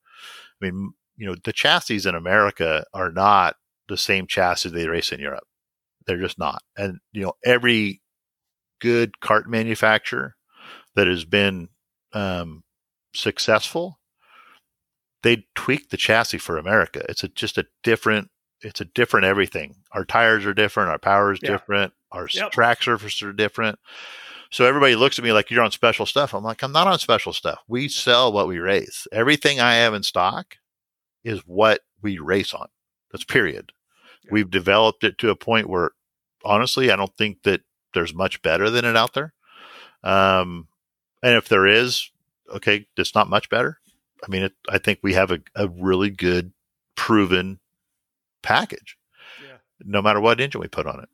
[0.62, 3.56] I mean, you know, the chassis in America are not
[3.88, 5.46] the same chassis they race in Europe.
[6.06, 6.62] They're just not.
[6.78, 8.02] And, you know, every
[8.80, 10.36] good cart manufacturer
[10.96, 11.70] that has been
[12.14, 12.64] um,
[13.14, 14.00] successful,
[15.24, 17.04] they tweak the chassis for America.
[17.10, 18.30] It's a, just a different,
[18.62, 19.76] it's a different everything.
[19.92, 20.90] Our tires are different.
[20.90, 21.52] Our power is yeah.
[21.52, 21.94] different.
[22.12, 22.52] Our yep.
[22.52, 23.80] track surfaces are different.
[24.50, 26.34] So everybody looks at me like you're on special stuff.
[26.34, 27.60] I'm like, I'm not on special stuff.
[27.68, 29.06] We sell what we race.
[29.12, 30.58] Everything I have in stock
[31.24, 32.68] is what we race on.
[33.12, 33.74] That's period.
[34.24, 34.30] Yeah.
[34.32, 35.92] We've developed it to a point where
[36.46, 37.62] honestly, I don't think that
[37.94, 39.34] there's much better than it out there.
[40.04, 40.68] Um,
[41.22, 42.10] and if there is,
[42.54, 43.80] okay, it's not much better.
[44.26, 46.52] I mean, it, I think we have a, a really good,
[46.96, 47.60] proven
[48.42, 48.98] package,
[49.44, 49.58] yeah.
[49.84, 51.10] no matter what engine we put on it.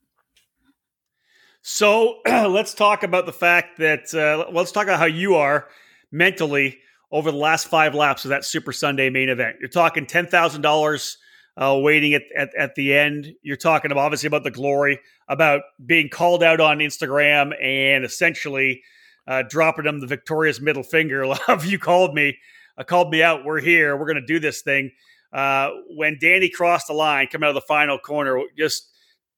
[1.61, 5.67] So let's talk about the fact that uh, let's talk about how you are
[6.11, 6.79] mentally
[7.11, 9.57] over the last five laps of that Super Sunday main event.
[9.59, 11.17] You're talking ten thousand uh, dollars
[11.57, 13.33] waiting at, at at the end.
[13.41, 18.83] You're talking about, obviously about the glory, about being called out on Instagram, and essentially
[19.27, 21.25] uh, dropping them the victorious middle finger.
[21.47, 22.37] Love you called me,
[22.77, 23.45] uh, called me out.
[23.45, 23.97] We're here.
[23.97, 24.91] We're going to do this thing.
[25.31, 28.93] Uh, when Danny crossed the line, coming out of the final corner, just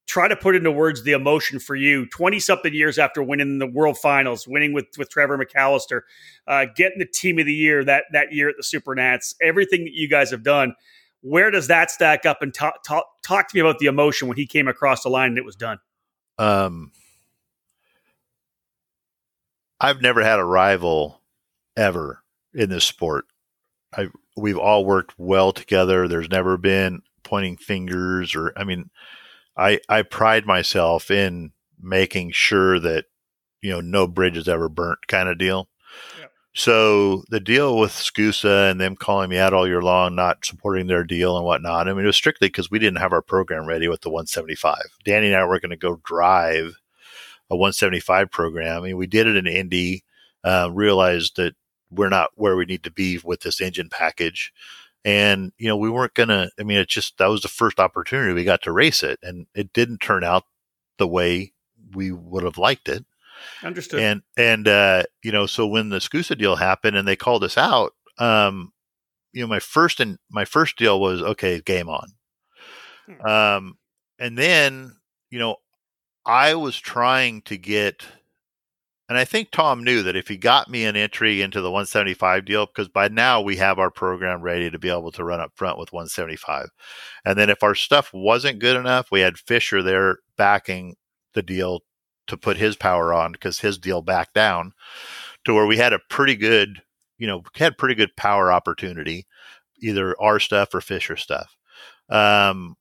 [0.07, 3.67] try to put into words the emotion for you 20 something years after winning the
[3.67, 6.01] world finals winning with with trevor mcallister
[6.47, 9.93] uh, getting the team of the year that that year at the Supernats everything that
[9.93, 10.75] you guys have done
[11.21, 14.37] where does that stack up and talk, talk, talk to me about the emotion when
[14.37, 15.79] he came across the line and it was done
[16.37, 16.91] um
[19.79, 21.21] i've never had a rival
[21.75, 22.21] ever
[22.55, 23.25] in this sport
[23.93, 28.89] I, we've all worked well together there's never been pointing fingers or i mean
[29.57, 31.51] I I pride myself in
[31.81, 33.05] making sure that
[33.61, 35.69] you know no bridge is ever burnt kind of deal.
[36.57, 40.87] So the deal with SKUSA and them calling me out all year long, not supporting
[40.87, 41.89] their deal and whatnot.
[41.89, 44.77] I mean, it was strictly because we didn't have our program ready with the 175.
[45.03, 46.79] Danny and I were going to go drive
[47.49, 48.77] a 175 program.
[48.77, 50.05] I mean, we did it in Indy.
[50.45, 51.55] Uh, realized that
[51.95, 54.53] we're not where we need to be with this engine package.
[55.03, 58.33] And you know we weren't gonna i mean it just that was the first opportunity
[58.33, 60.45] we got to race it and it didn't turn out
[60.97, 61.53] the way
[61.93, 63.05] we would have liked it.
[63.61, 63.99] Understood.
[63.99, 67.55] And and uh you know so when the SKUSA deal happened and they called us
[67.55, 68.73] out um
[69.31, 72.07] you know my first and my first deal was okay game on.
[73.05, 73.27] Hmm.
[73.27, 73.77] um
[74.17, 74.95] and then
[75.29, 75.57] you know
[76.25, 78.03] i was trying to get
[79.07, 82.43] and I think Tom knew that if he got me an entry into the 175
[82.45, 85.51] deal, because by now we have our program ready to be able to run up
[85.55, 86.69] front with 175.
[87.23, 90.95] And then if our stuff wasn't good enough, we had Fisher there backing
[91.33, 91.81] the deal
[92.27, 94.71] to put his power on because his deal backed down
[95.43, 96.81] to where we had a pretty good,
[97.19, 99.27] you know, had pretty good power opportunity,
[99.81, 101.55] either our stuff or Fisher stuff.
[102.09, 102.75] Um,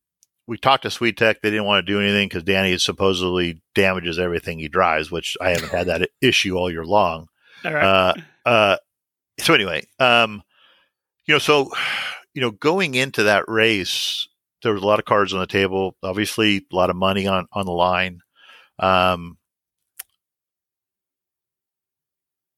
[0.47, 1.37] we talked to Swedetech.
[1.43, 5.51] They didn't want to do anything because Danny supposedly damages everything he drives, which I
[5.51, 7.29] haven't had that issue all year long.
[7.65, 7.85] All right.
[7.85, 8.15] Uh,
[8.45, 8.77] uh,
[9.41, 10.43] so anyway, um,
[11.27, 11.71] you know, so
[12.35, 14.29] you know, going into that race,
[14.62, 15.97] there was a lot of cards on the table.
[16.03, 18.21] Obviously, a lot of money on on the line.
[18.79, 19.39] Um,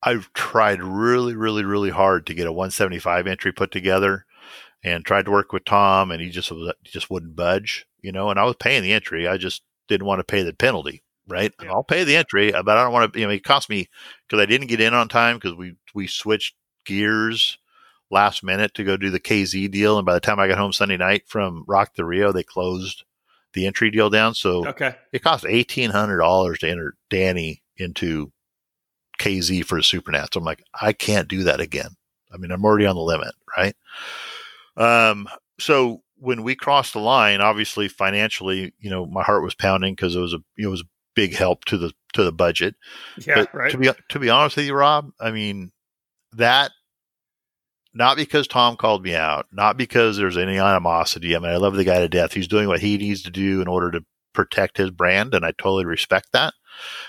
[0.03, 4.26] I've tried really, really, really hard to get a 175 entry put together,
[4.87, 6.53] and tried to work with Tom, and he just
[6.85, 8.31] just wouldn't budge, you know.
[8.31, 11.53] And I was paying the entry, I just didn't want to pay the penalty, right?
[11.61, 11.73] Yeah.
[11.73, 13.19] I'll pay the entry, uh, but I don't want to.
[13.19, 13.89] You know, it cost me
[14.27, 16.55] because I didn't get in on time because we we switched
[16.85, 17.59] gears
[18.13, 20.73] last minute to go do the KZ deal, and by the time I got home
[20.73, 23.03] Sunday night from ROK the RIO, they closed
[23.55, 24.35] the entry deal down.
[24.35, 24.95] So okay.
[25.13, 28.31] it cost eighteen hundred dollars to enter Danny into
[29.19, 30.37] KZ for a Supernats.
[30.37, 31.97] I'm like, I can't do that again.
[32.33, 33.75] I mean, I'm already on the limit, right?
[34.77, 35.29] Um,
[35.59, 40.15] so when we crossed the line, obviously financially, you know, my heart was pounding because
[40.17, 42.75] it was a it was a big help to the to the budget.
[43.19, 43.71] Yeah, but right.
[43.73, 45.73] To be to be honest with you, Rob, I mean
[46.33, 46.73] that
[47.95, 51.35] not because Tom called me out, not because there's any animosity.
[51.35, 52.35] I mean, I love the guy to death.
[52.35, 54.05] He's doing what he needs to do in order to
[54.35, 56.53] protect his brand, and I totally respect that.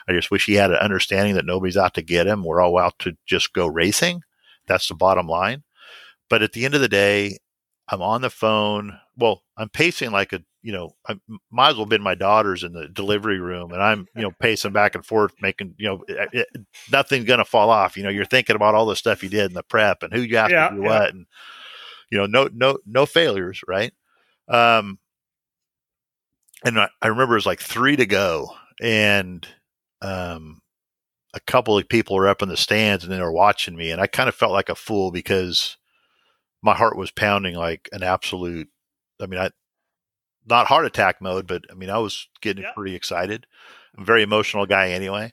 [0.07, 2.45] I just wish he had an understanding that nobody's out to get him.
[2.45, 4.21] We're all out to just go racing.
[4.65, 5.63] That's the bottom line.
[6.29, 7.37] But at the end of the day,
[7.89, 8.99] I'm on the phone.
[9.15, 11.17] Well, I'm pacing like a, you know, I
[11.49, 14.31] might as well have been my daughter's in the delivery room and I'm, you know,
[14.41, 17.95] pacing back and forth, making, you know, it, it, nothing's going to fall off.
[17.95, 20.19] You know, you're thinking about all the stuff you did in the prep and who
[20.19, 20.87] you have yeah, to do yeah.
[20.87, 21.13] what.
[21.13, 21.25] And,
[22.11, 23.61] you know, no, no, no failures.
[23.65, 23.93] Right.
[24.49, 24.99] Um,
[26.65, 28.49] and I, I remember it was like three to go
[28.81, 29.47] and,
[30.01, 30.61] um,
[31.33, 34.01] a couple of people were up in the stands and they were watching me and
[34.01, 35.77] I kind of felt like a fool because,
[36.67, 38.67] my heart was pounding like an absolute.
[39.21, 39.49] I mean, I
[40.45, 42.71] not heart attack mode, but I mean, I was getting yeah.
[42.75, 43.47] pretty excited.
[43.95, 45.31] I'm a very emotional guy anyway,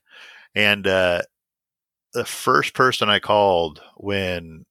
[0.55, 1.23] and uh,
[2.13, 4.65] the first person I called when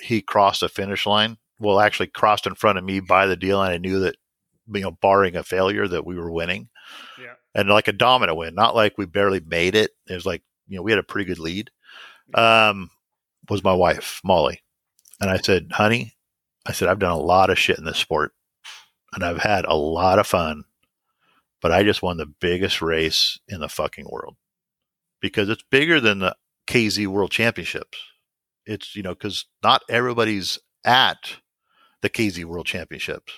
[0.00, 3.62] he crossed the finish line, well, actually crossed in front of me by the deal,
[3.62, 4.16] and I knew that
[4.72, 6.68] you know, barring a failure, that we were winning.
[7.20, 7.34] Yeah.
[7.54, 9.90] And like a dominant win, not like we barely made it.
[10.08, 11.70] It was like, you know, we had a pretty good lead.
[12.34, 12.90] Um,
[13.48, 14.62] was my wife, Molly.
[15.20, 16.14] And I said, honey,
[16.66, 18.32] I said, I've done a lot of shit in this sport
[19.12, 20.64] and I've had a lot of fun,
[21.62, 24.36] but I just won the biggest race in the fucking world
[25.20, 26.36] because it's bigger than the
[26.66, 27.98] KZ World Championships.
[28.66, 31.36] It's, you know, because not everybody's at
[32.02, 33.32] the KZ World Championships.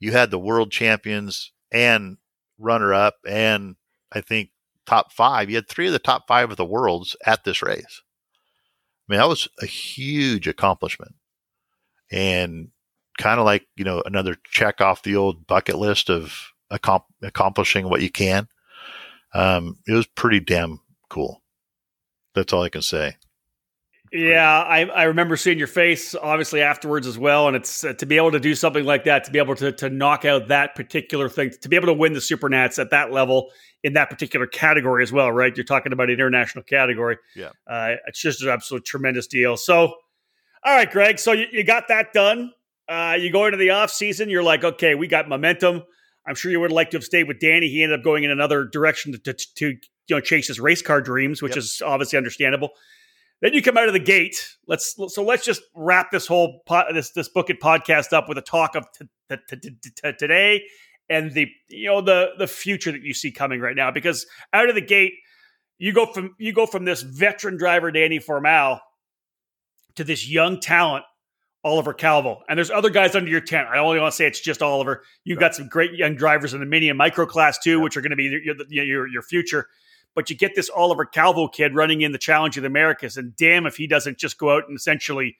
[0.00, 2.18] You had the world champions and
[2.58, 3.76] runner up, and
[4.12, 4.50] I think
[4.84, 5.48] top five.
[5.48, 8.02] You had three of the top five of the worlds at this race.
[9.08, 11.14] I mean, that was a huge accomplishment.
[12.10, 12.68] And
[13.18, 18.02] kind of like, you know, another check off the old bucket list of accomplishing what
[18.02, 18.48] you can.
[19.34, 21.42] Um, it was pretty damn cool.
[22.34, 23.16] That's all I can say.
[24.12, 28.06] Yeah, I, I remember seeing your face obviously afterwards as well, and it's uh, to
[28.06, 30.74] be able to do something like that, to be able to to knock out that
[30.74, 33.50] particular thing, to be able to win the Supernats at that level
[33.82, 35.56] in that particular category as well, right?
[35.56, 37.18] You're talking about an international category.
[37.34, 39.56] Yeah, uh, it's just an absolute tremendous deal.
[39.56, 39.94] So,
[40.64, 42.52] all right, Greg, so you, you got that done.
[42.88, 45.82] Uh, you go into the off season, you're like, okay, we got momentum.
[46.26, 47.68] I'm sure you would like to have stayed with Danny.
[47.68, 49.78] He ended up going in another direction to, to, to you
[50.10, 51.58] know chase his race car dreams, which yep.
[51.58, 52.70] is obviously understandable.
[53.42, 54.56] Then you come out of the gate.
[54.66, 58.42] Let's so let's just wrap this whole this this book it podcast up with a
[58.42, 60.62] talk of t- t- t- today
[61.08, 63.90] and the you know the the future that you see coming right now.
[63.90, 65.14] Because out of the gate,
[65.78, 68.80] you go from you go from this veteran driver Danny Formal
[69.96, 71.04] to this young talent
[71.64, 72.42] Oliver Calvo.
[72.48, 73.68] And there's other guys under your tent.
[73.68, 75.02] I only want to say it's just Oliver.
[75.24, 78.00] You've got some great young drivers in the mini and micro class too, which are
[78.00, 79.66] going to be your, your, your future
[80.16, 83.36] but you get this Oliver Calvo kid running in the Challenge of the Americas, and
[83.36, 85.36] damn if he doesn't just go out and essentially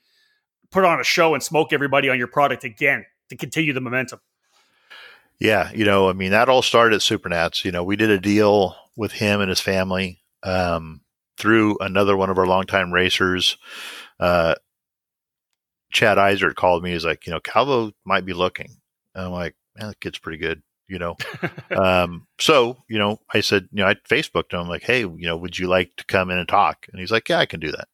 [0.71, 4.21] put on a show and smoke everybody on your product again to continue the momentum.
[5.41, 7.65] Yeah, you know, I mean, that all started at Supernats.
[7.65, 11.01] You know, we did a deal with him and his family um,
[11.39, 13.57] through another one of our longtime racers.
[14.21, 14.55] Uh,
[15.91, 16.93] Chad Isert called me.
[16.93, 18.77] He's like, you know, Calvo might be looking.
[19.15, 21.17] And I'm like, man, that kid's pretty good you know.
[21.77, 25.37] um, so, you know, I said, you know, I Facebooked him like, hey, you know,
[25.37, 26.87] would you like to come in and talk?
[26.91, 27.89] And he's like, yeah, I can do that.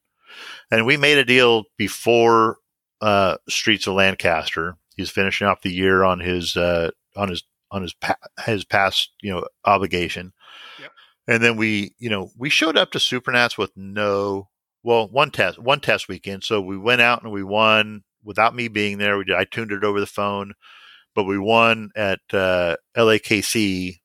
[0.70, 2.59] And we made a deal before
[3.01, 4.77] uh, Streets of Lancaster.
[4.97, 9.10] He's finishing off the year on his uh, on his on his pa- his past
[9.20, 10.32] you know obligation.
[10.81, 10.90] Yep.
[11.28, 14.48] And then we, you know, we showed up to Supernats with no,
[14.82, 16.44] well, one test, one test weekend.
[16.44, 19.16] So we went out and we won without me being there.
[19.16, 20.55] We did, I tuned it over the phone
[21.14, 24.01] but we won at uh, LAKC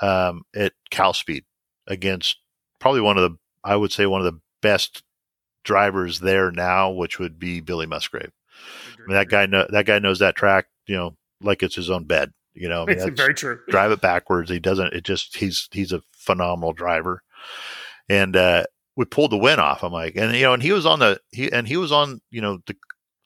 [0.00, 1.44] um, at Cal Speed
[1.86, 2.38] against
[2.78, 5.02] probably one of the I would say one of the best
[5.64, 8.32] drivers there now, which would be Billy Musgrave.
[8.96, 11.90] I mean, that guy know, that guy knows that track, you know, like it's his
[11.90, 12.32] own bed.
[12.54, 13.60] You know, I mean, very true.
[13.68, 14.50] Drive it backwards.
[14.50, 14.92] He doesn't.
[14.92, 17.22] It just he's he's a phenomenal driver,
[18.10, 18.64] and uh,
[18.94, 19.82] we pulled the win off.
[19.82, 22.20] I'm like, and you know, and he was on the he and he was on
[22.30, 22.76] you know the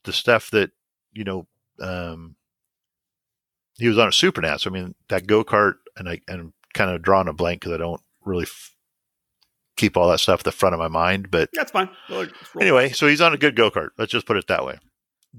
[0.04, 0.70] the stuff that
[1.12, 1.46] you know
[1.80, 2.36] um
[3.78, 4.66] he was on a Supernats.
[4.66, 7.78] I mean that go kart and I and kind of drawing a blank because I
[7.78, 8.74] don't really f-
[9.76, 11.30] keep all that stuff at the front of my mind.
[11.30, 11.90] But that's fine.
[12.60, 13.90] anyway, so he's on a good go kart.
[13.98, 14.78] Let's just put it that way.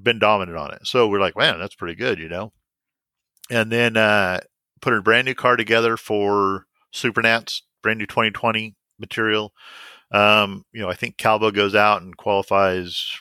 [0.02, 0.86] Been dominant on it.
[0.86, 2.54] So we're like, man, that's pretty good, you know.
[3.50, 4.42] And then uh,
[4.82, 9.54] put a brand new car together for Supernats, brand new 2020 material.
[10.12, 13.20] Um, you know, I think Calvo goes out and qualifies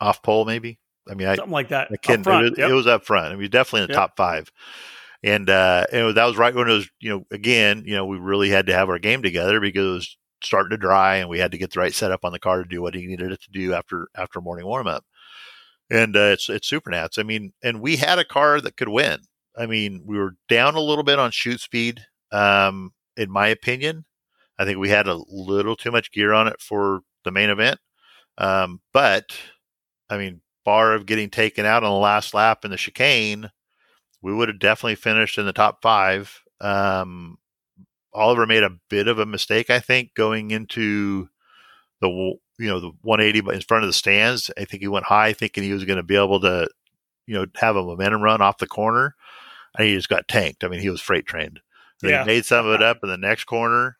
[0.00, 0.78] off pole, maybe.
[1.10, 1.90] I mean, something I, like that.
[2.02, 2.70] Kid, front, it, was, yep.
[2.70, 3.32] it, was, up front.
[3.32, 4.00] I mean, definitely in the yep.
[4.00, 4.50] top five.
[5.24, 8.18] And uh, and that was right when it was, you know, again, you know, we
[8.18, 11.40] really had to have our game together because it was starting to dry, and we
[11.40, 13.42] had to get the right setup on the car to do what he needed it
[13.42, 15.04] to do after after morning warm up.
[15.90, 17.18] And uh, it's it's Supernats.
[17.18, 19.20] I mean, and we had a car that could win.
[19.56, 24.04] I mean, we were down a little bit on shoot speed, um, in my opinion.
[24.58, 27.80] I think we had a little too much gear on it for the main event.
[28.38, 29.36] Um, but
[30.08, 33.50] I mean, bar of getting taken out on the last lap in the chicane,
[34.20, 36.42] we would have definitely finished in the top five.
[36.60, 37.38] Um,
[38.12, 41.30] Oliver made a bit of a mistake, I think, going into
[42.02, 44.50] the you know the 180 in front of the stands.
[44.58, 46.68] I think he went high, thinking he was going to be able to
[47.26, 49.14] you know have a momentum run off the corner,
[49.74, 50.64] and he just got tanked.
[50.64, 51.60] I mean, he was freight trained.
[52.02, 52.24] Yeah.
[52.24, 53.96] He made some of it up in the next corner,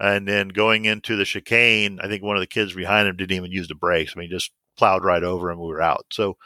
[0.00, 3.36] and then going into the chicane, I think one of the kids behind him didn't
[3.36, 4.14] even use the brakes.
[4.16, 5.58] I mean, just plowed right over him.
[5.58, 6.06] We were out.
[6.10, 6.36] So,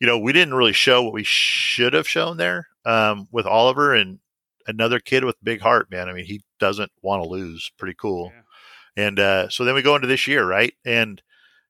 [0.00, 3.94] you know, we didn't really show what we should have shown there um, with Oliver
[3.94, 4.18] and
[4.66, 6.08] another kid with big heart, man.
[6.08, 7.70] I mean, he doesn't want to lose.
[7.78, 8.32] Pretty cool.
[8.34, 8.42] Yeah.
[9.06, 10.74] And uh, so then we go into this year, right?
[10.84, 11.22] And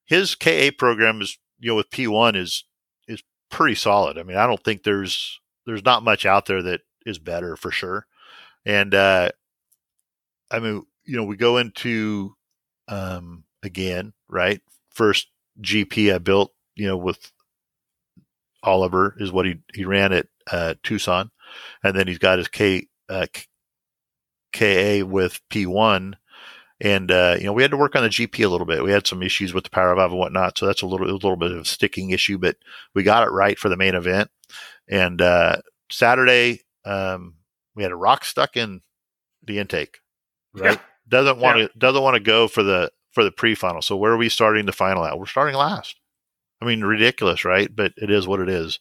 [0.05, 2.65] his KA program is, you know, with P1 is
[3.07, 4.19] is pretty solid.
[4.19, 7.71] I mean, I don't think there's there's not much out there that is better for
[7.71, 8.07] sure.
[8.65, 9.31] And uh,
[10.51, 12.35] I mean, you know, we go into
[12.89, 14.61] um, again, right?
[14.91, 15.29] First
[15.61, 17.33] GP I built, you know, with
[18.63, 21.31] Oliver is what he he ran at uh, Tucson,
[21.83, 23.27] and then he's got his K uh,
[24.53, 26.15] KA with P1,
[26.81, 28.83] and uh, you know we had to work on the GP a little bit.
[28.83, 31.13] We had some issues with the power valve and whatnot, so that's a little a
[31.13, 32.57] little bit of a sticking issue, but
[32.95, 34.31] we got it right for the main event.
[34.89, 35.59] And uh,
[35.91, 37.35] Saturday, um,
[37.75, 38.81] we had a rock stuck in
[39.45, 39.99] the intake,
[40.55, 40.73] right?
[40.75, 41.69] Yeah doesn't want to yeah.
[41.79, 43.83] doesn't want to go for the for the pre-final.
[43.83, 45.19] So where are we starting the final at?
[45.19, 45.97] We're starting last.
[46.63, 47.69] I mean, ridiculous, right?
[47.75, 48.79] But it is what it is.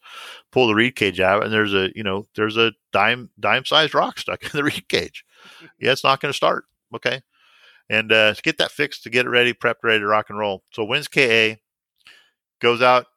[0.52, 3.96] Pull the reed cage out, and there's a you know there's a dime dime sized
[3.96, 5.26] rock stuck in the reed cage.
[5.80, 6.66] yeah, it's not going to start.
[6.94, 7.22] Okay,
[7.90, 10.38] and uh, to get that fixed, to get it ready, prepped, ready to rock and
[10.38, 10.62] roll.
[10.72, 11.56] So wins KA,
[12.62, 13.08] goes out,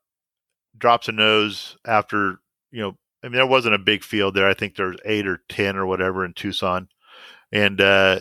[0.78, 2.38] drops a nose after
[2.70, 2.96] you know.
[3.22, 4.48] I mean, there wasn't a big field there.
[4.48, 6.88] I think there's eight or ten or whatever in Tucson,
[7.52, 8.20] and uh,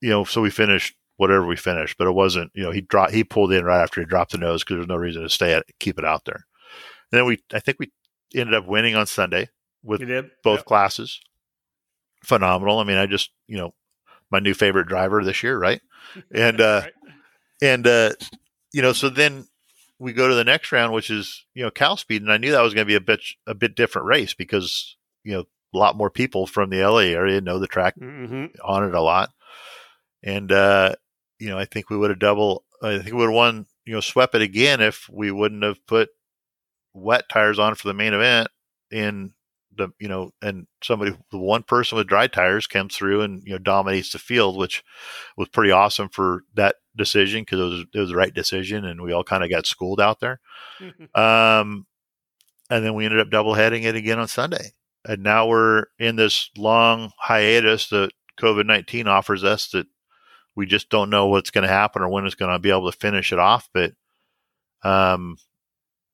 [0.00, 3.12] you know, so we finished whatever we finished, but it wasn't, you know, he dropped,
[3.12, 5.52] he pulled in right after he dropped the nose because there's no reason to stay
[5.52, 6.46] at, it, keep it out there.
[7.12, 7.92] And then we, I think we
[8.34, 9.50] ended up winning on Sunday
[9.82, 10.00] with
[10.42, 10.64] both yep.
[10.64, 11.20] classes.
[12.24, 12.78] Phenomenal.
[12.78, 13.74] I mean, I just, you know,
[14.30, 15.82] my new favorite driver this year, right?
[16.32, 16.92] And, uh, right.
[17.60, 18.10] and, uh,
[18.72, 19.46] you know, so then
[19.98, 22.22] we go to the next round, which is, you know, Cal Speed.
[22.22, 24.96] And I knew that was going to be a bit, a bit different race because,
[25.22, 25.44] you know,
[25.74, 28.46] a lot more people from the LA area know the track mm-hmm.
[28.64, 29.30] on it a lot
[30.22, 30.94] and uh,
[31.40, 32.64] you know I think we would have double.
[32.82, 33.66] I think we would have won.
[33.86, 36.10] You know, swept it again if we wouldn't have put
[36.92, 38.48] wet tires on for the main event
[38.90, 39.32] in
[39.76, 43.52] the you know and somebody the one person with dry tires comes through and you
[43.52, 44.82] know dominates the field which
[45.36, 49.00] was pretty awesome for that decision because it was it was the right decision and
[49.00, 50.40] we all kind of got schooled out there
[51.14, 51.86] um
[52.68, 54.72] and then we ended up double heading it again on sunday
[55.04, 58.10] and now we're in this long hiatus that
[58.40, 59.86] covid-19 offers us that
[60.56, 62.90] we just don't know what's going to happen or when it's going to be able
[62.90, 63.68] to finish it off.
[63.72, 63.92] But,
[64.82, 65.36] um,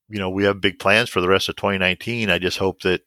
[0.09, 2.31] you know, we have big plans for the rest of 2019.
[2.31, 3.03] I just hope that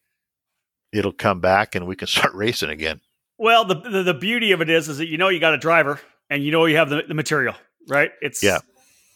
[0.92, 3.00] it'll come back and we can start racing again.
[3.38, 5.58] Well, the, the, the beauty of it is, is that you know you got a
[5.58, 5.98] driver
[6.28, 7.54] and you know you have the, the material,
[7.88, 8.10] right?
[8.20, 8.58] It's yeah,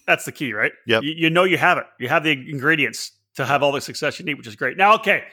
[0.07, 0.73] that's the key, right?
[0.87, 1.85] Yeah, you, you, know you have it.
[2.01, 4.79] You have the ingredients to have all the success you need, which is great.
[4.79, 5.25] Now, okay,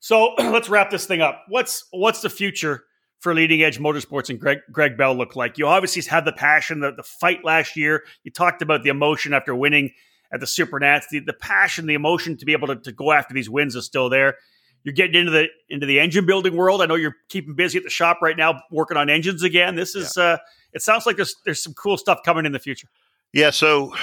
[0.00, 1.44] so let's wrap this thing up.
[1.48, 2.82] What's what's the future
[3.22, 5.56] for leading edge motorsports and Greg, Greg Bell look like?
[5.56, 8.02] You obviously had the passion, the, the fight last year.
[8.24, 9.92] You talked about the emotion after winning
[10.32, 11.04] at the Supernats.
[11.10, 13.86] The, the passion, the emotion to be able to, to go after these wins is
[13.86, 14.36] still there.
[14.84, 16.82] you're getting into the into the engine building world.
[16.82, 19.76] I know you're keeping busy at the shop right now, working on engines again.
[19.76, 20.24] This is yeah.
[20.24, 20.36] uh,
[20.72, 22.88] it sounds like there's there's some cool stuff coming in the future.
[23.32, 23.50] Yeah.
[23.50, 23.94] So,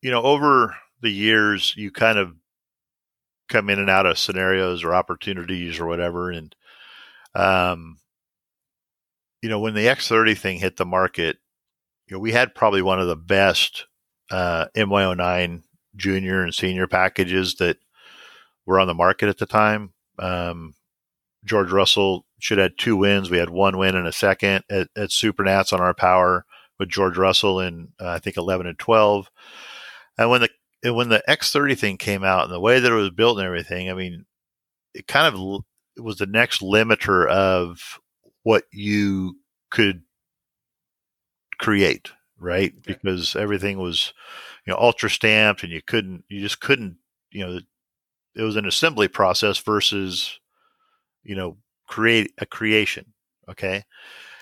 [0.00, 2.34] you know, over the years, you kind of
[3.48, 6.54] come in and out of scenarios or opportunities or whatever, and
[7.34, 7.98] um,
[9.42, 11.38] you know, when the X30 thing hit the market,
[12.06, 13.86] you know, we had probably one of the best
[14.30, 15.62] uh, MY09
[15.96, 17.76] junior and senior packages that
[18.64, 19.92] were on the market at the time.
[20.18, 20.74] Um,
[21.44, 23.30] George Russell should have had two wins.
[23.30, 26.44] We had one win and a second at, at Supernats on our power
[26.78, 29.30] with George Russell in uh, I think 11 and 12.
[30.18, 33.10] And when the when the X30 thing came out and the way that it was
[33.10, 34.24] built and everything, I mean,
[34.94, 35.64] it kind of
[35.96, 38.00] it was the next limiter of
[38.42, 39.38] what you
[39.70, 40.02] could
[41.58, 42.72] create, right?
[42.78, 42.94] Okay.
[42.94, 44.12] Because everything was,
[44.66, 46.96] you know, ultra stamped and you couldn't, you just couldn't,
[47.30, 47.60] you know,
[48.34, 50.40] it was an assembly process versus,
[51.22, 53.12] you know, create a creation.
[53.48, 53.84] Okay.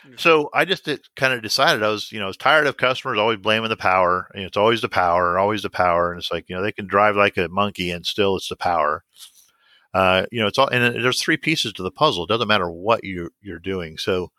[0.05, 0.15] Mm-hmm.
[0.17, 3.19] So I just kind of decided I was, you know, I was tired of customers
[3.19, 4.31] always blaming the power.
[4.35, 6.13] And it's always the power, always the power.
[6.13, 8.57] And it's like, you know, they can drive like a monkey and still it's the
[8.57, 9.05] power.
[9.93, 12.25] Uh, you know, it's all, and there's three pieces to the puzzle.
[12.25, 13.99] It doesn't matter what you you're doing.
[13.99, 14.31] So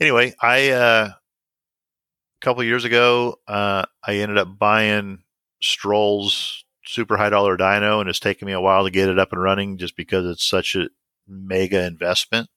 [0.00, 5.22] anyway, I, uh, a couple years ago, uh, I ended up buying
[5.62, 9.32] Stroll's super high dollar dyno, and it's taken me a while to get it up
[9.32, 10.88] and running just because it's such a
[11.26, 12.48] mega investment.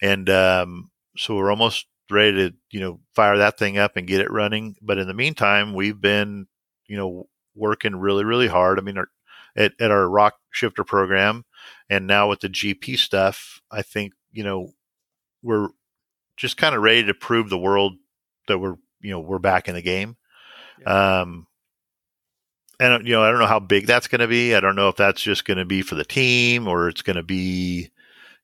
[0.00, 4.20] And um, so we're almost ready to, you know, fire that thing up and get
[4.20, 4.76] it running.
[4.80, 6.46] But in the meantime, we've been,
[6.86, 8.78] you know, working really, really hard.
[8.78, 9.08] I mean, our,
[9.60, 11.44] at, at our ROK shifter program,
[11.88, 14.72] and now with the GP stuff, I think, you know,
[15.42, 15.68] we're
[16.36, 17.94] just kind of ready to prove the world
[18.48, 20.16] that we're, you know, we're back in the game.
[20.80, 21.20] Yeah.
[21.20, 21.46] Um,
[22.78, 24.54] and you know, I don't know how big that's going to be.
[24.54, 27.16] I don't know if that's just going to be for the team or it's going
[27.16, 27.90] to be,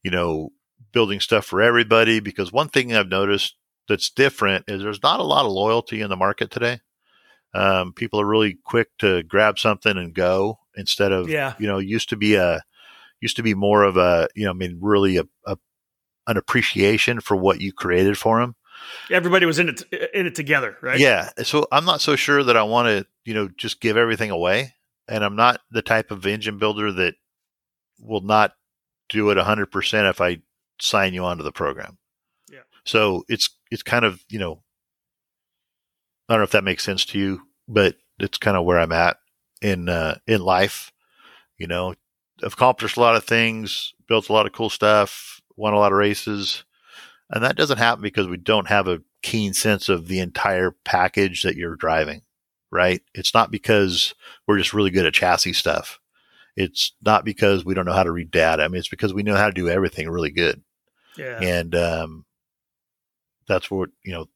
[0.02, 0.50] you know,
[0.92, 2.20] building stuff for everybody.
[2.20, 3.56] Because one thing I've noticed
[3.88, 6.80] that's different is there's not a lot of loyalty in the market today.
[7.54, 11.54] Um, people are really quick to grab something and go instead of, yeah.
[11.58, 12.62] you know, used to be a,
[13.20, 15.56] used to be more of a, you know, I mean, really a, a
[16.26, 18.56] an appreciation for what you created for them.
[19.10, 19.82] Everybody was in it
[20.12, 20.98] in it together, right?
[20.98, 21.30] Yeah.
[21.42, 24.74] So I'm not so sure that I want to, you know, just give everything away.
[25.08, 27.14] And I'm not the type of engine builder that
[28.00, 28.52] will not
[29.08, 30.38] do it 100% if I
[30.80, 31.96] sign you onto the program.
[32.50, 32.60] Yeah.
[32.84, 34.62] So it's it's kind of, you know,
[36.28, 38.92] I don't know if that makes sense to you, but it's kind of where I'm
[38.92, 39.16] at
[39.62, 40.92] in uh, in life.
[41.58, 41.94] You know,
[42.42, 45.98] accomplished a lot of things, built a lot of cool stuff, won a lot of
[45.98, 46.64] races.
[47.30, 51.42] And that doesn't happen because we don't have a keen sense of the entire package
[51.42, 52.22] that you're driving,
[52.70, 53.02] right?
[53.14, 54.14] It's not because
[54.46, 55.98] we're just really good at chassis stuff.
[56.56, 58.62] It's not because we don't know how to read data.
[58.62, 60.62] I mean, it's because we know how to do everything really good.
[61.18, 61.40] Yeah.
[61.42, 62.24] And um,
[63.48, 64.28] that's what, you know,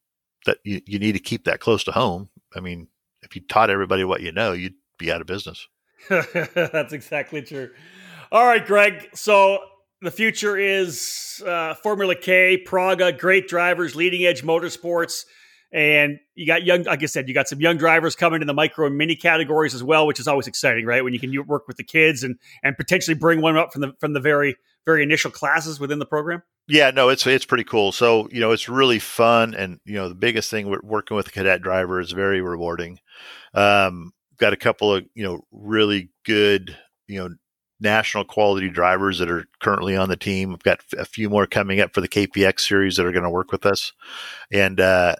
[0.47, 2.29] that you, you need to keep that close to home.
[2.57, 2.89] I mean,
[3.23, 5.67] if you taught everybody what you know, you'd be out of business.
[6.09, 7.71] that's exactly true.
[8.31, 9.09] All right, Greg.
[9.15, 9.59] So
[10.03, 15.25] the future is uh, Formula K, Praga, great drivers, leading edge motorsports.
[15.73, 18.55] And you got young, like I said, you got some young drivers coming in the
[18.55, 21.05] micro and mini categories as well, which is always exciting, right?
[21.05, 23.93] When you can work with the kids and and potentially bring one up from the
[24.01, 26.43] from the very very initial classes within the program.
[26.67, 27.93] Yeah, no, it's it's pretty cool.
[27.93, 31.31] So you know, it's really fun, and you know, the biggest thing working with a
[31.31, 32.99] cadet driver is very rewarding.
[33.55, 36.77] Um, got a couple of you know really good
[37.07, 37.35] you know
[37.81, 40.51] national quality drivers that are currently on the team.
[40.51, 43.31] We've got a few more coming up for the KPX series that are going to
[43.31, 43.93] work with us.
[44.53, 45.17] And, uh,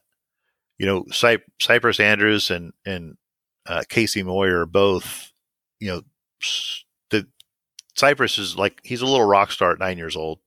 [0.79, 3.17] you know, Cy- Cypress Andrews and, and,
[3.67, 5.33] uh, Casey Moyer are both,
[5.79, 6.03] you know,
[7.11, 7.27] the
[7.95, 10.41] Cypress is like, he's a little rock star at nine years old.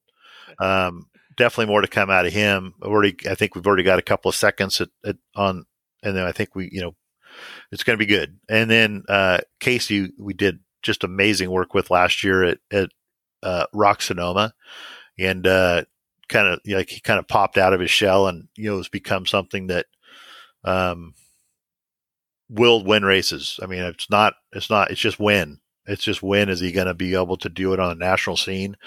[0.59, 2.75] Um, definitely more to come out of him.
[2.81, 5.65] Already, I think we've already got a couple of seconds at, at on,
[6.03, 6.95] and then I think we, you know,
[7.71, 8.39] it's going to be good.
[8.49, 12.89] And then, uh, Casey, we did just amazing work with last year at, at
[13.41, 14.53] uh, ROK Sonoma,
[15.17, 15.83] and uh,
[16.29, 18.89] kind of like he kind of popped out of his shell and you know has
[18.89, 19.85] become something that
[20.63, 21.13] um,
[22.49, 23.59] will win races.
[23.61, 25.59] I mean, it's not it's not it's just win.
[25.85, 28.37] It's just when is he going to be able to do it on a national
[28.37, 28.77] scene?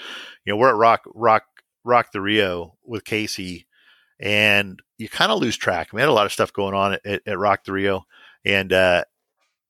[0.45, 1.43] You know, we're at ROK ROK
[1.83, 3.67] ROK the RIO with Casey,
[4.19, 5.93] and you kind of lose track.
[5.93, 8.05] We had a lot of stuff going on at, at ROK the RIO,
[8.47, 9.03] and uh,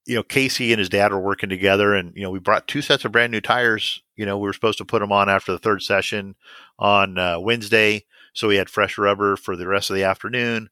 [0.06, 2.80] you know, Casey and his dad were working together, and you know, we brought two
[2.80, 4.02] sets of brand new tires.
[4.16, 6.36] You know, we were supposed to put them on after the third session
[6.78, 10.70] on uh, Wednesday, so we had fresh rubber for the rest of the afternoon.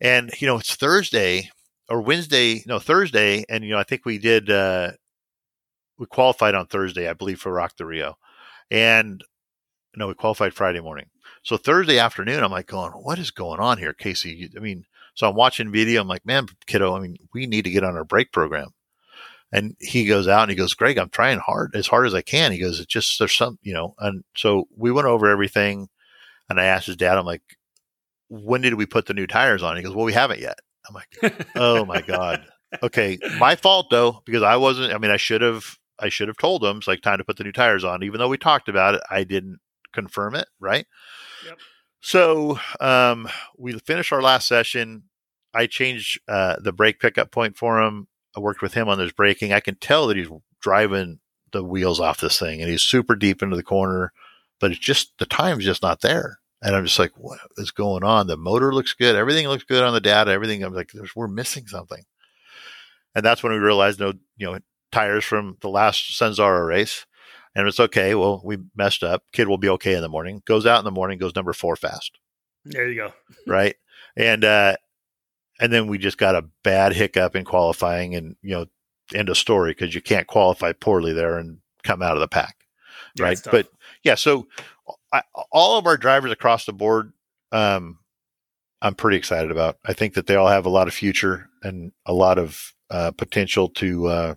[0.00, 1.50] And you know, it's Thursday
[1.88, 4.50] or Wednesday, no Thursday, and you know, I think we did.
[4.50, 4.92] Uh,
[5.98, 8.16] we qualified on Thursday, I believe, for ROK the RIO,
[8.70, 9.22] And
[9.96, 11.06] no, we qualified Friday morning.
[11.42, 14.48] So Thursday afternoon, I'm like going, what is going on here, Casey?
[14.56, 14.84] I mean,
[15.18, 16.00] so I'm watching video.
[16.00, 18.68] I'm like, man, kiddo, I mean, we need to get on our brake program.
[19.50, 22.22] And he goes out and he goes, Greg, I'm trying hard, as hard as I
[22.22, 22.52] can.
[22.52, 25.88] He goes, it's just, there's some, you know, and so we went over everything.
[26.48, 27.42] And I asked his dad, I'm like,
[28.28, 29.76] when did we put the new tires on?
[29.76, 30.60] He goes, well, we haven't yet.
[30.88, 32.44] I'm like, oh my God.
[32.80, 33.18] Okay.
[33.40, 36.62] My fault though, because I wasn't, I mean, I should have, I should have told
[36.62, 38.04] him it's like time to put the new tires on.
[38.04, 39.58] Even though we talked about it, I didn't
[39.92, 40.46] confirm it.
[40.60, 40.86] Right.
[41.44, 41.58] Yep.
[42.00, 45.04] So um, we finished our last session.
[45.54, 48.08] I changed uh, the brake pickup point for him.
[48.36, 49.52] I worked with him on his braking.
[49.52, 50.28] I can tell that he's
[50.60, 51.18] driving
[51.52, 54.12] the wheels off this thing and he's super deep into the corner,
[54.60, 56.38] but it's just the time's just not there.
[56.60, 58.26] And I'm just like, what is going on?
[58.26, 59.14] The motor looks good.
[59.14, 60.32] Everything looks good on the data.
[60.32, 60.62] Everything.
[60.62, 62.04] I'm like, we're missing something.
[63.14, 64.58] And that's when we realized, no, you know,
[64.90, 67.06] tires from the last Sanzara race.
[67.58, 68.14] And it's okay.
[68.14, 69.24] Well, we messed up.
[69.32, 70.42] Kid will be okay in the morning.
[70.46, 72.16] Goes out in the morning, goes number four fast.
[72.64, 73.12] There you go.
[73.48, 73.74] right.
[74.16, 74.76] And, uh,
[75.58, 78.66] and then we just got a bad hiccup in qualifying and, you know,
[79.12, 82.54] end of story because you can't qualify poorly there and come out of the pack.
[83.16, 83.40] Yeah, right.
[83.50, 83.66] But
[84.04, 84.46] yeah, so
[85.12, 87.12] I, all of our drivers across the board,
[87.50, 87.98] um,
[88.80, 89.78] I'm pretty excited about.
[89.84, 93.10] I think that they all have a lot of future and a lot of uh,
[93.10, 94.34] potential to uh,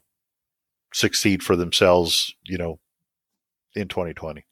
[0.92, 2.80] succeed for themselves, you know,
[3.76, 4.46] in 2020.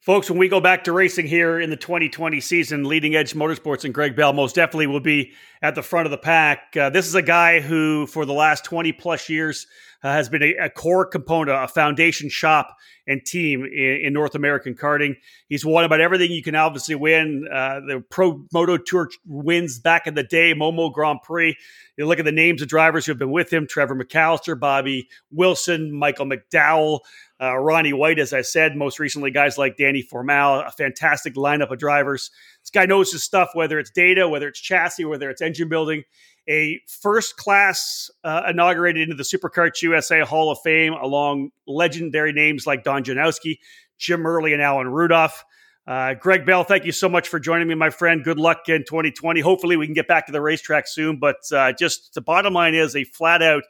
[0.00, 3.84] Folks, when we go back to racing here in the 2020 season, Leading Edge Motorsports
[3.84, 6.74] and Greg Bell most definitely will be at the front of the pack.
[6.74, 9.66] Uh, this is a guy who, for the last 20 plus years,
[10.02, 12.76] uh, has been a, a, core component, a foundation shop
[13.06, 15.16] and team in, in, North American karting.
[15.48, 17.46] He's won about everything you can obviously win.
[17.52, 21.56] Uh, the Pro Moto Tour wins back in the day, Momo Grand Prix.
[21.96, 25.08] You look at the names of drivers who have been with him Trevor McAllister, Bobby
[25.32, 27.00] Wilson, Michael McDowell.
[27.40, 31.70] Uh, Ronnie White, as I said, most recently, guys like Danny Formal, a fantastic lineup
[31.70, 32.30] of drivers.
[32.62, 36.02] This guy knows his stuff, whether it's data, whether it's chassis, whether it's engine building.
[36.48, 42.66] A first class uh, inaugurated into the Superkarts USA Hall of Fame along legendary names
[42.66, 43.58] like Don Janowski,
[43.98, 45.44] Jim Murley, and Alan Rudolph.
[45.86, 48.24] Uh, Greg Bell, thank you so much for joining me, my friend.
[48.24, 49.40] Good luck in 2020.
[49.40, 51.18] Hopefully, we can get back to the racetrack soon.
[51.18, 53.62] But uh, just the bottom line is a flat out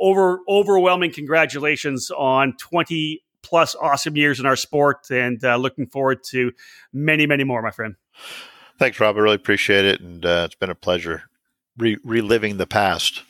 [0.00, 6.22] over overwhelming congratulations on 20 plus awesome years in our sport and uh, looking forward
[6.24, 6.52] to
[6.92, 7.96] many, many more, my friend.
[8.78, 9.16] Thanks, Rob.
[9.16, 10.00] I really appreciate it.
[10.00, 11.24] And uh, it's been a pleasure
[11.76, 13.22] re- reliving the past.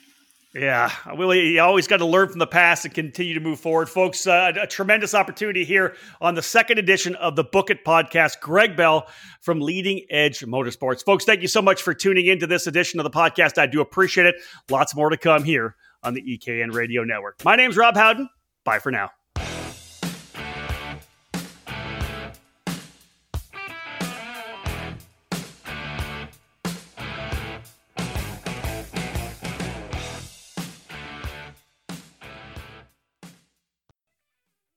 [0.53, 3.87] Yeah, Willie, you always got to learn from the past and continue to move forward.
[3.87, 8.41] Folks, uh, a tremendous opportunity here on the second edition of the Book It podcast.
[8.41, 9.07] Greg Bell
[9.39, 11.05] from Leading Edge Motorsports.
[11.05, 13.57] Folks, thank you so much for tuning into this edition of the podcast.
[13.57, 14.35] I do appreciate it.
[14.69, 17.43] Lots more to come here on the EKN Radio Network.
[17.43, 18.29] My name's Rob Howden.
[18.63, 19.11] Bye for now.